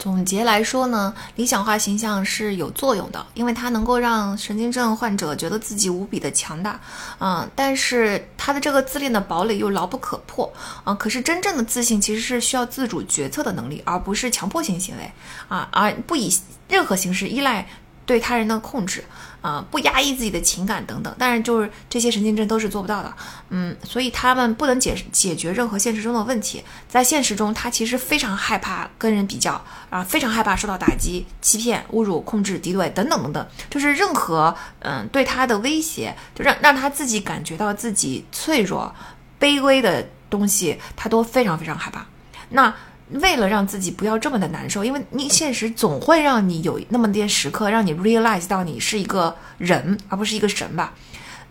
[0.04, 6.78] 总结来说呢，理想化形象是有作用的，因为它能够让神经症患者觉得自己无比的强大，
[7.20, 10.52] 嗯，但是他的这个自恋的堡垒又牢不可破，
[10.84, 15.10] 啊，可是真正的自信其实是需要自主决策的能力，而不是强迫性行为，
[15.48, 17.66] 啊，而不以任何形式依赖。
[18.06, 19.02] 对他人的控制，
[19.44, 23.14] 啊，不压抑自己的情感等等，但是就是这些神经症都是做不到的，
[23.50, 26.64] 嗯，所以他们不能解解决任何现实中的问题。
[26.88, 38.96] 在现实中，他其实非常害怕跟人比较，啊，非常害怕受到打击、欺骗、侮辱、控制、敌对等等等等，就是任何嗯对他的威胁，就让让他自己感觉到自己脆弱、
[39.38, 42.06] 卑微的东西，他都非常非常害怕。
[42.50, 42.74] 那。
[43.10, 50.94] 为了让自己不要这么的难受，因为你现实总会让你有那么点时刻，让你 realize 到你是一个人，而不是一个神吧。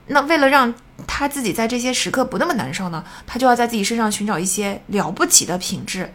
[0.08, 0.74] 那为了让
[1.06, 6.12] 他自己在这些时刻不那么难受呢，他就要在自己身上寻找一些了不起的品质，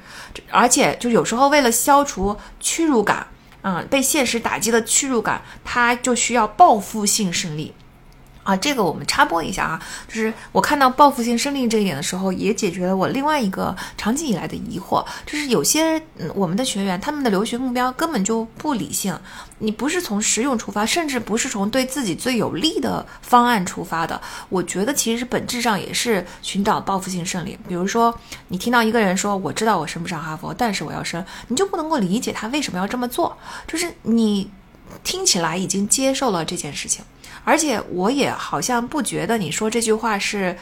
[0.51, 3.25] 而且就有时候为了消除屈辱感，
[3.61, 7.73] 嗯，被现实打击的屈辱感，他就需要报复性胜利。
[8.47, 19.13] 啊，这个我们插播一下啊，就是我看到报复性胜利这一点的时候，也解决了我另外一个长期以来的疑惑，就是有些嗯我们的学员他们的留学目标根本就不理性，
[19.59, 27.59] 你不是从实用出发，甚至不是从对自己最有利的方案出发的，我觉得其实本质上也是寻找报复性胜利。
[27.67, 28.17] 比如说，
[28.47, 33.37] 你听到一个人说我知道我升不上哈佛，但是我要升，你就不能够理解他为什么要这么做，
[33.67, 34.49] 就是你
[35.03, 37.03] 听起来已经接受了这件事情。
[37.47, 40.57] 而且我也好像不觉得你说这句话是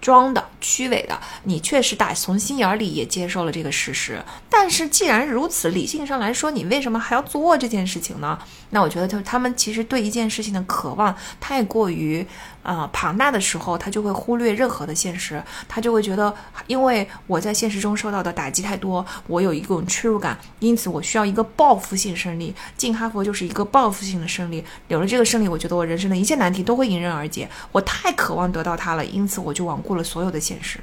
[0.00, 4.24] 装的、虚伪的，你确实打从心眼里也接受了这个事实。
[4.48, 8.38] 但是既然如此，理性上来说，你为什么还要做这件事情呢？
[8.70, 12.26] 那我觉得，就他们其实对一件事情的渴望太过于。
[12.64, 16.34] 啊，庞大的时候，他就会忽略任何的现实，他就会觉得，
[16.66, 22.54] 因为我在现实中受到的打击太多，我有一种屈辱感，因此我需要一个报复性胜利。
[22.76, 27.48] 进哈佛就是一个报复性的胜利，有了这个胜利，我觉得我人生的一切难题都会迎刃而解。
[27.70, 30.80] 我太渴望得到它了，因此我就罔顾了所有的现实。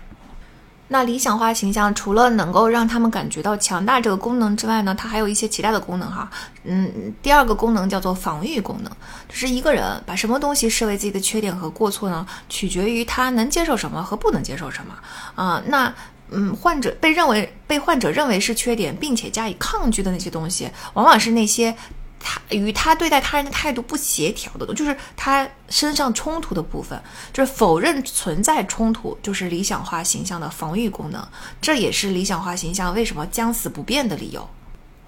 [0.94, 6.30] 那理想化形象除了能够让他们感觉到强大这个功能之外呢，它还有一些其他的功能哈。
[6.66, 6.92] 嗯，
[7.22, 8.92] 第二个功能叫做防御功能，
[9.30, 14.94] 就是一个人把什么东西视为自己的缺点和过错呢，取决于他能接受什么和不能接受什么
[15.42, 15.64] 啊。
[15.68, 15.94] 那
[16.30, 21.74] 嗯，患者被认为被患者认为是缺点，并且加以抗拒的那些东西，往往是那些。
[22.24, 27.02] 他与他对待他人的态度不协调的，就是他身上冲突的部分，
[27.34, 31.26] 就是否认存在冲突，就是理想化形象的防御功能。
[31.60, 34.48] 这也是理想化形象为什么将死不变的理由。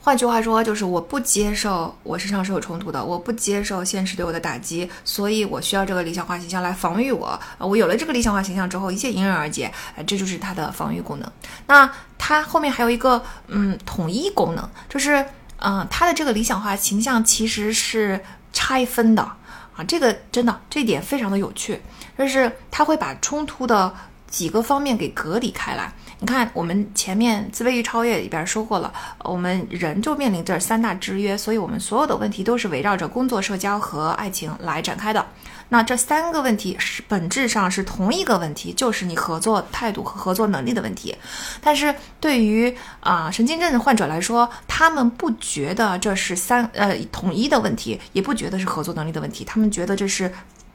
[0.02, 7.40] 换句话说，就是我不接受我身上是有冲突的，我不接受现实对我的打击，所以我需要这个理想化形象来防御我。
[7.58, 9.72] 我有了这个理想化形象之后，一切迎刃而解。
[10.06, 11.32] 这就是它的防御功能。
[11.68, 15.26] 那它后面还有一个嗯统一功能，就是。
[15.58, 18.20] 嗯，他的这个理想化形象其实是
[18.52, 21.82] 拆分的啊，这个真的这点非常的有趣，
[22.18, 23.94] 就是他会把冲突的
[24.28, 25.94] 几个方面给隔离开来。
[26.20, 35.26] 你看，我们前面自卑与超越里边说过了，我们人就面临着三大制约，所以我们所有的问题都是围绕着工作、社交和爱情来展开的。
[35.70, 41.16] 那这三个问题是本质上是同一个问题，就是你合作态度和合作能力的问题。
[41.62, 50.32] 但是对于啊神经症患者来说，他们不觉得这是三呃统一的问题，也不觉得是合作能力的问题，他们觉得这是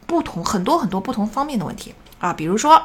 [0.06, 2.82] 不同很多很多不同方面的问题啊，比如说。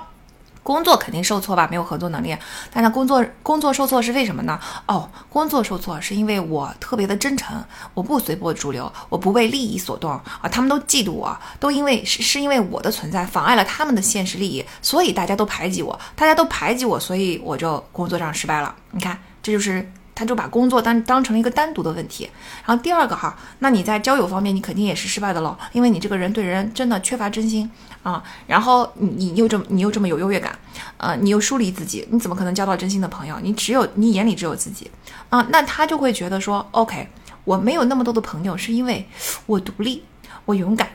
[0.64, 2.36] 工作肯定受挫吧，没有合作能力。
[2.72, 4.60] 但他工作工作受挫是为什么呢？
[4.88, 7.64] 哦，工作受挫是因为我特别的真诚，
[7.94, 10.50] 我不随波逐流，我不为利益所动啊。
[10.50, 18.74] 他们都嫉妒我，都因为是是因为我的存在妨碍了他们的现实利益，所以大家都排挤我，大家都排挤我，所以我就工作上失败了。
[18.92, 19.92] 你看，这就是。
[20.16, 22.30] 他就把工作当当成了一个单独的问题，
[22.66, 27.70] 然后第二个哈，那你在交友方面你肯定也是失败的喽，因为你这个人对人真的缺乏真心
[28.04, 30.58] 啊，然后你你又这么你又这么有优越感，
[30.98, 33.38] 呃，你又疏离自己，你怎么可能交到真心的朋友？
[33.42, 34.90] 你只有你眼里只有自己
[35.30, 37.08] 啊，那他就会觉得说，OK，
[37.44, 39.08] 我没有那么多的朋友，是因为
[39.46, 40.04] 我独立，
[40.46, 40.90] 我勇敢。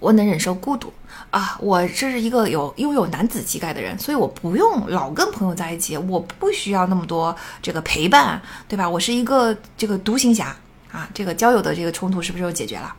[0.00, 0.92] 我能忍受孤独
[1.34, 1.58] 啊！
[1.58, 8.88] 我这是一个有拥有男子气概的人，所以我不用老跟朋友在一起，我不需要那么多这个陪伴，对吧？
[8.88, 10.54] 我是一个这个独行侠
[10.92, 11.08] 啊！
[11.12, 12.94] 这个交友的这个冲突是不是就解决了？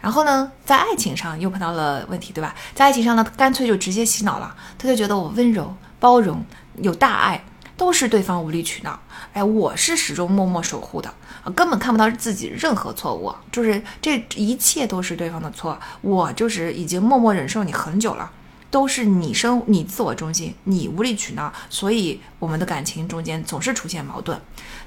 [0.00, 2.54] 然后呢，在爱情上又碰到了问题，对吧？
[2.74, 6.42] 在爱情上呢，干脆就直接洗脑了，他就觉得我温柔、包容、
[6.78, 7.44] 有大爱。
[7.76, 8.96] 都是对方无理取闹，
[9.32, 11.12] 哎，我是始终默默守护的，
[11.52, 18.30] 根本看不到自己任何错误，就是这一切都是对方的错，我就是已经默默忍受你很久了，
[18.70, 24.40] 都是你生你自我中心，你无理取闹，所以我们的感情中间总是出现矛盾。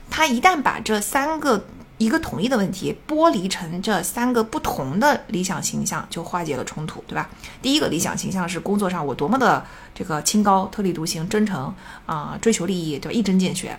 [0.09, 1.65] 他一旦把这三个。
[1.99, 7.27] 一个统一的问题剥离成这三个不同的理想形象，就化解了冲突，对吧？
[7.59, 9.65] 第一个理想形象是工作上我多么的
[9.95, 11.73] 这个清高、特立独行、真诚
[12.05, 13.17] 啊，追求利益，对吧？
[13.17, 13.75] 一针见血。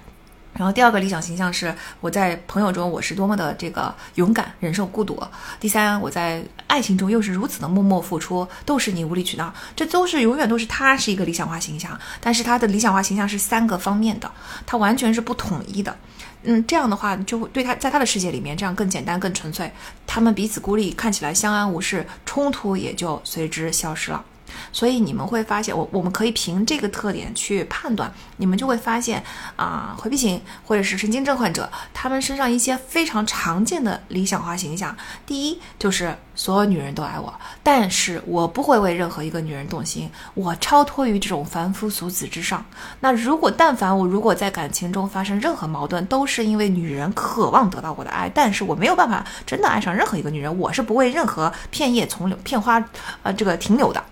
[0.59, 5.23] 然后第二个理想形象是我在朋友中我是多么的这个勇敢，忍受孤独。
[5.61, 14.29] 第三，我在爱情中又是如此的默默付出，都是你无理取闹，这都是永远都是他是一个理想化形象，但是他的理想化形象是三个方面的，
[14.67, 15.97] 他完全是不统一的。
[16.43, 19.71] 嗯，这样的话就会对他在他的世界里面，这样更简单、更纯粹。
[20.09, 24.25] 他们彼此孤立，看起来相安无事，冲突也就随之消失了。
[24.73, 29.23] 所以你们会发现，我我们可以凭这个特点去判断，你们就会发现
[29.57, 34.97] 啊，回避型或者是神经症患者，他们身上一些非常常见的理想化形象。
[35.27, 42.65] 第一就是所有女人都爱我，但是我不会为任何一个女人动心，我超脱于这种凡夫俗子之上。
[43.01, 52.83] 那如果但凡我如果在感情中发生任何矛盾，都是因为女人渴望得到我的爱，但是我没有办法真的爱上任何一个女人，我是不为任何片叶从留片花
[53.23, 54.03] 呃这个停留的。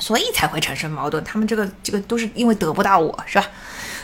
[0.00, 3.46] 所以才会产生矛盾，他们这个这个都是因为得不到我，是吧？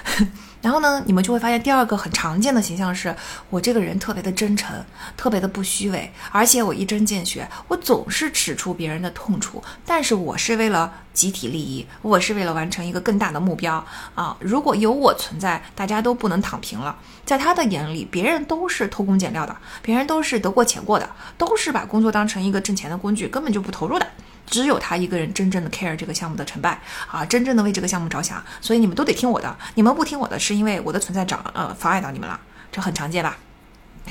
[0.63, 3.15] 然后呢，你们就会发现第二个很常见的形象是
[3.51, 4.75] 我这个人特别的真诚，
[5.17, 13.85] 特别的不虚伪，而且我一针见血，我总是指出别人的痛处，但是我是为了集体利益，我是为了完成一个更大的目标
[14.17, 14.37] 啊！
[14.41, 16.97] 如果有我存在，大家都不能躺平了。
[17.25, 21.09] 在他的眼里，别人都是偷工减料的，别人都是得过且过的，
[21.39, 24.07] 都是把工作当成一个挣钱的工具，根本就不投入的。
[24.47, 29.57] 只有他一个人真正的 care 这个项目的成败啊，真正的为这个项目着想，所以你们都得听我的。
[29.75, 32.41] 你们不听我的，是因为我的存在长呃妨碍到你们了，
[32.71, 33.37] 这很常见吧？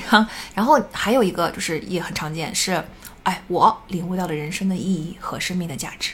[0.06, 2.84] 哈， 然后还有一个就是也很常见，是
[3.22, 6.12] 哎，我领悟到了人生的意义和生命的价值，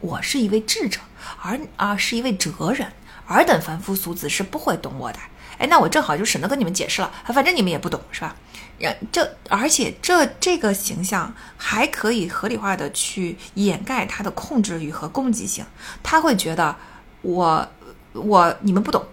[0.00, 1.00] 我是一位智者，
[1.42, 2.92] 而啊是一位哲人，
[3.26, 5.18] 尔等凡夫俗子是不会懂我的。
[5.58, 8.34] 哎，那我正好就省得跟你们解释了，反正你们也不懂，是吧？
[8.78, 15.64] 然这而且这这个形象还可以合理化的去掩盖他的控制欲和攻击性，
[16.02, 16.74] 他会觉得
[17.22, 17.66] 我
[18.12, 19.04] 我你们不懂，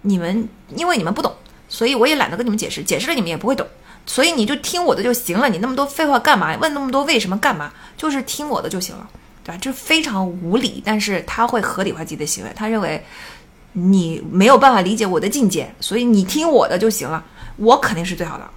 [0.00, 1.34] 你们因为你们不懂，
[1.68, 3.66] 所以我也懒得跟你们解释，解释了你们也不会懂，
[4.06, 6.56] 所以你就听我的就行了，你那么多废话干嘛？
[6.56, 7.70] 问那么多为什么干嘛？
[7.98, 9.06] 就是听我的就行了，
[9.44, 9.58] 对吧？
[9.60, 13.04] 这非常无理，但是他会合理化自己的行为，他认为
[13.72, 17.24] 你没有办法理解我的境界，所以你听我的就行了，
[17.56, 18.48] 我肯定是最好的。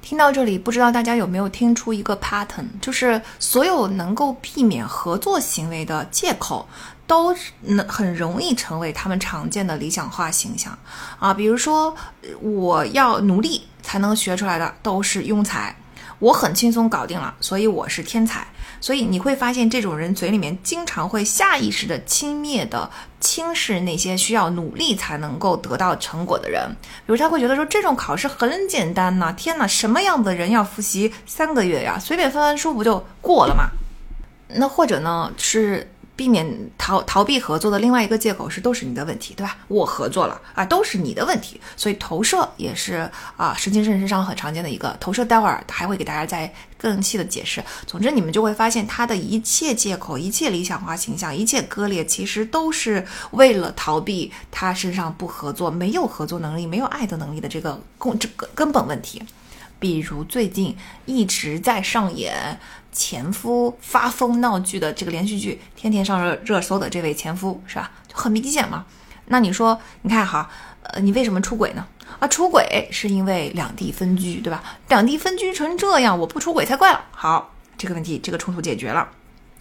[0.00, 6.66] 听到这里，不知道大家有没有听出一个 pattern，就是所有能够避免合作行为的借口，
[7.06, 10.78] 都能很容易成为他们常见的理想化形象
[11.18, 11.34] 啊。
[11.34, 11.94] 比如说，
[12.40, 15.76] 我要努力才能学出来的都是庸才，
[16.20, 18.46] 我很轻松搞定了，所以我是天才。
[18.80, 22.90] 所以你会发现，这种人嘴里面经常会下意识的轻蔑的
[23.20, 26.68] 轻视那些需要努力才能够得到成果的人。
[27.06, 31.98] 比如他会觉得说，这种考试很简单呐，天呐，什么样的人要复习三个月呀？
[31.98, 33.70] 随便翻翻书不就过了吗？
[34.48, 35.90] 那或者呢是。
[36.18, 36.44] 避免
[36.76, 39.56] 逃逃避合作的另外一个借口是都是你的问题，对吧？
[39.68, 41.60] 我合作了啊，都是你的问题。
[41.76, 45.24] 所以投射也是啊，神经症身上很常见的一个投射。
[45.24, 47.62] 待会儿还会给大家再更细的解释。
[47.86, 59.22] 总之，你们就会发现他的一切借口、一切理想化形象、一切割裂，其实都是为了逃避他身上不合作、没有合作能力、没有爱的能力的这个共这个根本问题。
[59.80, 60.76] 比如最近
[61.06, 62.58] 一直在上演
[62.92, 67.90] 前夫发疯闹剧的这个连续剧，天天上热热搜的这位前夫是吧？
[68.08, 68.84] 就很明显嘛。
[69.26, 70.48] 那你说，你看哈，
[70.82, 71.86] 呃，你为什么出轨呢？
[72.18, 74.62] 啊，出轨是因为两地分居，对吧？
[74.88, 77.04] 两地分居成这样，我不出轨才怪了。
[77.10, 79.06] 好，这个问题，这个冲突解决了。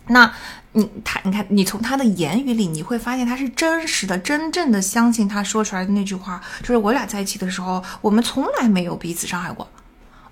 [0.08, 0.34] 那
[0.72, 9.70] 你他，你看，你从他的言语里，你会发现他是真实的、真正的相信他说出来的那句话，就是我俩在一起的时候，我们从来没有彼此伤害过。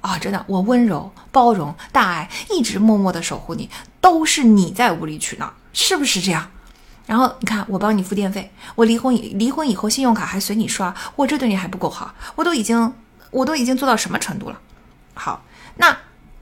[0.06, 3.68] 啊，真的，我温柔、包容、大爱，一直默默的守护你，
[4.00, 6.52] 都是你在无理取闹，是不是这样？
[7.08, 12.14] 然后你看，我帮你付电费，我离婚离婚以后，信用卡还随你刷，我这对你还不够好？
[12.36, 12.94] 我都已经，
[13.32, 14.60] 我都已经做到什么程度了？
[15.16, 15.44] 好，
[15.78, 15.98] 那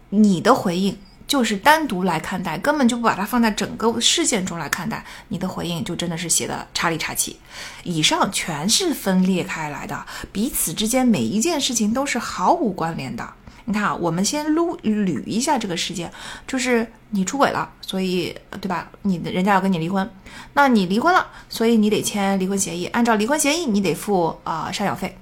[0.09, 7.39] 你的回应就是单独来看待，根本就不把它放在整个事件中来看待，你的回应就真的是写的差里差气。
[7.83, 13.33] 以上全是分裂开来的，彼此之间每一件事情都是毫无关联的。
[13.65, 16.11] 你看啊，我们先捋捋一下这个事件，
[16.45, 18.89] 就是你出轨了，所以对吧？
[19.03, 20.09] 你的人家要跟你离婚，
[20.53, 25.17] 那你离婚了，所以你得签离婚协议，按照离婚协议，你得付啊赡养费。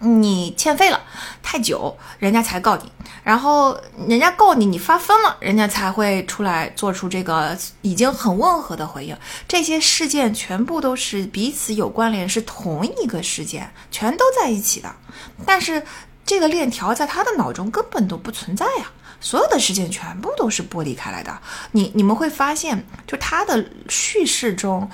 [0.00, 1.00] 你欠费了
[1.42, 2.92] 太久，人家才告你，
[3.24, 3.74] 然后
[4.06, 9.16] 人家告你，你发疯了，人家才会出来做出这个已经很温和的回应。
[9.48, 14.94] 这些事件全部都是彼此有关联，是同一个事件，全都在一起的，
[15.46, 15.82] 但是。
[16.26, 18.90] 这个链条在他的脑中根本都不存在呀，
[19.20, 21.38] 所有的事件全部都是剥离开来的。
[21.70, 24.90] 你你们会发现，就他的叙事中，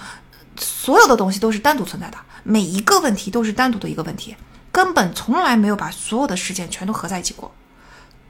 [0.59, 4.36] 所有的东西都是单独存在的，每一个问题都是单独的一个问题，
[4.70, 7.50] 根本从来没有把所有的事件全都合在一起过。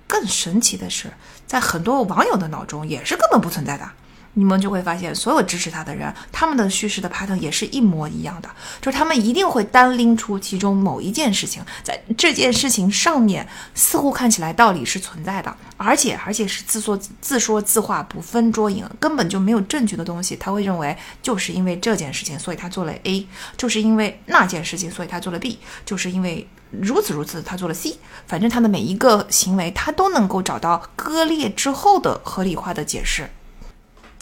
[0.07, 1.13] 更神奇的是，
[1.47, 3.91] 在很多网友的脑中也是根本不存在的。
[4.35, 8.49] 你们就会发现，所有支持他的人，他们的叙事的 pattern 也是一模一样的，
[8.81, 23.27] 就是他们一定会单拎出其中某一件事情，在这件事情上面似乎看起来道理是存在的，而且而且是自说自说自话，不分桌赢，根本就没有证据的东西，他会认为就是因为这件事情，所以他做了 A，
[23.57, 33.29] 就是因为那件事情，所以他做了 B，就是因为如此如此，他做了 C，反正他的每一个行为，他都能够找到割裂之后的合理化的解释。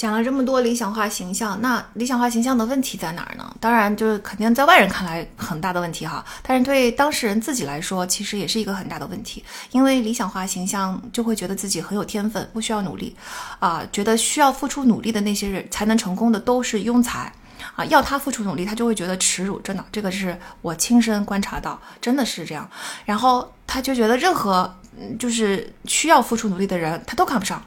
[0.00, 3.54] 讲了这么多理想化形象，那理想化形象的问题在哪儿呢？
[3.60, 9.44] 当然，就是肯定在外人看来很大的问题哈，但是对当事人自己来说，其实也是一个很大的问题。
[9.72, 13.14] 因为理想化形象就会觉得自己很有天分，不需要努力，
[13.58, 17.30] 啊，觉得需要付出努力的那些人才能成功的都是庸才，
[17.76, 19.60] 啊，要他付出努力，他就会觉得耻辱。
[19.60, 22.66] 真的，这个是我亲身观察到，真的是这样。
[23.04, 24.74] 然后他就觉得任何
[25.18, 27.62] 就是需要付出努力的人，他都看不上。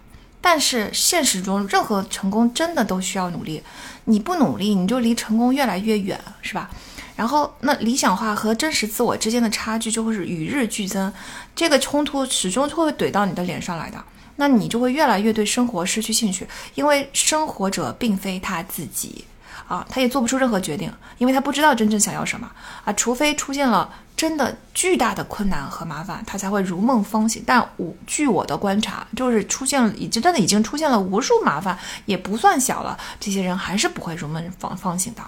[0.45, 3.64] 但是现实中，任何成功真的都需要努力，
[4.03, 6.70] 你不努力，你就离成功越来越远，是吧？
[7.15, 11.14] 然后，那理想化和真实自我之间的差距就会是与日俱增，
[11.56, 14.03] 这个冲突始终会怼到你的脸上来的，
[14.36, 16.45] 那你就会越来越对生活失去兴趣，
[16.76, 19.24] 因为生活者并非他自己
[19.68, 22.50] 啊，他也做不出任何决定，因为他不知道真正想要什么
[22.86, 23.90] 啊，除非出现了。
[24.16, 27.44] 真的巨大的困难和麻烦，他才会如梦方醒。
[27.46, 32.98] 但我据我的观察，就是出现了，已经真的已经出现了无数麻烦，也不算小了。
[33.20, 35.22] 这些人还是不会如梦方方醒的。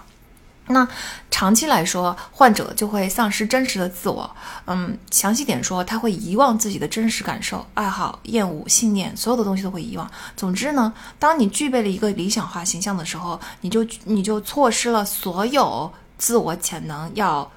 [0.68, 0.86] 那
[1.30, 4.28] 长期来说，患者就会丧失真实的自我。
[4.66, 10.10] 嗯，详细点说，他会遗忘自己的真实感受、爱好、厌恶、信念，所有的东西都会遗忘。
[10.36, 17.50] 总之呢，当你具备了一个理想化形象的时候，你就你就错失了所有自我潜能要。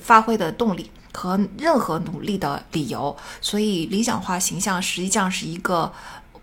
[0.00, 5.92] 发挥的动力和任何努力的理由，所以理想化形象实际上是一个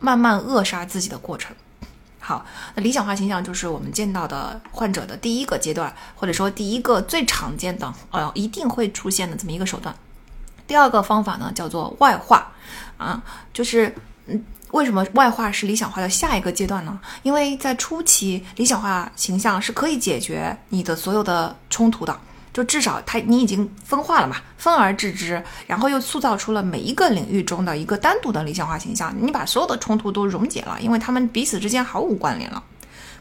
[0.01, 1.55] 慢慢扼杀自己的过程。
[2.27, 2.45] 好，
[2.75, 9.95] 那理想化形象就是我们见到的患者的第一个阶段，或者说第一个最常见的，呃，一定会出现的这么一个手段。
[10.67, 12.51] 第二个方法呢，叫做外化，
[12.97, 13.23] 啊，
[13.53, 13.95] 就是
[14.25, 16.99] 嗯，为什么外化是理想化的下一个阶段呢？
[17.23, 22.19] 因为在初期，理想化形象是可以解决你的所有的冲突的。
[22.57, 32.63] 就至少他你已经分化了嘛，分而治之，然后又塑造出了每一个领域中的一个单独的理想化形象，你把所有的冲突都溶解了，因为他们彼此之间毫无关联了。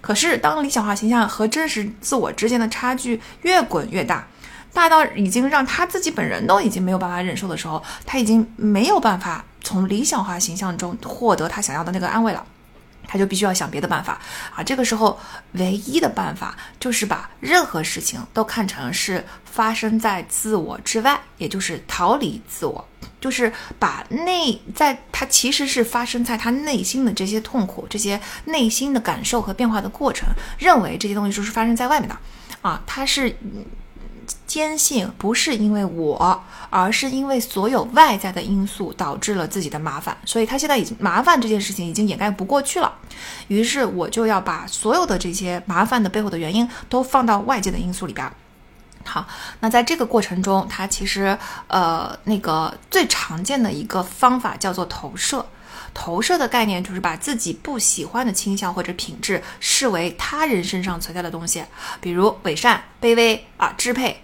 [0.01, 4.27] 可是当理想化形象和真实自我之间的差距越滚越大，
[4.73, 12.43] 大到已经让他自己本人都已经没有办法忍受的时候，他已经没有办法从理想化形象中获得他想要的那个安慰了。
[13.07, 14.21] 他就必须要想别的办法
[14.55, 14.63] 啊！
[14.63, 15.19] 这个时候，
[15.53, 22.87] 唯一的办法就是把任何事情都看成是发生在自我之外，也就是逃离自我，
[23.21, 30.29] 就是把内在他其实是发生在他内心的这些痛苦、这些内心的感受和变化的过程，
[30.59, 32.17] 认为这些东西就是发生在外面的
[32.63, 33.37] 啊，他是。
[34.47, 42.95] 坚信不是因为我，而是因为所有外在的因素导致了自己的麻烦，所以他现在已经麻烦这件事情已经掩盖不过去了。
[43.49, 48.31] 于是我就要把所有的这些麻烦的背后的原因都放到外界的因素里边。
[49.05, 49.27] 好，
[49.61, 51.37] 那在这个过程中，他其实
[51.69, 55.45] 呃那个最常见的一个方法叫做投射。
[55.95, 61.65] 投射的概念就是把自己不喜欢的倾向或者品质视为他人身上存在的东西，
[62.01, 64.21] 比如伪善、卑微啊、支配。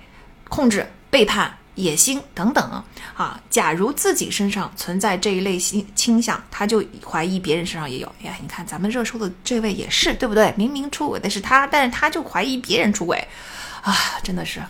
[0.53, 2.85] 控制、背叛、野心等等
[3.17, 3.41] 啊！
[3.49, 8.07] 假如自己身上存在这一类倾倾向，他就怀疑别人身上也有。
[8.23, 10.53] 哎，你看咱们热搜的这位也是，对不对？
[10.55, 13.27] 明明出轨的是他，但是他就怀疑别人出轨，
[13.81, 14.61] 啊，真的是。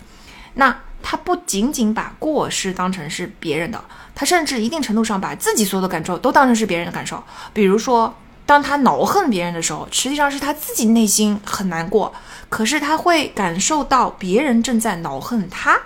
[0.54, 0.72] 那
[1.02, 3.84] 他不仅仅把过失当成是别人的，
[4.14, 7.20] 他甚至一定程度上把自己所有的感受都当成是别人的感受。
[7.52, 12.14] 比如说，当他恼恨别人的时候，实际上是他自己内心很难过。
[12.52, 15.80] 可是他会感受到别人正在恼恨他，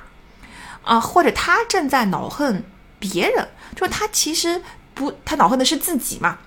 [0.82, 2.64] 啊，或者他正在恼恨
[2.98, 4.60] 别人，就是他其实
[4.92, 6.38] 不，他恼恨的是自己嘛，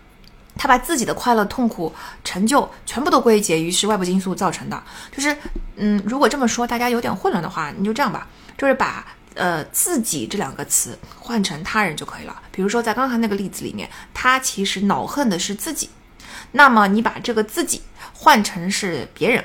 [0.57, 4.83] 他把自己的快乐、痛苦、成就全部都归结于是外部因素造成的。
[5.09, 5.33] 就是，
[5.77, 8.27] 嗯，如果这么说大家有点混乱的话，你就这样吧，
[8.57, 12.41] 就是把呃自己这两个词换成他人就可以了。
[12.51, 15.89] 比如说在刚才那个例子里面，他其实恼恨的是自己，
[16.51, 17.81] 那么你把这个自己
[18.11, 19.41] 换成是别人。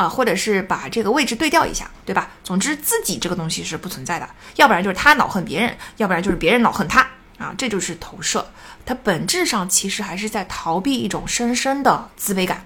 [0.00, 2.30] 啊，或者是把这个位置对调一下，对吧？
[2.42, 7.06] 总之，自己这个东西是不存在的，要不然就是他恼恨别人，要不然就是别人恼恨他
[7.36, 8.50] 啊，这就是投射。
[8.86, 12.64] 它本质上其实还是在逃避一种深深的自卑感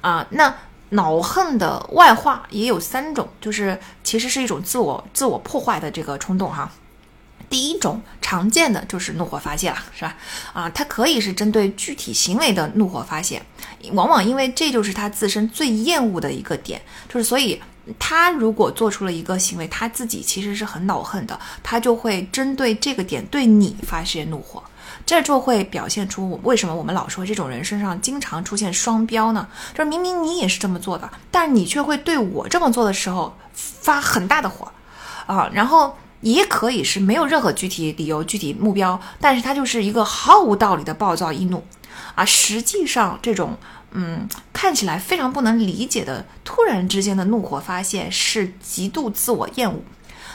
[0.00, 0.26] 啊。
[0.30, 0.54] 那
[0.88, 6.72] 恼恨的外化也有三种，就是其实是一种自我自我破坏的这个冲动哈。
[7.52, 10.16] 第一种常见的就是怒火发泄了，是吧？
[10.54, 13.42] 啊，它可以是针对具体行为的怒火发泄，
[13.92, 16.80] 往往因为这就是他自身最厌恶的一个点，
[17.10, 17.60] 就是所以
[17.98, 24.62] 他如果做出了一个行为，他自己其实是很恼恨的，他就会针对这个点对你发泄怒火，
[25.04, 29.46] 这就会表现出为什么我们老说这种人身上经常出现双标呢？
[29.74, 34.72] 就是明明你也是这么做的，但是你却会对我这么做的时候发很大的火，
[35.26, 35.94] 啊，然后。
[36.22, 41.62] 也可以是没有任何具体理由、具体目标，但是它就是一个毫无道理的暴躁易怒，
[42.14, 43.58] 啊，实际上这种
[43.90, 49.80] 嗯看起来非常不能理解的突然之间的怒火发泄是极度自我厌恶，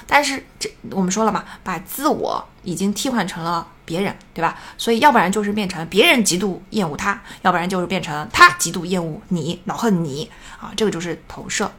[0.06, 4.60] 但是这我们说了嘛，把自我已经替换成了别人，对吧？
[4.78, 11.72] 所以要不然就是变成别人极度厌恶他，要不然就是变成他极度厌恶你，恼恨你啊，这个就是投射，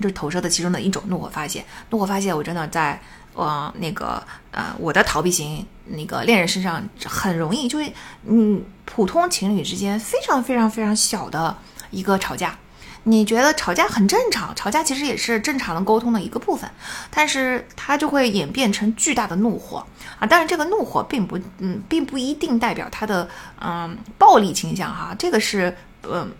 [0.00, 1.64] 就是投射的其中的一种怒火发泄。
[1.90, 3.02] 怒火发泄，我真的在。
[3.40, 7.90] 往那个呃，我的逃避型那个恋人身上很容易，就是
[8.26, 11.56] 嗯，普通情侣之间非常非常非常小的
[11.90, 12.56] 一个吵架，
[13.04, 16.70] 你觉得吵架很正常，吵架其实也是正常的沟通的一个部分，
[17.10, 19.84] 但是它就会演变成巨大的怒火
[20.18, 20.26] 啊！
[20.26, 23.28] 当然，这个怒火并不嗯，并不一定代表他的
[23.60, 26.30] 嗯暴力倾向哈，这个是嗯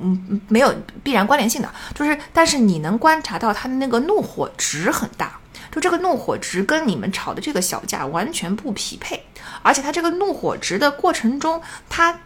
[0.00, 0.74] 嗯没有
[1.04, 5.38] 必然关联性的，就是但是你能观察到他的那个怒火值很大。
[5.72, 9.24] 就这个怒火值跟你们吵的这个小架完全不匹配，
[9.62, 12.20] 而且他这个怒火值的过程中，他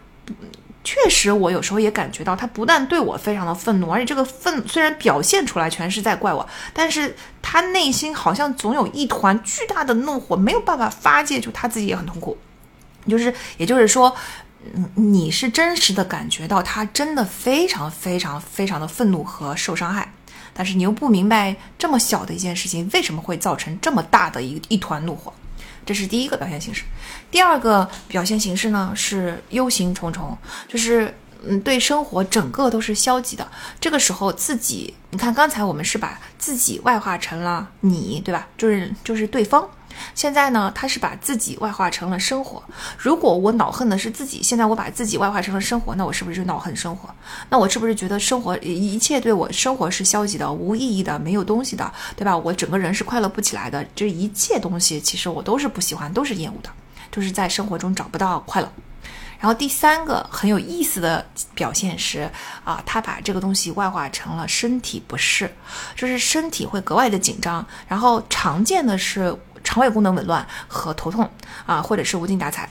[0.83, 12.37] 确实我有时候也感觉到，他不但对我非常的愤怒，而且这个愤虽然表现出来全是在怪我，但是他内心好像总有一团巨大的怒火没有办法发泄，就他自己也很痛苦。
[13.07, 14.13] 就是也就是说，
[14.73, 20.11] 嗯，你是真实的感觉到他真的非常非常非常的愤怒和受伤害。
[20.57, 25.31] 但是你又不明白这么小的一件事情为什么会造成这么大的一一团怒火，
[25.85, 26.83] 这是第一个表现形式。
[27.29, 30.35] 第二个表现形式呢是忧心忡忡，
[30.67, 31.15] 就是
[31.45, 33.47] 嗯对生活整个都是消极的。
[33.79, 38.47] 这个时候自己，你看刚才我们是把自己外化成了你，对吧？
[38.57, 39.69] 就是就是对方。
[40.15, 42.63] 现在呢，他是把自己外化成了生活。
[42.97, 47.09] 如果我恼恨的是自己，现在我把自己外化成了生活，那我是不是就恼恨生活？
[47.49, 52.35] 那我是不是觉得生活一切对我生活是消极的、无意义的、没有东西的，对吧？
[52.37, 53.85] 我整个人是快乐不起来的。
[53.95, 56.69] 这一切东西其实我都是不喜欢，都是厌恶的，
[57.11, 58.71] 就是在生活中找不到快乐。
[59.39, 62.27] 然后第三个很有意思的表现是
[62.63, 65.53] 啊，他把这个东西外化成了身体不适，
[65.95, 67.65] 就是身体会格外的紧张。
[67.87, 69.35] 然后常见的是。
[69.67, 71.29] 肠胃功能紊乱和头痛
[71.65, 72.69] 啊，或者是无精打采，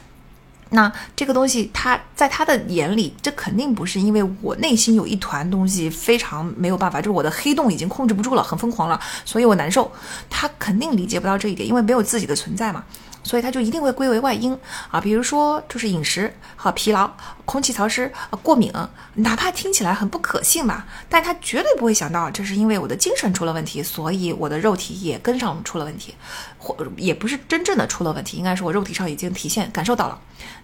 [0.70, 9.92] 那这个东西他在他的眼里，这肯定不是因为我内心有一团东西非常没有办法，就是我的黑洞已经控制不住了，很疯狂了，所以我难受。
[10.30, 12.82] 他肯定理解不到这一点，因为没有自己的存在嘛。
[13.26, 14.56] 所以它就一定会归为外因
[14.88, 17.10] 啊，比如说就是饮食和疲劳、
[17.44, 18.72] 空气潮湿、过敏，
[19.14, 26.14] 哪怕听起来很不可信吧，但他绝对不会想到这是因为我的精神出了问题，所以我的肉体也跟上出了问题，
[26.56, 30.16] 或也不是真正的出了问题，应该是我肉体上已经体现感受到了，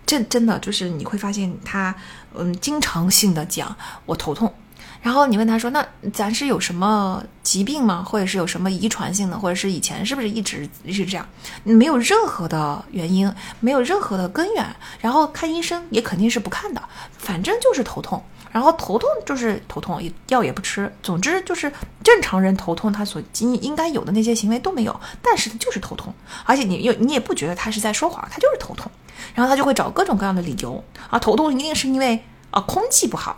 [0.07, 1.93] 这真的就是你会发现他
[2.33, 3.75] 嗯经常性的讲
[4.07, 4.55] 我头痛。
[5.03, 8.05] 然后你问他说：“那咱是有什么疾病吗？
[8.09, 9.37] 或者是有什么遗传性的？
[9.37, 11.29] 或者是以前是不是一直是这样？
[11.65, 14.65] 没有任何的原因，没有任何的根源。
[15.01, 16.81] 然后看医生也肯定是不看的，
[17.19, 18.23] 反正就是头痛。
[18.53, 20.95] 然后头痛就是头痛，药也不吃。
[21.03, 21.73] 总之就是
[22.05, 26.15] 正常人头痛，他所应应该有的那些行为都没有，但是他就是头痛。
[26.45, 28.89] 而且你又你也不觉得他是在说谎，他就是头痛。
[29.35, 32.23] 然后他就会找各种各样的理由啊，头痛一定是因为
[32.53, 33.37] 啊空气不好。”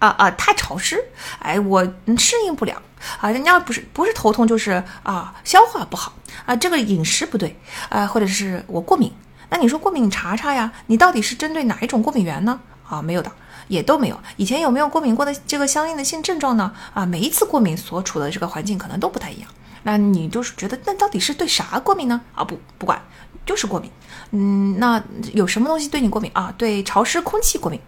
[0.00, 0.98] 啊啊，太潮湿，
[1.38, 1.84] 哎，我
[2.18, 2.82] 适应不了
[3.20, 3.30] 啊。
[3.30, 6.12] 人家不是不是头痛，就是啊消化不好
[6.46, 7.56] 啊，这个饮食不对
[7.88, 9.12] 啊，或者是我过敏。
[9.50, 12.58] 那你说过敏，你查查呀，你到底是针对哪一种过敏源呢？
[12.88, 13.30] 啊，没有的，
[13.68, 14.18] 也都没有。
[14.36, 16.72] 以前有没有过敏过的这个相应的性症状呢？
[16.94, 19.48] 啊，每一次过敏所处的这个环境可能都不太一样。
[19.82, 22.20] 那你就是觉得，那到底是对啥过敏呢？
[22.34, 23.00] 啊，不不管，
[23.44, 23.90] 就是过敏。
[24.30, 25.02] 嗯，那
[25.34, 26.54] 有什么东西对你过敏啊？
[26.56, 27.80] 对潮湿空气过敏。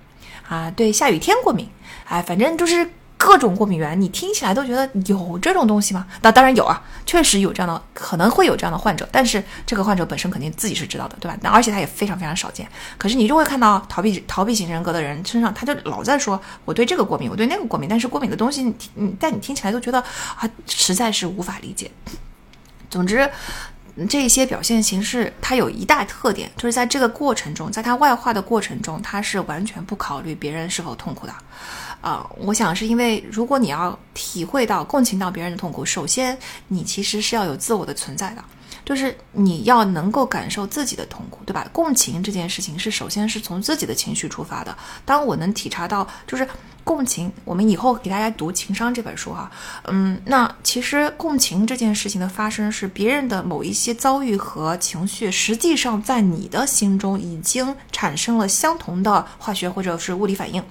[0.49, 1.67] 啊，对下雨天过敏，
[2.13, 2.87] 哎，反正就是
[3.17, 6.07] 各种过敏源，你听起来都觉得有这种东西吗？
[6.21, 11.39] 那当然有啊，确实有这样的，可能会有这样的患者，但是这个患者本身肯定自己是知道的，对吧？
[11.41, 12.69] 那而且他也非常非常少见。
[12.99, 18.63] 可是你就会看到逃避逃避型人格的人身上，他就老在说我对这个过敏，我对那个过敏，但是过敏的东西，
[18.95, 19.99] 你但你听起来都觉得
[20.37, 21.91] 啊，实在是无法理解。
[22.91, 23.31] 总之。
[24.09, 31.35] 这些表现形式，它有一大特点，就是在这个过程中，在它外化的过程中，它是完全不考虑别人是否痛苦的，
[32.03, 38.45] 啊、我想是因为如果你要体会到共情到别人的痛苦，首先你其实是要有自我的存在的。
[38.85, 41.67] 就是你要能够感受自己的痛苦，对吧？
[41.73, 44.77] 共情这件事情是首先是从自己的情绪出发的。
[45.05, 46.47] 当我能体察到，就是
[46.85, 49.51] 共情，我们以后给大家读《情商》这本书哈，
[49.85, 60.63] 嗯，那其实共情这件事情的发生是别人的某一些遭遇和情绪，实际上在你的心中已经产生了相同的化学或者是物理反应。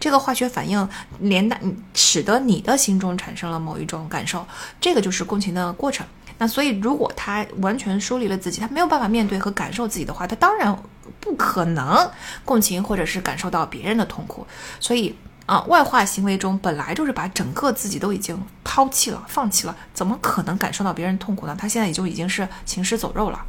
[0.00, 0.86] 这个化学反应
[1.20, 1.60] 连带
[1.94, 4.44] 使得你的心中产生了某一种感受，
[4.80, 6.04] 这个就是共情的过程。
[6.42, 10.76] 那所以，如果他完全疏离了自己，他没有办法面对和感受自己的话，他当然
[11.20, 12.10] 不可能
[12.44, 14.44] 共情或者是感受到别人的痛苦。
[14.80, 15.14] 所以
[15.46, 21.56] 啊，外化行为中本来就是把整个自己都已经抛弃了、放弃了，怎么可能感受到别人痛苦呢？
[21.56, 23.40] 他现在也就已经是行尸走肉了。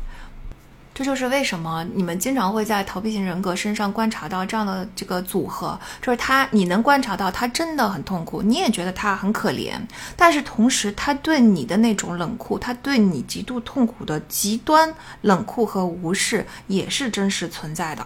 [0.93, 9.73] 这就是为什么你们经常会在逃避型人格身上观察到这样的这个组合，就是他，你能观察到他真的很痛苦，你也觉得他很可怜，
[10.15, 18.05] 但是同时他对你的那种冷酷，他对你极度痛苦的极端冷酷和无视，也是真实存在的。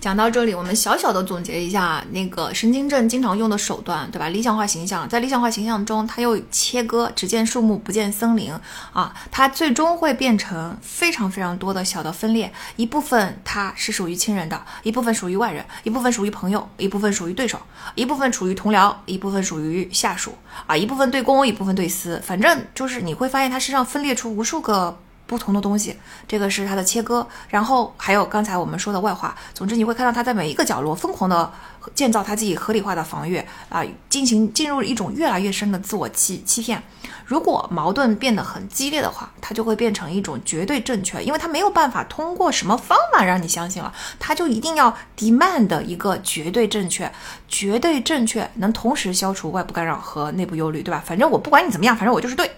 [0.00, 4.28] 讲到这里，我们小小的总结一下那个神经症经常用的手段，对吧？
[4.28, 8.52] 理想化形象，在理想化形象中，它又切割，只见树木不见森林
[8.92, 17.58] 啊，它最终会变成非常非常多的小的分裂，一部分它是属于亲人的，一部分属于外人，一部分属于朋友，一部分属于对手，
[17.94, 20.34] 一部分属于同僚，一部分属于下属
[20.66, 24.96] 啊，一部分对公，一部分对私，反正就是你会发现它身上分裂出无数个。
[25.26, 25.96] 不同的东西，
[26.28, 29.36] 这个是它的切割，然后还有刚才我们说的外化。
[29.52, 31.52] 总之，你会看到它在每一个角落疯狂的
[31.94, 36.80] 建造它自己合理化的防御啊，进行进入一种越来越深的自我欺欺骗。
[37.24, 47.10] 如果矛盾变得很激烈的话，它就会变成一种绝对正确，因为它没有办法通过什么方法让你相信了，它就一定要 demand 一个绝对正确，
[47.48, 51.02] 绝对正确能同时消除外部干扰和内部忧虑，对吧？
[51.04, 52.48] 反正我不管你怎么样，反正我就是对。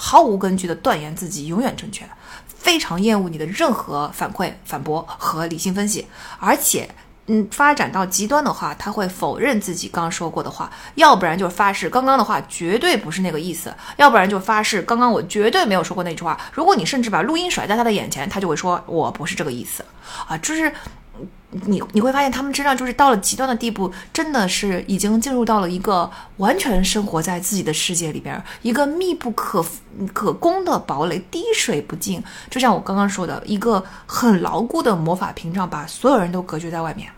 [0.00, 2.08] 毫无根据的断言自己永远正确，
[2.58, 6.06] 非常厌恶你的任何反馈、反驳和理性分析，
[6.38, 6.90] 而且，
[7.26, 16.38] 嗯，发展到极端的话，他会否认自己刚刚说过的话，要不然就发誓刚刚的话绝对不是那个意思，要不然就发誓刚刚我绝对没有说过那句话。
[16.52, 19.84] 如果你甚至把录音甩在他的眼前，他就会说我不是这个意思，
[20.26, 20.72] 啊，就是。
[21.50, 29.64] 你你会发现，他们身上就是到了极端的地步，真的是已经进入到了一个完全生活在自己的世界里边，一个密不可
[30.12, 32.22] 可攻的堡垒，滴水不进。
[32.50, 37.10] 就像我刚刚说的，一个很牢固的魔法屏障，把所有人都隔绝在外面。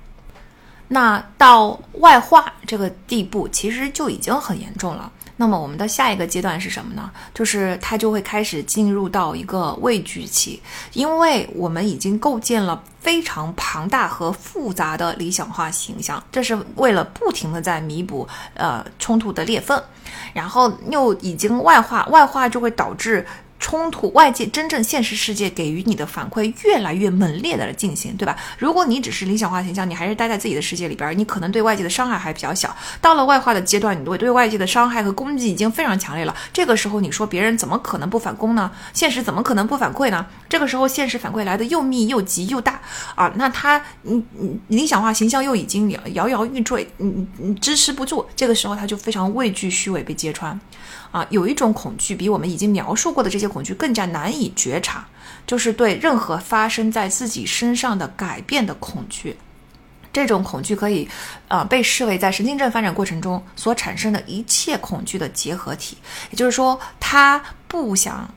[0.86, 5.10] 那到外化这个地步，其实就已经很严重了。
[5.40, 7.10] 那么我们的下一个阶段是什么呢？
[7.32, 10.60] 就是它就会开始进入到一个畏惧期，
[10.92, 19.82] 因为我们已经构建了非常庞大和复杂的理想化形象，这是为了不停的在弥补呃冲突的裂缝，
[20.34, 23.26] 然后又已经外化，外化就会导致。
[23.60, 28.34] 冲突，外界真正现实世界给予你的反馈越来越猛烈的进行，对吧？
[28.58, 32.74] 如果你只是理想化形象，你还是待在自己的世界里边，你可能对外界的伤害还比较小。
[33.00, 36.34] 到了外化的阶段，你对对外界的伤害和攻击已经非常强烈了。
[36.52, 38.70] 这个时候，你说别人怎么可能不反攻呢？
[38.94, 40.26] 现实怎么可能不反馈呢？
[40.48, 42.80] 这个时候，现实反馈来的又密又急又大
[43.14, 43.30] 啊！
[43.36, 48.26] 那他，你你理想化形象又已经摇摇欲坠，你你支持不住。
[48.34, 50.58] 这个时候，他就非常畏惧虚伪被揭穿。
[51.10, 55.06] 啊，有一种恐惧比我们已经描述过的这些恐惧更加难以觉察，
[55.46, 59.36] 就是对任何发生在自己身上的改变的恐惧。
[60.12, 61.08] 这种恐惧可以，
[61.46, 65.96] 呃，被视为在神经症发展过程中所产生的一切恐惧的结合体。
[66.30, 68.28] 也就是说，他不想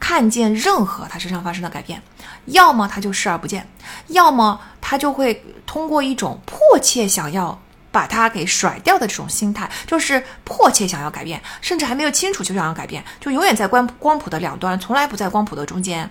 [0.00, 2.02] 看见任何他身上发生的改变，
[2.46, 3.64] 要么他就视而不见，
[4.08, 7.56] 要么他就会通过一种迫切想要。
[7.96, 16.10] 把它给甩掉的这种心态，就是迫切想要改变，甚至还没有清楚就想要改变，就永远在光光谱的两端，从来不在光谱的中间。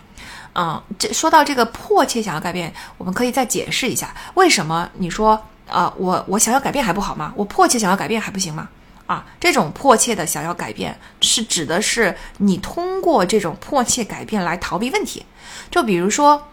[0.56, 5.40] 嗯，这说到这个迫切想要改变，我们可以再解释一下，为什么你说
[5.70, 7.32] 啊，我我想要改变还不好吗？
[7.36, 8.68] 我迫切想要改变还不行吗？
[9.06, 15.24] 啊，这种迫切的想要改变，是指的是你通过这种迫切改变来逃避问题，
[15.70, 16.48] 就比如说。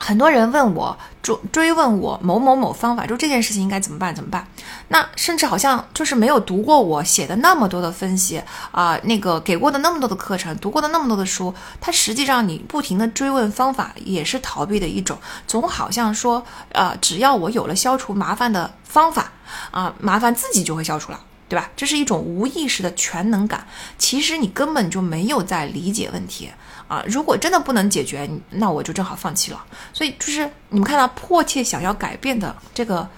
[0.00, 4.14] 很多人问我追追问我某某某方法，就这件事情应该怎么办？
[4.14, 4.46] 怎么办？
[4.88, 19.30] 那甚至好像就是没有读过我写的那么多的分析啊，那个给过的那么多的课程，读过的那么多的书，它实际上你不停的追问方法也是逃避的一种，总好像说，呃，只要我有了消除麻烦的方法
[19.70, 21.68] 啊，麻烦自己就会消除了，对吧？
[21.76, 23.66] 这是一种无意识的全能感，
[23.98, 26.50] 其实你根本就没有在理解问题。
[26.90, 29.64] 啊，如果真的不能解决，那我就正好放弃了。
[29.92, 33.08] 所以就是你们看到迫切想要改变的这个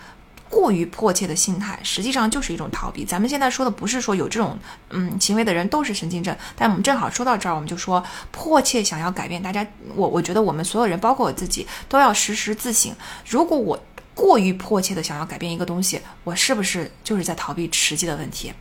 [0.51, 3.03] 过于迫切的心态，实际上就是一种逃避。
[3.03, 4.59] 咱们现在说的不是说有这种
[4.91, 9.43] 嗯行为的人都是神经症，但我们正好说到这儿，我们就说迫切想要改变。
[9.43, 12.95] 大家，我我觉得我们所有人，包括我自己，都要时时自省：
[13.27, 13.83] 如果我
[14.15, 18.53] 过于迫切的想要改变一个东西，我是不是就是在逃避实际的问题？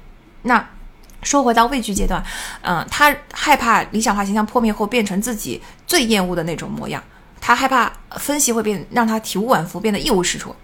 [0.43, 0.65] 那
[1.23, 2.23] 说回到畏惧阶段，
[2.61, 7.01] 嗯，他害怕理想化形象破灭后变成自己最厌恶的那种模样。
[7.39, 10.55] 他害怕分析会变，让他体无完肤，变得一无是处，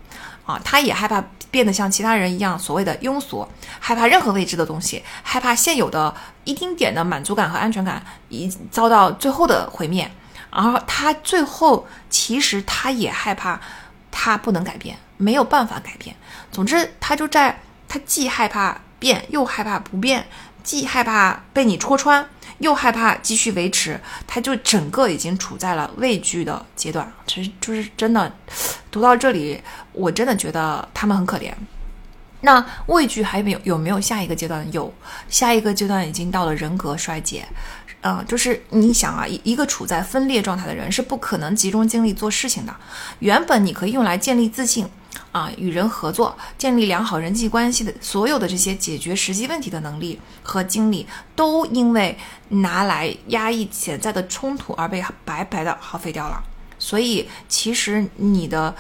[0.46, 3.48] 啊，他也害怕变得像其他人一样所谓的庸俗，
[3.80, 6.14] 害怕任何未知的东西，害怕现有的
[6.44, 10.10] 一丁点的满足感和安全感已遭到最后的毁灭。
[10.50, 13.60] 而他最后其实他也害怕，
[14.12, 16.16] 他不能改变，没有办法改变。
[16.52, 20.26] 总之，他就在他既害怕变，又害怕不变，
[20.68, 22.28] 既害怕被你戳穿。
[22.60, 27.10] 又害怕继续维持，他就整个已经处在了畏惧的阶段。
[27.28, 28.36] 其实就是真的，
[28.90, 29.62] 读到这里，
[29.94, 31.54] 我真的觉得他们很可怜。
[32.42, 34.68] 那畏惧还没有有没有下一个阶段？
[34.74, 34.92] 有，
[35.30, 37.46] 下一个阶段已经到了人格衰竭。
[38.02, 42.76] 嗯，就是你想啊，一一个处在分裂状态的人是不可能集中精力做事情的。
[43.20, 44.90] 原本你可以用来建立自信。
[45.32, 52.18] 啊，与人合作、建立良好人际关系的所有的这些解决实际问题的能力和精力，都因为
[52.50, 56.44] 拿来压抑潜在的冲突而被白白的耗费掉了。
[56.80, 58.76] 所以，其实你的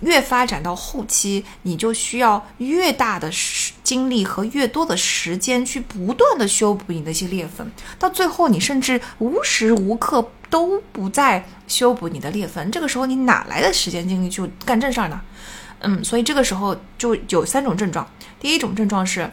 [0.00, 3.30] 越发展到后期，你就需要越大的
[3.82, 7.70] 精力和越多的时间去不断的修补你那些裂缝。
[7.98, 12.70] 到最后，你甚至无时无刻都不在修补你的裂缝。
[12.70, 15.20] 这个时候，你哪来的时间精力去干正事儿呢？
[15.84, 18.06] 嗯，所以这个时候就有三种症状。
[18.40, 19.30] 第一种症状是，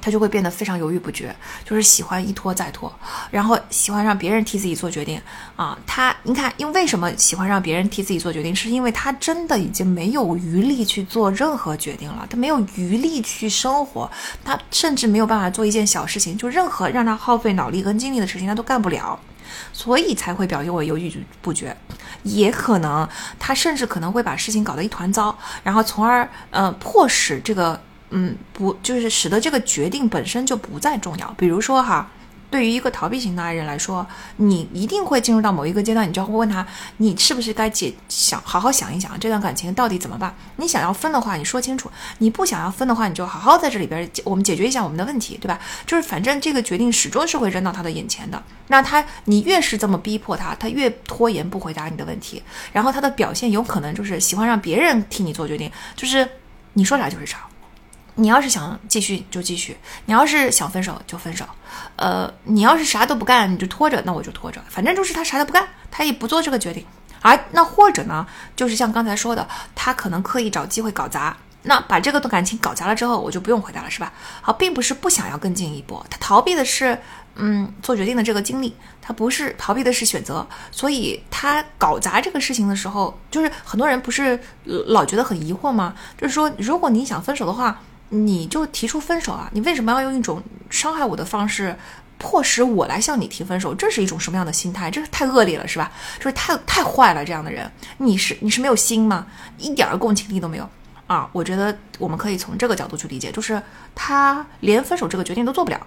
[0.00, 1.34] 他就会变得非常犹豫不决，
[1.64, 2.92] 就是喜欢一拖再拖，
[3.30, 5.20] 然后喜欢让别人替自己做决定
[5.56, 5.76] 啊。
[5.86, 8.54] 他，你看，因为为什么喜欢让别人替自己做决定？
[8.54, 14.08] 是因为他真的已经没有余力去做任何决定了，他没有余力去生活，
[14.44, 19.18] 他甚至没有办法做一件小事情，就任何让他耗费脑力跟精力的事情，他都干不了。
[19.76, 21.12] 所以才会表现我犹豫
[21.42, 21.76] 不决，
[22.22, 23.06] 也可能
[23.38, 27.78] 他甚至可能会把事情搞得一团糟，然后从而呃迫使这个
[28.08, 31.34] 嗯不就是使得这个决定本身就不再重要。
[31.36, 32.08] 比如说哈。
[32.50, 34.06] 对于一个逃避型的爱人来说，
[34.36, 36.66] 你一定会进入到某一个阶段，你就会问他，
[36.98, 40.34] 你是不是该解想好好想一想这段感情到底怎么办？
[40.56, 45.58] 你想要分的话，你说清楚；你不想要分的话，你就好好在这里边，我们解决一下我们的问题，对吧？
[45.86, 48.42] 就是反正这个决定始终是会扔到他的眼前的。
[48.68, 52.42] 那他，你越是这么逼迫他，他越拖延不回答你的问题，
[52.72, 56.28] 然后他的表现有可能就是喜欢让别人替你做决定，就是
[56.74, 57.38] 你说啥就是啥。
[58.18, 59.76] 你要是想继续就继续，
[60.06, 61.44] 你要是想分手就分手，
[61.96, 66.82] 呃，你要是啥都不干你就拖着，那我就拖着，反正就是他啥都不干，他也不做这个决定。
[67.20, 68.26] 而那或者呢，
[68.56, 74.10] 就是像刚才说的，他可能刻意找机会搞砸，那把这个感情搞砸了之后，我就不用回答了，是吧？
[74.40, 76.98] 好，并不是不想要更进一步，他逃避的是，
[77.34, 85.94] 嗯，做决定的这个经历，他不是逃避的是选择，所以他搞砸这个事情的时候，就是很多人不是老觉得很疑惑吗？
[86.16, 87.78] 就是说，如果你想分手的话。
[88.08, 89.50] 你就提出分手啊！
[89.52, 91.76] 你为什么要用一种伤害我的方式，
[92.18, 93.74] 迫使我来向你提分手？
[93.74, 94.90] 这是一种什么样的心态？
[94.90, 95.90] 这是太恶劣了，是吧？
[96.18, 99.26] 就是太太坏了，这样的人，你是你是没有心吗？
[99.58, 100.68] 一点儿共情力都没有
[101.06, 101.28] 啊！
[101.32, 103.60] 我觉得我们可以从这个角度去理解，就是
[103.94, 105.86] 他连分手这个决定都做不了。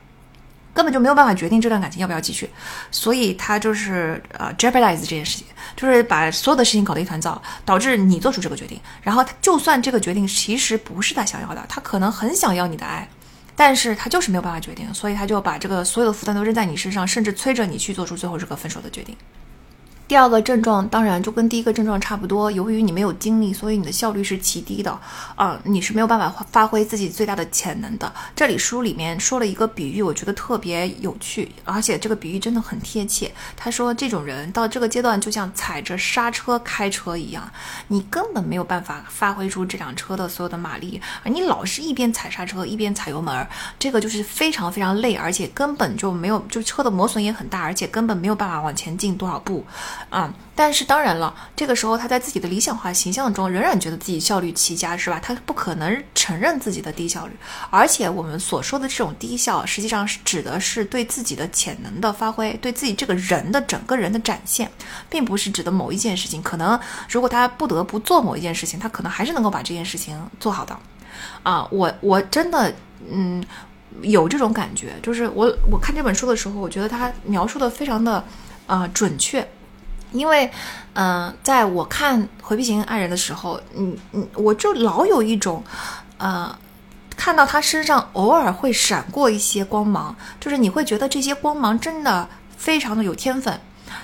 [0.74, 2.50] 根本就没有办法决定这段感情要不要继续，
[2.91, 8.80] 所以他就是呃 jeopardize 这件事情，就是把所有的事情搞得一团糟，导致你做出这个决定。
[9.02, 13.08] 然后他就算这个决定其实不是他想要的，他可能很想要你的爱，
[13.56, 19.16] 但是他就是没有办法决定，所以他就把这个所有的负担都扔在你身上，甚至催着你去做出最后这个分手的决定。
[20.10, 24.99] 第二个症状当然就跟第一个症状差不多，由于你没有精力，所以你的效率是极低的，
[25.36, 28.11] 啊，你是没有办法发挥自己最大的潜能的。
[28.36, 33.31] 这里书里面说了一个比喻，我觉得特别有趣，而且这个比喻真的很贴切。
[33.56, 37.48] 他说这种人到这个阶段就像踩着刹车开车一样，
[37.90, 49.64] 你根本没有办法发挥出这辆车的所有的马力，而你老是一边踩刹车一边踩油门，这个就是非常非常累，而且根本就没有，就车的磨损也很大，而且根本没有办法往前进多少步。
[50.10, 55.20] 啊，但是当然了，这个时候他在自己的理想化形象中仍然觉得自己效率奇佳，是吧？
[55.22, 57.34] 他不可能承认自己的低效率。
[57.70, 64.72] 而且我们所说的这种低效，实际上是指的是对自己的潜能的发挥，对自己这个人的整个人的展现，
[65.10, 66.42] 并不是指的某一件事情。
[66.42, 70.76] 可能如果他不得不做某一件事情，他可能还是能够把这件事情做好的。
[71.44, 72.74] 啊，我我真的
[73.12, 73.44] 嗯
[74.02, 78.24] 有这种感觉，就是我我看这本书的时候，我觉得他描述的非常的
[78.66, 79.48] 呃准确。
[80.11, 80.49] 因为，
[80.94, 85.64] 嗯，在我看回避型爱人的时候，嗯嗯，我就老有一种，
[86.18, 86.57] 呃，
[87.15, 92.27] 看到他身上偶尔会闪过一些光芒，就是你会觉得这些光芒真的
[92.57, 93.60] 非常的有天分。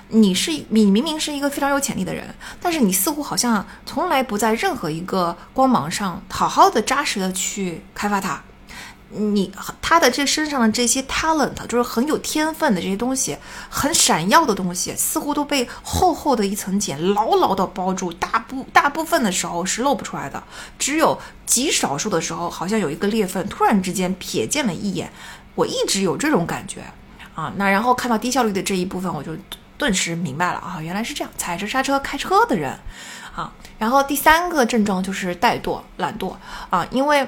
[0.09, 2.23] 你是你明明是一个非常有潜力的人，
[2.61, 8.41] 但是你似乎好像从来不在任何一个光芒上好好的扎实的去开发它。
[9.09, 9.51] 你
[9.81, 13.37] 他的这身上的这些 talent，就是很有天分的这些东西，
[13.69, 18.11] 很闪耀的东西，似乎都被厚厚的一层茧牢牢的包住。
[18.13, 20.43] 大部大部分的时候是露不出来的，
[20.79, 25.11] 只有极少数的时候，好像有一个裂缝突然之间瞥见了一眼。
[25.53, 26.81] 我一直有这种感觉
[27.35, 27.53] 啊。
[27.55, 29.31] 那然后看到低效率的这一部分，我就
[29.77, 32.77] 顿时明白了啊，原来是这样，踩着刹车开车的人
[33.35, 33.53] 啊。
[33.77, 36.35] 然后第三个症状就是怠惰、懒惰
[36.69, 37.25] 啊，因为。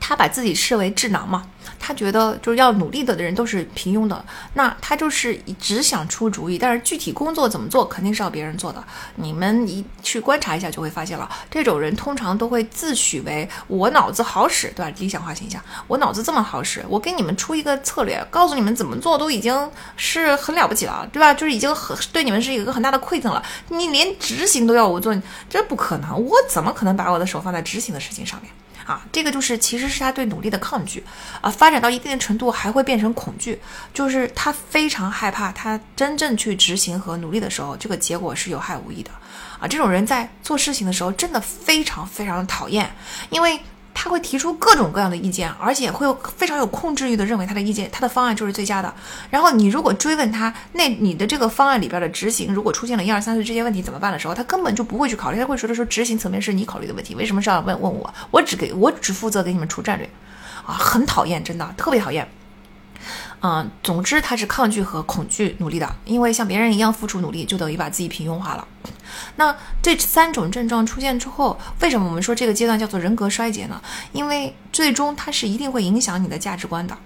[0.00, 1.46] 他把自己视为智囊嘛，
[1.78, 4.24] 他觉得就是要努力的的人都是平庸的，
[4.54, 8.82] 那他就是只想出主意，但是具体工作怎么做肯定是要别人做的。
[9.16, 14.92] 你们一去观察一下就会发现了，这种人通常都会自诩为我脑子好使，对吧？
[14.98, 21.34] 理想化形象，我脑子这么好使，我给你们出一个策略，告诉你们怎么做都已经是很了不起了，对吧？
[21.34, 25.14] 就是已经很对你们是一个很大的馈赠了，你连执行都要我做，
[25.48, 28.50] 这不可能，我怎么可能把我的手放在执行的事情上面？
[28.86, 31.04] 啊，这个就是其实是他对努力的抗拒，
[31.40, 33.60] 啊，发展到一定的程度还会变成恐惧，
[33.92, 39.10] 就是他非常害怕他真正去执行和努力的时候，这个结果是有害无益的，
[39.58, 42.90] 啊，这种人在做事情的时候真的非常非常的讨厌，
[43.30, 43.60] 因为。
[43.98, 48.94] 他会提出各种各样的意见，而且会有非常有控制欲的认为他的意见、他的方案就是最佳的。
[49.30, 58.14] 然后你如果追问他，那你的这个方案里边的执行如果出现了一二三四这些问题怎么办的时候，他根本就不会去考虑，他会觉得说执行层面是你考虑的问题，为什么是要问问我？
[58.30, 60.06] 我只给我只负责给你们出战略，
[60.66, 62.28] 啊，很讨厌，真的特别讨厌。
[63.42, 68.66] 嗯，总之他是抗拒和恐惧努力的，因为像别人一样付出努力，就等于把自己平庸化了。
[69.36, 73.80] 那这三种症状出现之后，为什么我们说这个阶段叫做人格衰竭呢？
[74.12, 76.96] 因为最终它是一定会影响你的价值观的。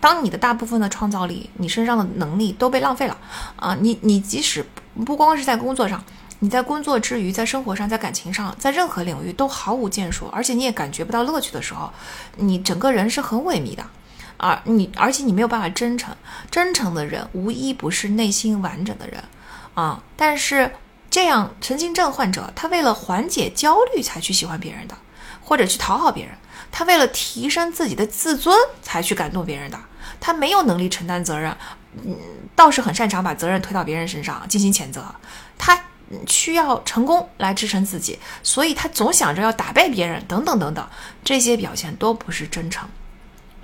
[0.00, 3.16] 当你的大部分的创造力、你身上的能力都被浪费了
[3.56, 4.64] 啊，你你即使
[5.04, 6.04] 不光是在工作上，
[6.40, 11.90] 你在工作之余，在生活上，在感情上，在任何领域都毫无建树，而且你也感觉不到乐趣的时候，
[12.36, 13.84] 你整个人是很萎靡的。
[14.38, 16.14] 而你，而且你没有办法真诚，
[16.50, 19.22] 真诚的人无一不是内心完整的人，
[19.74, 20.02] 啊！
[20.16, 20.72] 但是
[21.10, 24.96] 这样神经症患者，他为了缓解焦虑才去喜欢别人的，
[25.42, 26.34] 或者去讨好别人，
[26.70, 29.78] 他为了提升自己的自尊才去感动别人的，
[30.20, 31.56] 他没有能力承担责任，
[32.04, 32.16] 嗯，
[32.54, 35.02] 倒是很擅长把责任推到别人身上进行谴责，
[35.56, 35.80] 他
[36.28, 40.86] 需要成功来支撑自己，所以他总想着要打败别人，等等等等，
[41.24, 42.88] 这些表现都不是真诚。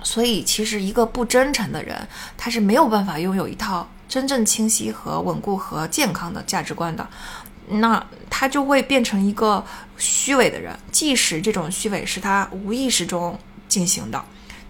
[0.03, 2.07] 所以，其实一个不真诚的人，
[2.37, 7.07] 他是没有办法拥有一套真正清晰和稳固和健康的价值观的。
[7.69, 9.65] 那他就会变成一个
[9.97, 13.39] 虚伪的人，即使这种虚伪是他无意识中
[13.69, 14.23] 进行的，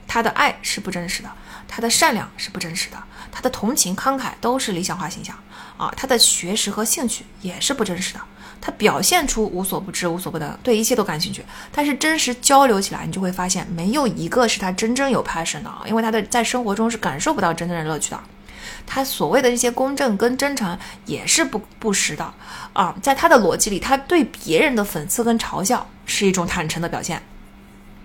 [0.08, 1.32] 他的爱是不真实的，
[1.68, 5.36] 他的善良是不真实的，他的同情慷慨都是理想化形象
[5.76, 8.20] 啊，他的学识和兴趣也是不真实的。
[8.66, 18.20] 他表现出无所不知、无所不能，对一切都感兴趣，但是真实交流起来，你就会发现没有一个是他真正有 passion 的啊，因为他的在生活中是感受不到真正的乐趣的。
[18.86, 22.34] 他所谓的这些公正跟真诚也是不不实的
[22.72, 27.22] 啊，在他的逻辑里，他对别人的讽刺跟嘲笑是一种坦诚的表现，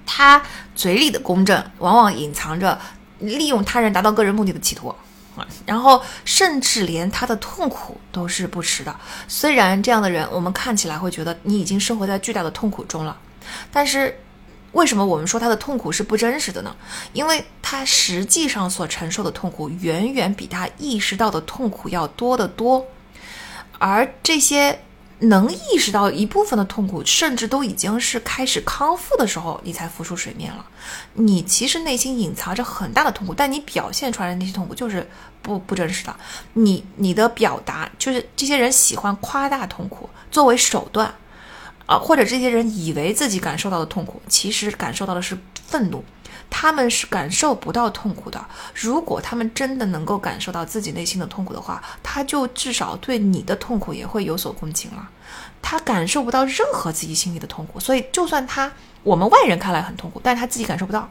[0.05, 0.43] 他
[0.75, 2.77] 嘴里的公正往往隐藏着
[3.21, 4.93] 利用他人达到个人目的的企图。
[5.67, 8.95] 然后，甚至连他的痛苦都是不实的。
[9.27, 13.17] 虽然这样的人，我们看起来会觉得你已经生活在巨大的痛苦中了，
[13.73, 14.19] 但是，
[14.73, 16.75] 为什么我们说他的痛苦是不真实的呢？
[17.13, 22.87] 因为他实际上所承受的痛苦，远远比他意识到的痛苦要多得多，
[23.79, 24.81] 而这些。
[25.21, 30.65] 能意识到一部分的痛苦，甚至都已经是开始康复的时候，你才浮出水面了。
[31.15, 35.05] 你其实内心隐藏着很大的痛苦，但你表现出来的那些痛苦就是
[35.43, 36.15] 不不真实的。
[36.55, 41.15] 你你的表达就是这些人喜欢夸大痛苦作为手段，
[41.87, 45.37] 啊，或者这些人以为自己感受到的痛苦，其实感受到的是
[45.67, 46.05] 愤怒。
[46.51, 48.43] 他们是感受不到痛苦的。
[48.75, 55.11] 如果他们真的能够感受到自己内心的痛苦的话，他就至少对你的痛苦也会有所共情了。
[55.61, 61.11] 他感受不到任何自己心里的痛苦，所以就算他我们外人看来很痛苦，但他自己感受不到。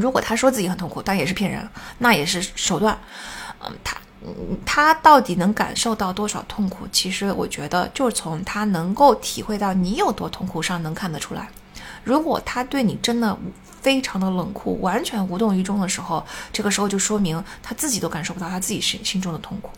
[0.00, 1.68] 如果他说自己很痛苦，但也是骗人，
[1.98, 2.98] 那也是手段。
[3.64, 3.96] 嗯，他
[4.64, 6.86] 他到底能感受到多少痛苦？
[6.92, 11.48] 其实我觉得，就从他能够体会到你有多痛苦上能看得出来。
[12.04, 13.36] 如果他对你真的
[13.80, 19.70] 非常的冷酷，完全无动于衷的时候，这个时候就说明他自己都感受不到他自己心心中的痛苦。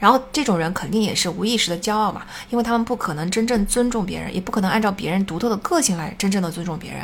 [0.00, 7.02] 然后这种人肯定也是无意识的骄傲嘛，因为他们不可能真正尊重别人，也不可能按照别人独特的个性来真正的尊重别人，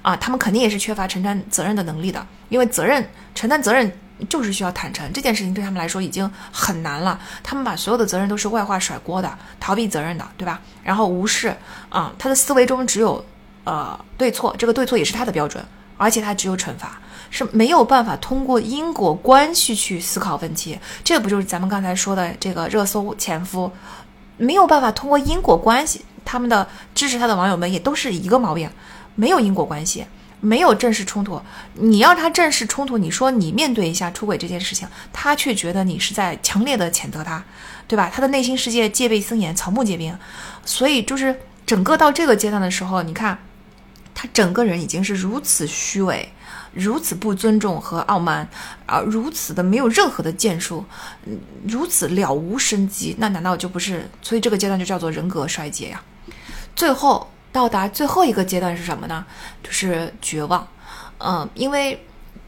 [0.00, 3.92] 啊，他们肯定也是缺乏承担责任的能力的，因为责任承担责任
[4.28, 10.60] 就是需要坦诚，这件事情对他们来说已经很难了，他们把所有的责任都是外化甩锅的，逃避责任的，对吧？
[10.84, 11.54] 然后无视
[11.88, 13.22] 啊，他的思维中只有
[13.64, 15.62] 呃对错，这个对错也是他的标准，
[15.96, 17.00] 而且他只有惩罚。
[17.30, 23.70] 是没有办法通过因果关系去思考问题，这不就是咱们刚才说的这个热搜前夫，
[24.36, 28.70] 没有办法通过因果关系，他们的支持他的网友们也都是一个毛病，
[29.14, 30.04] 没有因果关系，
[30.40, 31.40] 没有正式冲突。
[31.74, 37.42] 你要他正式冲突，你说你面对一下出轨这件事情，他却觉得你是在强烈的谴责他，
[37.86, 38.10] 对吧？
[38.12, 40.16] 他的内心世界戒备森严，草木皆兵，
[40.64, 41.34] 所以就是
[41.64, 43.36] 整个到这个阶段的时候，你看
[44.16, 46.28] 他整个人已经是如此虚伪。
[46.72, 48.46] 如此不尊重和傲慢，
[48.84, 50.84] 而如此的没有任何的建树，
[51.66, 54.06] 如此了无生机，那难道就不是？
[54.20, 56.02] 所以这个阶段就叫做人格衰竭呀。
[56.74, 59.24] 最后到达最后一个阶段是什么呢？
[59.62, 60.68] 就是绝望。
[61.16, 61.98] 嗯，因为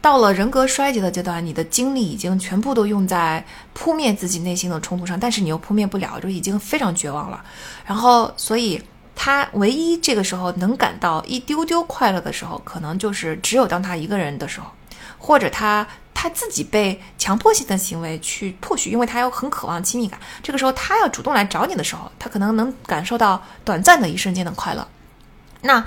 [0.02, 3.42] 到了人格衰竭的阶段，你的精力已经全部都用在
[3.72, 7.42] 扑灭自己内心的冲突上，但是你又扑灭不了，就已经非常绝望了。
[7.86, 8.82] 然后，所以。
[9.20, 14.68] 他唯一这个时候能感到一丢丢快乐的时候，可能就是只有当他一个人的时候，
[15.18, 15.84] 或者他
[16.14, 24.86] 他自己被强迫性的行为去迫许，因为他又很渴望亲密感，这个时候他要主动来找你的时候，他可能能感受到短暂的一瞬间的快乐。
[25.62, 25.84] 那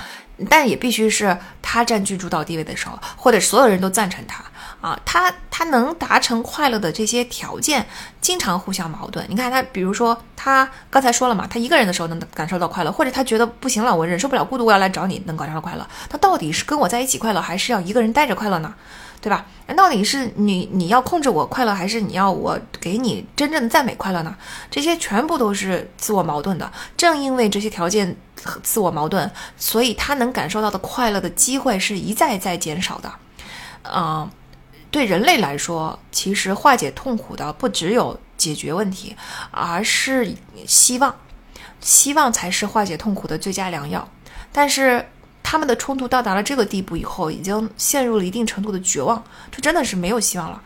[0.50, 4.44] 但也必须是他占据主导地位的时候，或者所有人都赞成他。
[4.82, 7.86] 啊，他他能达成快乐的这些条件，
[8.20, 9.24] 经常互相矛盾。
[9.30, 15.88] 你看他，比如说他刚才说了嘛，他一个人的时候能感受到快乐，或者他觉得不行了，我忍受不了孤独，我要来找你，能感受到快乐。
[16.10, 18.74] 他到底是跟我在一起快乐，还是要一个人待着快乐呢？
[19.22, 19.46] 对吧？
[19.68, 24.36] 那到底是你你要控制我快乐，还是你要我给你真正的赞美快乐呢？
[24.72, 26.72] 这些全部都是自我矛盾的。
[26.98, 28.18] 正因为这些条件
[28.64, 33.14] 自我矛盾，所以他能感受到的快乐的机会是一再再减少的。
[33.84, 34.28] 嗯。
[34.92, 39.16] 对人类来说，其实化解痛苦的不只有解决问题，
[39.50, 40.36] 而是
[40.68, 41.16] 希望。
[41.80, 44.08] 希望才是化解痛苦的最佳良药。
[44.52, 45.04] 但是
[45.42, 50.62] 他们的冲突到达了这个地步以后，已经陷入了一定程度的绝望，这真的是没有希望了，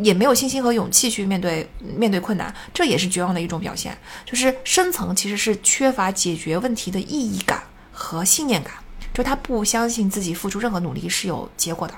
[0.00, 3.96] 也没有信心和勇气去面对面对困难，这也是绝望的一种表现。
[4.26, 8.74] 就是深层其实是缺乏解决问题的意义感和信念感，
[9.14, 11.94] 就他不相信自己付出任何努力是有结果的。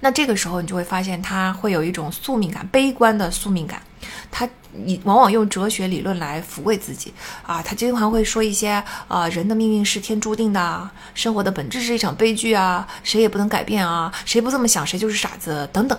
[0.00, 3.82] 那这个时候，你就会发现他会有一种宿命感，悲观的宿命感。
[4.30, 7.12] 他你往往用哲学理论来抚慰自己
[7.46, 15.98] 啊，他经常会说一些啊，人的命运是天注定的，生活的本质是一场悲剧啊，谁也不能改变啊，谁不这么想，谁就是傻子等等。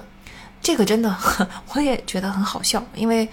[0.61, 1.15] 这个真的，
[1.73, 3.27] 我也觉得很好笑，因为。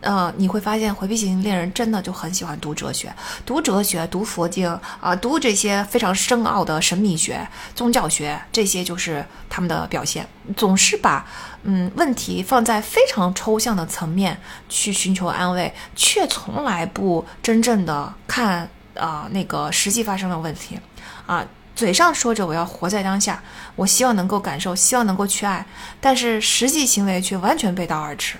[0.00, 3.12] 呃，你会发现回避型恋人真的就很喜欢读哲学，
[3.44, 4.68] 读哲学，读佛经
[5.00, 10.26] 啊，读这些非常深奥的神秘学、宗教学，这些就是他们的表现。
[10.56, 11.26] 总是把
[11.64, 20.78] 嗯问题放在非常抽象的层面去寻求安慰，却从来不真正的看啊那个实际发生的问题
[21.26, 21.44] 啊。
[21.74, 23.40] 嘴上说着我要活在当下，
[23.76, 25.64] 我希望能够感受，希望能够去爱，
[26.00, 28.36] 但是实际行为却完全背道而驰。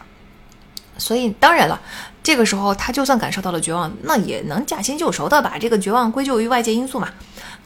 [0.99, 1.81] 所以当然了，
[2.23, 7.09] 这个时候他就算感受到了绝望，那也能驾轻就熟的把这个绝望归咎于外界因素嘛，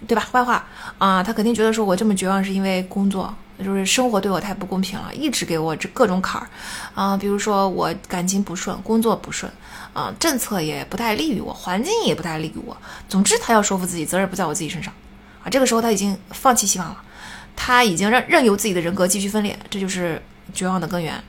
[0.06, 0.26] 对吧？
[0.30, 0.64] 坏话
[0.98, 3.34] 啊，他肯定觉得说我这么绝望是因为工作，
[3.64, 6.46] 就是生活对我太不公平了，一直给我这各种坎儿
[6.94, 9.50] 啊，比如说我感情不顺，工作不顺
[9.92, 12.76] 啊，政策也不太利于我，环境也不太利于我。
[13.08, 14.92] 总之，他要说服自己责任不在我自己身上
[15.42, 15.48] 啊。
[15.50, 16.96] 这个时候他已经放弃希望了，
[17.56, 20.22] 他已经让任由自己的人格继续分裂，这就是
[20.52, 21.22] 绝望的根源。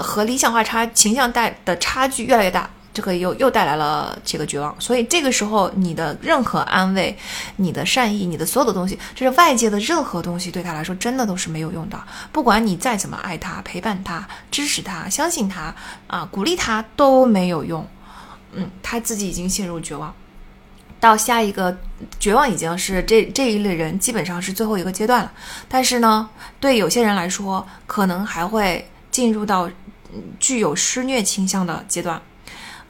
[0.00, 4.74] 和理想化差形象带的差距越来越大，这个又又带来了这个绝望。
[4.78, 7.16] 所以这个时候，你的任何安慰、
[7.56, 11.98] 你的善意、你的所有的东西，就是外界的任何东西，对他来说真的都是没有用的。
[12.30, 15.74] 不管你再怎么爱他、陪伴他、支持他、相信他
[16.06, 17.86] 啊、鼓励他都没有用。
[18.52, 20.14] 嗯，他自己已经陷入绝望，
[21.00, 21.74] 到下一个
[22.20, 25.32] 绝望已经是这这一类人基本上是最后一个阶段了。
[25.66, 26.28] 但是呢，
[26.60, 29.70] 对有些人来说，可能还会进入到。
[30.38, 32.20] 具有施虐倾向的阶段，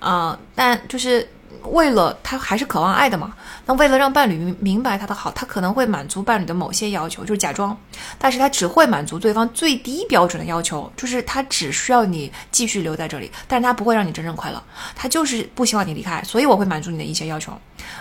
[0.01, 1.29] 呃，但就是
[1.65, 3.35] 为了他还是渴望爱的嘛，
[3.65, 7.77] 那为了让伴侣明明白他的好，他可能会满足伴侣的某些要求，就是假装，
[8.19, 14.63] 但是他只会满足对方最低标准的要求，就是他只需要你继续留在这里，但是他不会让你真正快乐，
[14.97, 17.53] 他就是不希望你离开，所以我会满足你的一些要求，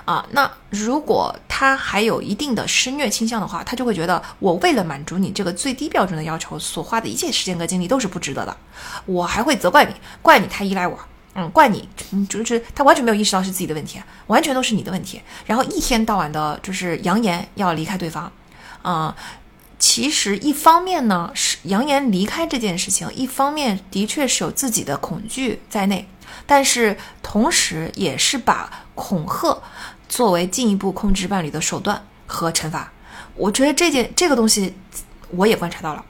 [0.06, 8.58] 啊，那如果他还有一定的施虐倾向的话，他就会觉得我为了满足你这个最低标准的要求所花的一切时间和精力都是不值得的，
[9.06, 9.94] 我还会责怪你，
[10.24, 10.98] 怪你太依赖我。
[11.34, 11.88] 嗯，怪你，
[12.28, 15.22] 就是他完全没有意识到是自己的问题，完全都是你的问题。
[15.46, 18.30] 然后一天到晚的，就是扬言要离开对方，
[18.82, 19.16] 啊，
[19.80, 26.06] 其实一方面呢是扬言离开这件事情，一方面的确是有自己的恐惧在内，
[26.46, 29.64] 但是同时也是把恐吓
[30.10, 32.92] 作为进一步控制伴侣的手段和惩罚。
[33.36, 34.76] 我觉得这件这个东西
[35.30, 36.04] 我也观察到了，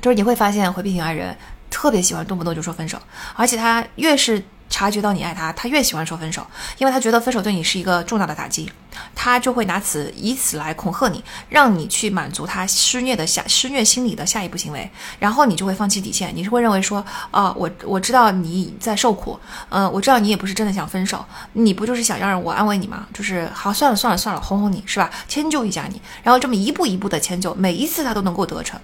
[0.00, 1.36] 就是你会发现回避型爱人
[1.68, 2.98] 特别喜欢动不动就说分手，
[3.34, 4.42] 而且他越是。
[4.74, 6.44] 察觉到你爱他，他越喜欢说分手，
[6.78, 8.68] 因为他觉得分手对你是一个重大的打击，
[9.14, 14.90] 他就会拿此以此来恐吓你，让你去满足他施虐的下施虐心理的下一步行为，
[15.20, 19.38] 然后你就会放弃底线，你是会认为说，啊，我我知道你在受苦，
[19.68, 23.06] 嗯，我知道你也不是真的想分手，你不就是想让我安慰你吗？
[23.14, 25.08] 就是好算了算了算了，哄哄你是吧？
[25.28, 28.80] 迁就一下你，然后这么一步一步的迁就，每一次他都能够得逞，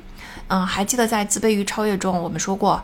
[0.47, 2.81] 嗯，还记得在自卑与超越中我们说过。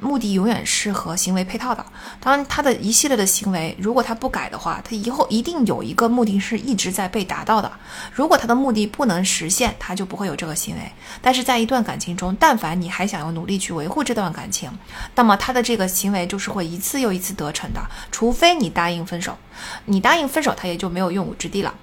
[0.00, 1.84] 目的永远是和行为配套的。
[2.20, 7.70] 当他的一系列的行为，如果他不改的话，他以后一定有一个目的是一直在被达到的。
[8.12, 10.80] 如果他的目的不能实现，他就不会有这个行为。
[11.20, 14.70] 但是在一段感情中，但凡你还想要努力去维护这段感情，
[15.14, 17.80] 那么他的这个行为就是会一次又一次得逞的。
[18.10, 19.36] 除非你答应分手，
[19.86, 21.74] 你答应分手，他也就没有用武之地了。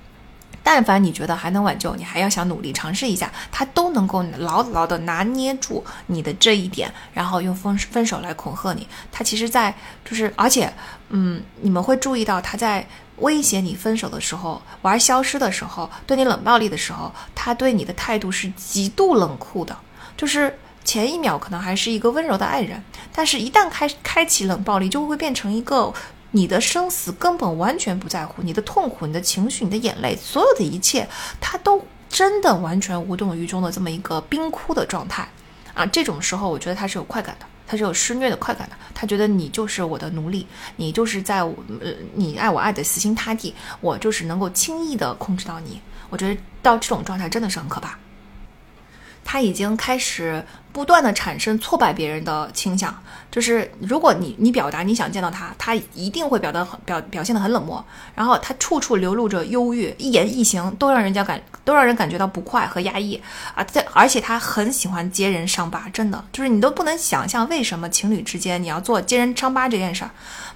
[0.64, 8.88] 但凡你觉得还能挽救，你还要想努力尝试一下，他都能够牢牢的拿捏住你的这一点，然后用分分手来恐吓你。
[9.11, 9.76] 他其实，在
[10.06, 10.73] 就是，而且，
[11.10, 12.88] 嗯，你们会注意到他在
[13.18, 19.77] 威胁你分手的时候，玩消失的时候，对你冷暴力的时候，他对你的态度是极度冷酷的。
[20.15, 22.81] 就是前一秒可能还是一个温柔的爱人，
[23.14, 25.94] 但是一旦开开启冷暴力，就会变成一个。
[26.35, 31.07] 你的生死根本完全不在乎，你的痛苦、你的情绪、你的眼泪，所有的一切，
[31.39, 31.80] 他都
[32.10, 35.27] 真的完全无动于衷的这么一个冰窟的状态
[35.76, 35.85] 啊！
[35.85, 45.80] 这种时候，我觉得他是有快感的，他是有施虐的快感的，他觉得你就是我的奴隶，你就是在我呃你爱我爱的死心塌地，我就是能够轻易的控制到你。
[46.10, 47.97] 我觉得到这种状态真的是很可怕。
[49.23, 52.93] 他已经开始不断的产生挫败别人的倾向，
[53.31, 57.83] 就是如果你你表达你想见到他，他一定会表达很表表现的很冷漠，
[58.15, 63.21] 然后他处处流露着忧郁，一言一行都让人家感都让人感觉到不快和压抑
[63.55, 63.63] 啊！
[63.63, 70.11] 在而且他很喜欢揭人伤疤，真的就是你都不能想象为什么情侣之间你要做揭人伤疤这件事儿。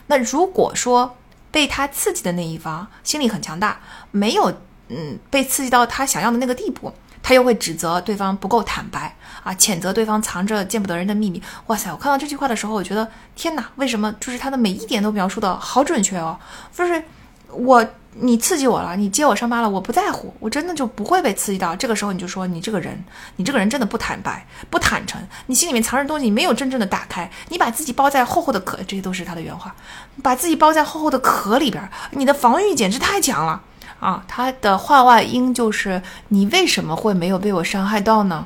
[0.08, 1.16] 那如果说
[1.52, 3.80] 被他刺激的那一方心理很强大，
[4.12, 4.52] 没有
[4.90, 6.92] 嗯被刺激到他想要的那个地步。
[7.28, 9.14] 他又会指责对方不够坦白
[9.44, 11.44] 啊，谴责对方藏着见不得人的秘密。
[11.66, 11.92] 哇塞！
[11.92, 13.06] 我看到这句话的时候，我觉得
[13.36, 16.40] 天哪，为什么就是他的每一点都描述的好准确哦？
[16.74, 17.04] 就是
[17.50, 21.76] 我你刺激我了，你揭我伤疤了，我不在乎，我真的就不会被刺激到。
[21.76, 23.04] 这个时候你就说你这个人，
[23.36, 29.76] 你这个人真的不坦白、不坦诚，你心里面藏着东西，你没有真正的打开，你把自己包在厚厚的壳，这些都是他的原话，
[30.24, 33.64] 把自己包在厚厚的壳里边，你的防御简直太强了。
[34.00, 38.46] 啊，他的话外音就是你为什么会没有被我伤害到呢？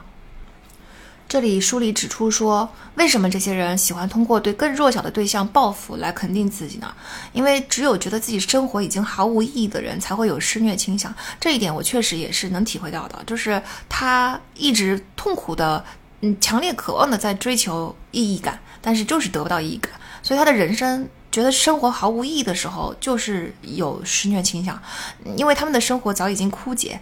[1.28, 6.94] 这里书里指出说，为什么这些人喜欢通过对更弱小的对象报复来肯定自己呢？
[7.32, 11.14] 因为只有觉得自己生活已经毫无意义的人才会有施虐倾向。
[11.40, 15.84] 这一点我确实也是能体会到的，就是他一直痛苦的，
[16.20, 19.92] 嗯，强烈渴望的在追求意义感，但是就是得不到意义感，
[20.22, 21.08] 所以他的人生。
[21.32, 24.78] 觉得生活毫无意义的时候，就是有施虐倾向，
[25.38, 27.00] 因为他们的生活早已经枯竭。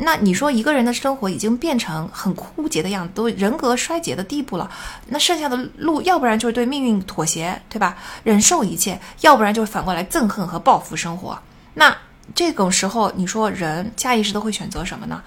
[0.00, 4.70] 那你说一个人的生活已经变成很枯竭的样子，都人格衰竭的地步了，
[5.06, 7.96] 那剩下的路，要不然就是对命运妥协，对吧？
[8.24, 11.38] 忍受一切，要不然就是反过来憎恨和报复生活。
[11.74, 11.96] 那
[12.34, 15.22] 这种时候，你说人下意识都会选择什么呢？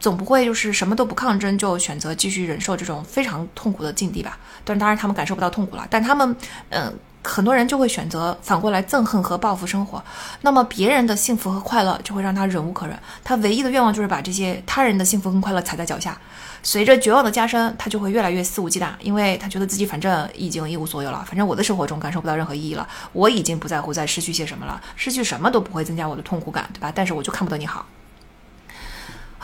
[0.00, 4.36] 总不会就是什么都不抗争，就选择继续忍受这种非常痛苦的境地吧？
[4.64, 6.36] 但当然他们感受不到痛苦了，但他们，
[6.70, 6.92] 嗯。
[7.24, 10.00] 很多人就会选择反过来憎恨和报复生活，
[10.42, 16.16] 那么别人的幸福和快乐就会让他忍无可忍，他唯一的愿望就是把这些他人的幸福跟快乐踩在脚下。
[16.62, 26.92] 随着绝望的加深，他就会越来越肆无忌惮，因为他觉得自己反正已经一无所有了，反正我的生活中感受不到任何意义了，我已经不在乎再失去些什么了，失去什么都不会增加我的痛苦感，对吧？
[26.94, 27.84] 但是我就看不得你好。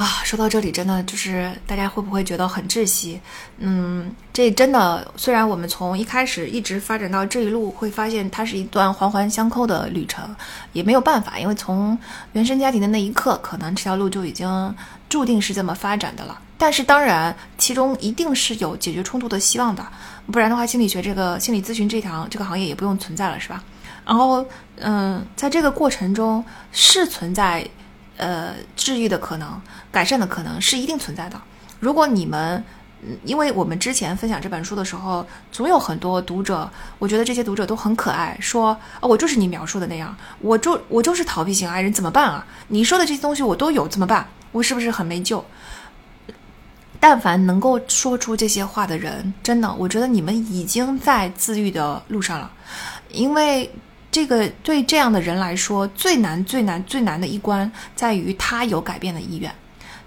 [0.01, 3.21] 啊，说到这里，真的就是大家会不会觉得很窒息？
[3.59, 10.35] 嗯，这真的，虽然我们从一开始一直发展到这一路，会发现它是一段环环相扣的旅程，
[10.73, 11.99] 也没有办法，因为从
[12.33, 14.75] 原生家庭的那一刻，可能这条路就已经
[15.11, 16.41] 注定是这么发展的了。
[16.57, 19.87] 但是当然，其中一定是有解决冲突的希望的，
[20.33, 23.63] 不然的话，心理学这个心理咨询这条这个行业也不用存在了，是吧？
[24.07, 24.43] 然后，
[24.77, 27.69] 嗯，在这个过程中是存在。
[28.17, 29.59] 呃，治愈的可能、
[29.91, 31.41] 改善的可能是一定存在的。
[31.79, 32.63] 如果你们，
[33.25, 42.47] 因为我们之前分享这本书的时候，总有很多读者，我觉得这些读者都很可爱，说啊，我就是你描述的那样，我就我就是逃避型爱人，怎么办啊？
[42.69, 44.29] 你说的这些东西我都有，怎么办？
[44.53, 45.45] 我是不是很没救？
[46.99, 52.51] 但凡能够说出这些话的人，真的，我觉得你们已经在自愈的路上了，
[53.11, 53.71] 因为。
[54.13, 59.49] 这个对这样的人来说最难、最难、最难的一关在于他有改变的意愿。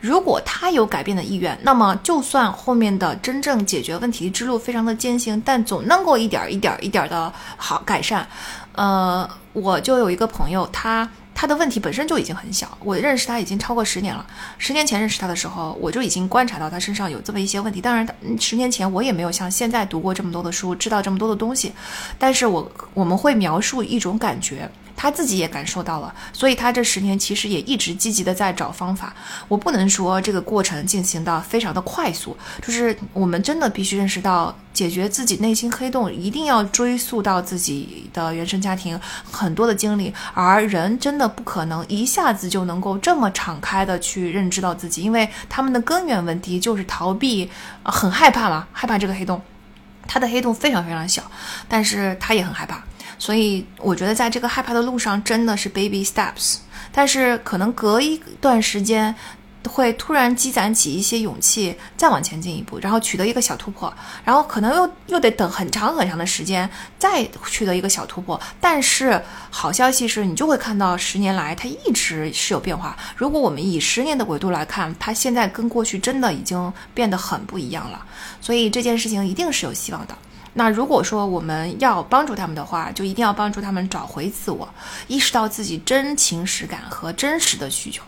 [0.03, 8.27] 如果他有改变的意愿，那么就算后面的真正解决问题之路非常的艰辛，但总能够一点一点一点的好改善。
[8.73, 11.09] 呃，我就有一个朋友，他。
[11.35, 14.23] 他的问题本身就已经很小，我认识他已经超过十年了。
[14.59, 17.81] 十年前认识他的时候，我就已经观察到他身上有这么一些问题。
[17.81, 18.07] 当然，
[18.39, 21.73] 十年前我也没有像现在读过这么多的书，知道这么多的东西。
[22.19, 24.69] 但是我我们会描述一种感觉。
[24.95, 29.13] 他自己也感受到了，所以他这十年其实也一直积极的在找方法。
[29.47, 38.99] 我不能说这个过程进行的非常的快速，就是我们真的必须认识到，解决自己内心黑洞一定要追溯到自己的原生家庭
[39.31, 47.49] 很多的经历，而人真的不可能一下子就能够这么敞开的去认知到自己，因为他们的根源问题就是逃避，
[47.83, 49.41] 很害怕嘛，害怕这个黑洞。
[50.05, 51.23] 他的黑洞非常非常小，
[51.69, 52.83] 但是他也很害怕。
[53.23, 56.57] 所以我觉得，在这个害怕的路上，真的是 baby steps。
[56.91, 59.15] 但是可能隔一段时间，
[59.65, 63.91] 会突然积攒起一些勇气，再往前进一步，然后取得一个小突破。
[64.25, 66.69] 然后可能又又得等很长很长的时间，
[66.99, 68.37] 再取得一个小突破。
[68.59, 72.97] 但是好消息是你就会看到，十年来它一直是有变化。
[73.15, 78.05] 如果我们以十年的维度来看，它现在跟过去真的已经变得很不一样了。
[78.41, 80.17] 所以这件事情一定是有希望的。
[80.55, 84.67] 那如果说我们要帮助他们的话，就一定要帮助他们找回自我，
[85.07, 88.03] 意识到自己真情实感和真实的需求，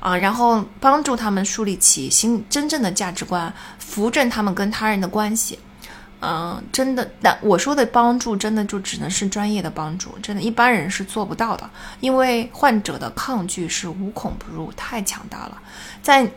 [0.00, 5.58] 啊，然后帮助他们树立起新真正的价值观，扶正他们跟他人的关系，
[6.20, 11.68] 嗯，真的，但我说的帮助真的就只能是专业的帮助，真的，一般人是做不到的，
[12.00, 15.60] 因为患者的抗拒是无孔不入，太强大了，
[16.02, 16.30] 在。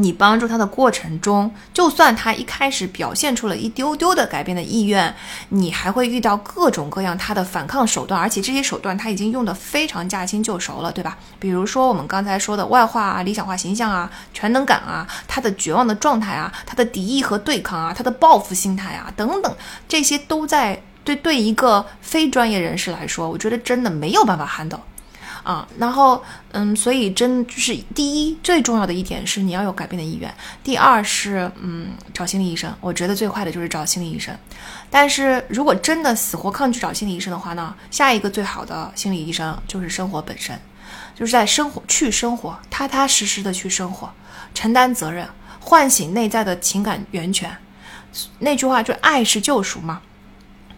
[0.00, 5.14] 你帮助他的过程中，就算他一开始表现出了一丢丢的改变的意愿，
[5.50, 11.18] 你还会遇到各种各样他的反抗手段，而且这些手段他已经用得非常驾轻就熟了，对吧？
[11.38, 19.54] 比如说我们刚才说的外化啊、理想化形象啊、全能感啊、他的绝望的状态啊、他的敌意和对抗啊、他的报复心态啊等等，
[19.88, 24.80] 这些都在对对一个非专业人士来说，我觉得真的没有办法 handle。
[25.42, 26.22] 啊，然后，
[26.52, 30.32] 嗯，所以真就是第一最重要的一点是你要有改变的意愿。
[30.62, 32.74] 第二是，嗯，找心理医生。
[32.80, 34.36] 我觉得最快的就是找心理医生。
[34.90, 40.58] 但是如果真的死活抗拒找心理医生的话呢，下一个最好的心理医生就是生活本身，
[41.14, 44.12] 就是在生活去生活，踏踏实实的去生活，
[44.54, 45.26] 承担责任，
[45.60, 47.56] 唤醒内在的情感源泉。
[48.40, 50.02] 那句话就爱是救赎嘛。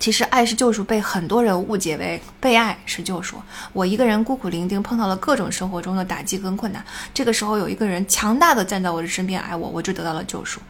[0.03, 3.41] 其实爱是救赎，被很多人误解为被爱是救赎。
[3.73, 6.85] 我一个人孤苦伶仃，碰到了各种生活中的打击跟困难，
[7.15, 10.61] 这个时候有一个人强大的站在我的身边爱我，我就得到了救赎。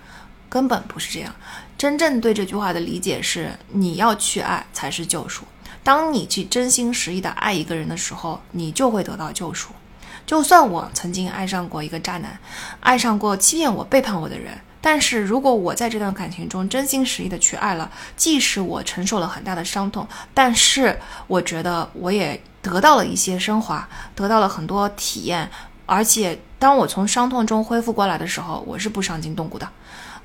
[0.51, 1.35] 根本不是这样。
[1.79, 5.45] 真正对这句话的理解是，你要去爱才是救赎。
[5.83, 9.71] 当你去真心实意的爱一个人的时候，你就会得到救赎。
[10.27, 12.39] 就算我曾经爱上过一个渣男，
[12.81, 14.59] 爱上过欺骗我、背叛我的人。
[14.83, 20.99] 但是如果我在这段感情中真心实意的去爱了，即使我承受了很大的伤痛，但是
[21.29, 25.49] 我觉得我也得到了一些升华，得到了很多体验，
[25.87, 29.69] 而且当我从伤痛中恢复过来的时候，我是不伤筋动骨的，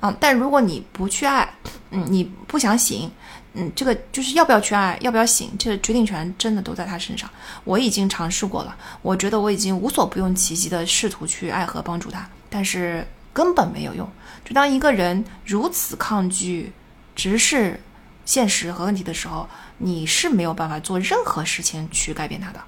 [0.00, 0.14] 嗯。
[0.18, 1.48] 但如果你不去爱，
[1.90, 3.08] 嗯，你不想醒，
[3.54, 7.30] 嗯，这个就是要不要去爱，要不要醒，这个决定权真的都在他身上。
[7.62, 14.08] 我已经尝试过了，我觉得我已经无所不用其极的试图去爱和帮助他，但是根本没有用。
[14.48, 16.72] 就当一个人如此抗拒
[17.14, 17.78] 直视
[18.24, 19.46] 现实和问题的时候，
[19.76, 22.60] 你是没有办法做任何事情去改变他的。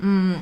[0.00, 0.38] 嗯，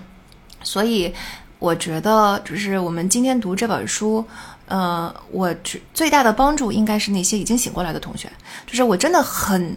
[0.64, 1.14] 所以
[1.60, 4.26] 我觉得，就是我们今天读这本书，
[4.66, 8.28] 呃，我最最大的帮助应该是那些已经醒过来的同学。
[8.66, 9.76] 就是我真的很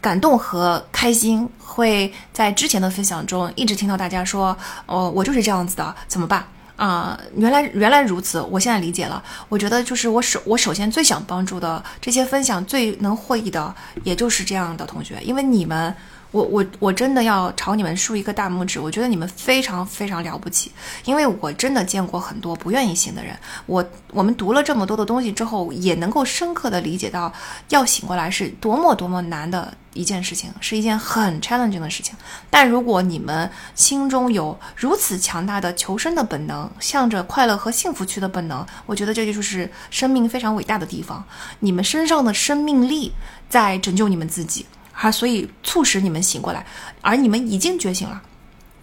[0.00, 4.56] 感动和开心，会在之前的分享中一直听到大家说
[4.86, 6.42] ：“哦，我就是这样子的，怎么办？”
[6.76, 9.22] 啊、原来原来如此，我现在理解了。
[9.48, 15.94] 我觉得就是我首我首先最想帮助的这些分享最能获益的，也就是这样的同学，因为你们。
[16.34, 20.72] 我我我真的要朝你们竖一个大拇指，我觉得你们非常非常了不起，
[21.04, 23.38] 因为我真的见过很多不愿意醒的人。
[23.66, 27.32] 我我们读了这么多的东西之后，也能够深刻的理解到，
[27.68, 32.16] 要醒过来是多么多么难的一件事情，是一件很 challenging 的事情。
[32.50, 41.24] 但如果你们心中有如此强大的求生的本能，向着快乐和幸福去的本能，我觉得这就是生命非常伟大的地方。
[41.60, 43.12] 你们身上的生命力
[43.48, 44.66] 在拯救你们自己。
[44.94, 46.64] 哈，所以促使你们醒过来，
[47.02, 48.22] 而你们已经觉醒了。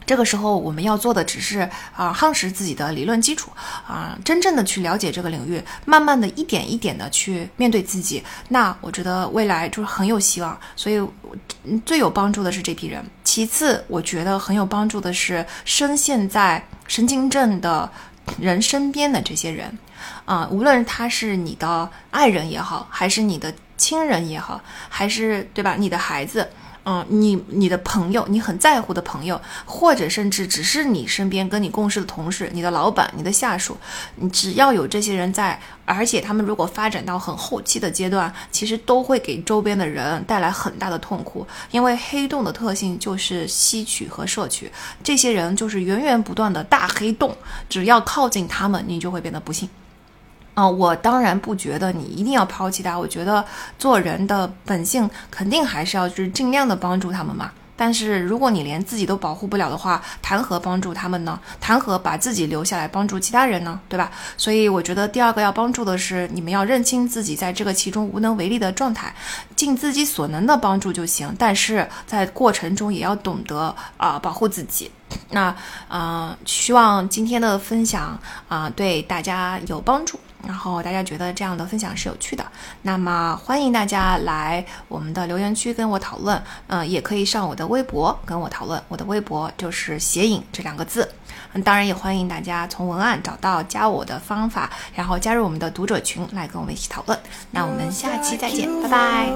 [0.04, 1.60] 这个时候，我们要做的只是
[1.96, 3.50] 啊，夯实自己的理论基础
[3.88, 8.22] 啊，真正的去了解这个领域，慢慢的一点一点的去面对自己。
[8.50, 10.60] 那我觉得未来就是很有希望。
[10.76, 11.00] 所以，
[11.86, 13.06] 最有帮助的是这批人。
[13.24, 17.90] 其次，我觉得很有帮助的是深陷在神经症的
[18.38, 19.78] 人身边的这些人
[20.26, 23.54] 啊，无论他是你的爱人也好，还是你的。
[23.82, 25.76] 亲人也好，还是对吧？
[25.76, 26.48] 你的孩子，
[26.86, 33.76] 嗯，你你的朋友，你很在乎的朋友，或者甚至只是你身边跟你共事的同事、你的老板、你的下属，
[34.18, 41.46] 你只要有这些人在，而且他们如果发展到很后期的阶段，其实都会给周边的人带来很大的痛苦。
[41.72, 44.72] 因为黑洞的特性就是吸取和摄取，
[45.04, 47.36] 这些人就是源源不断的大黑洞，
[47.68, 49.68] 只要靠近他们，你就会变得不幸。
[50.54, 52.98] 啊，我当然不觉得你一定要抛弃他。
[52.98, 53.44] 我觉得
[53.80, 57.52] 做人的本性肯定还是要就是尽量的帮助他们嘛。
[57.78, 61.40] 但是如果你连自己都保护不了的话，谈何帮助他们呢？
[61.60, 63.80] 谈何把自己留下来帮助其他人呢？
[63.90, 64.12] 对吧？
[64.38, 69.12] 所以我觉得第二个要帮助的是你们要认清自己在这个其中无能为力的状态，
[69.56, 71.34] 尽自己所能的帮助就行。
[71.40, 74.92] 但是在过程中也要懂得啊保护自己。
[75.32, 75.56] 那
[75.88, 80.20] 啊，希望今天的分享啊对大家有帮助。
[80.46, 82.46] 然后大家觉得这样的分享是有趣的，
[82.82, 91.08] 那么欢迎大家来我们的留言区跟我讨论，嗯，也可以上我的微博跟我讨论，我的微博就是写影这两个字，
[91.54, 97.18] 嗯，当然也欢迎大家从文案找到加我的方法，然后加入我们的读者群来跟我们一起讨论。
[97.52, 99.30] 那我们下期再见，拜拜。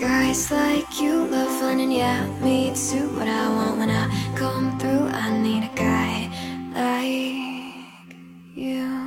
[0.00, 3.06] Guys like you love fun and yeah, me too.
[3.18, 6.30] What I want when I come through, I need a guy
[6.72, 8.99] like you.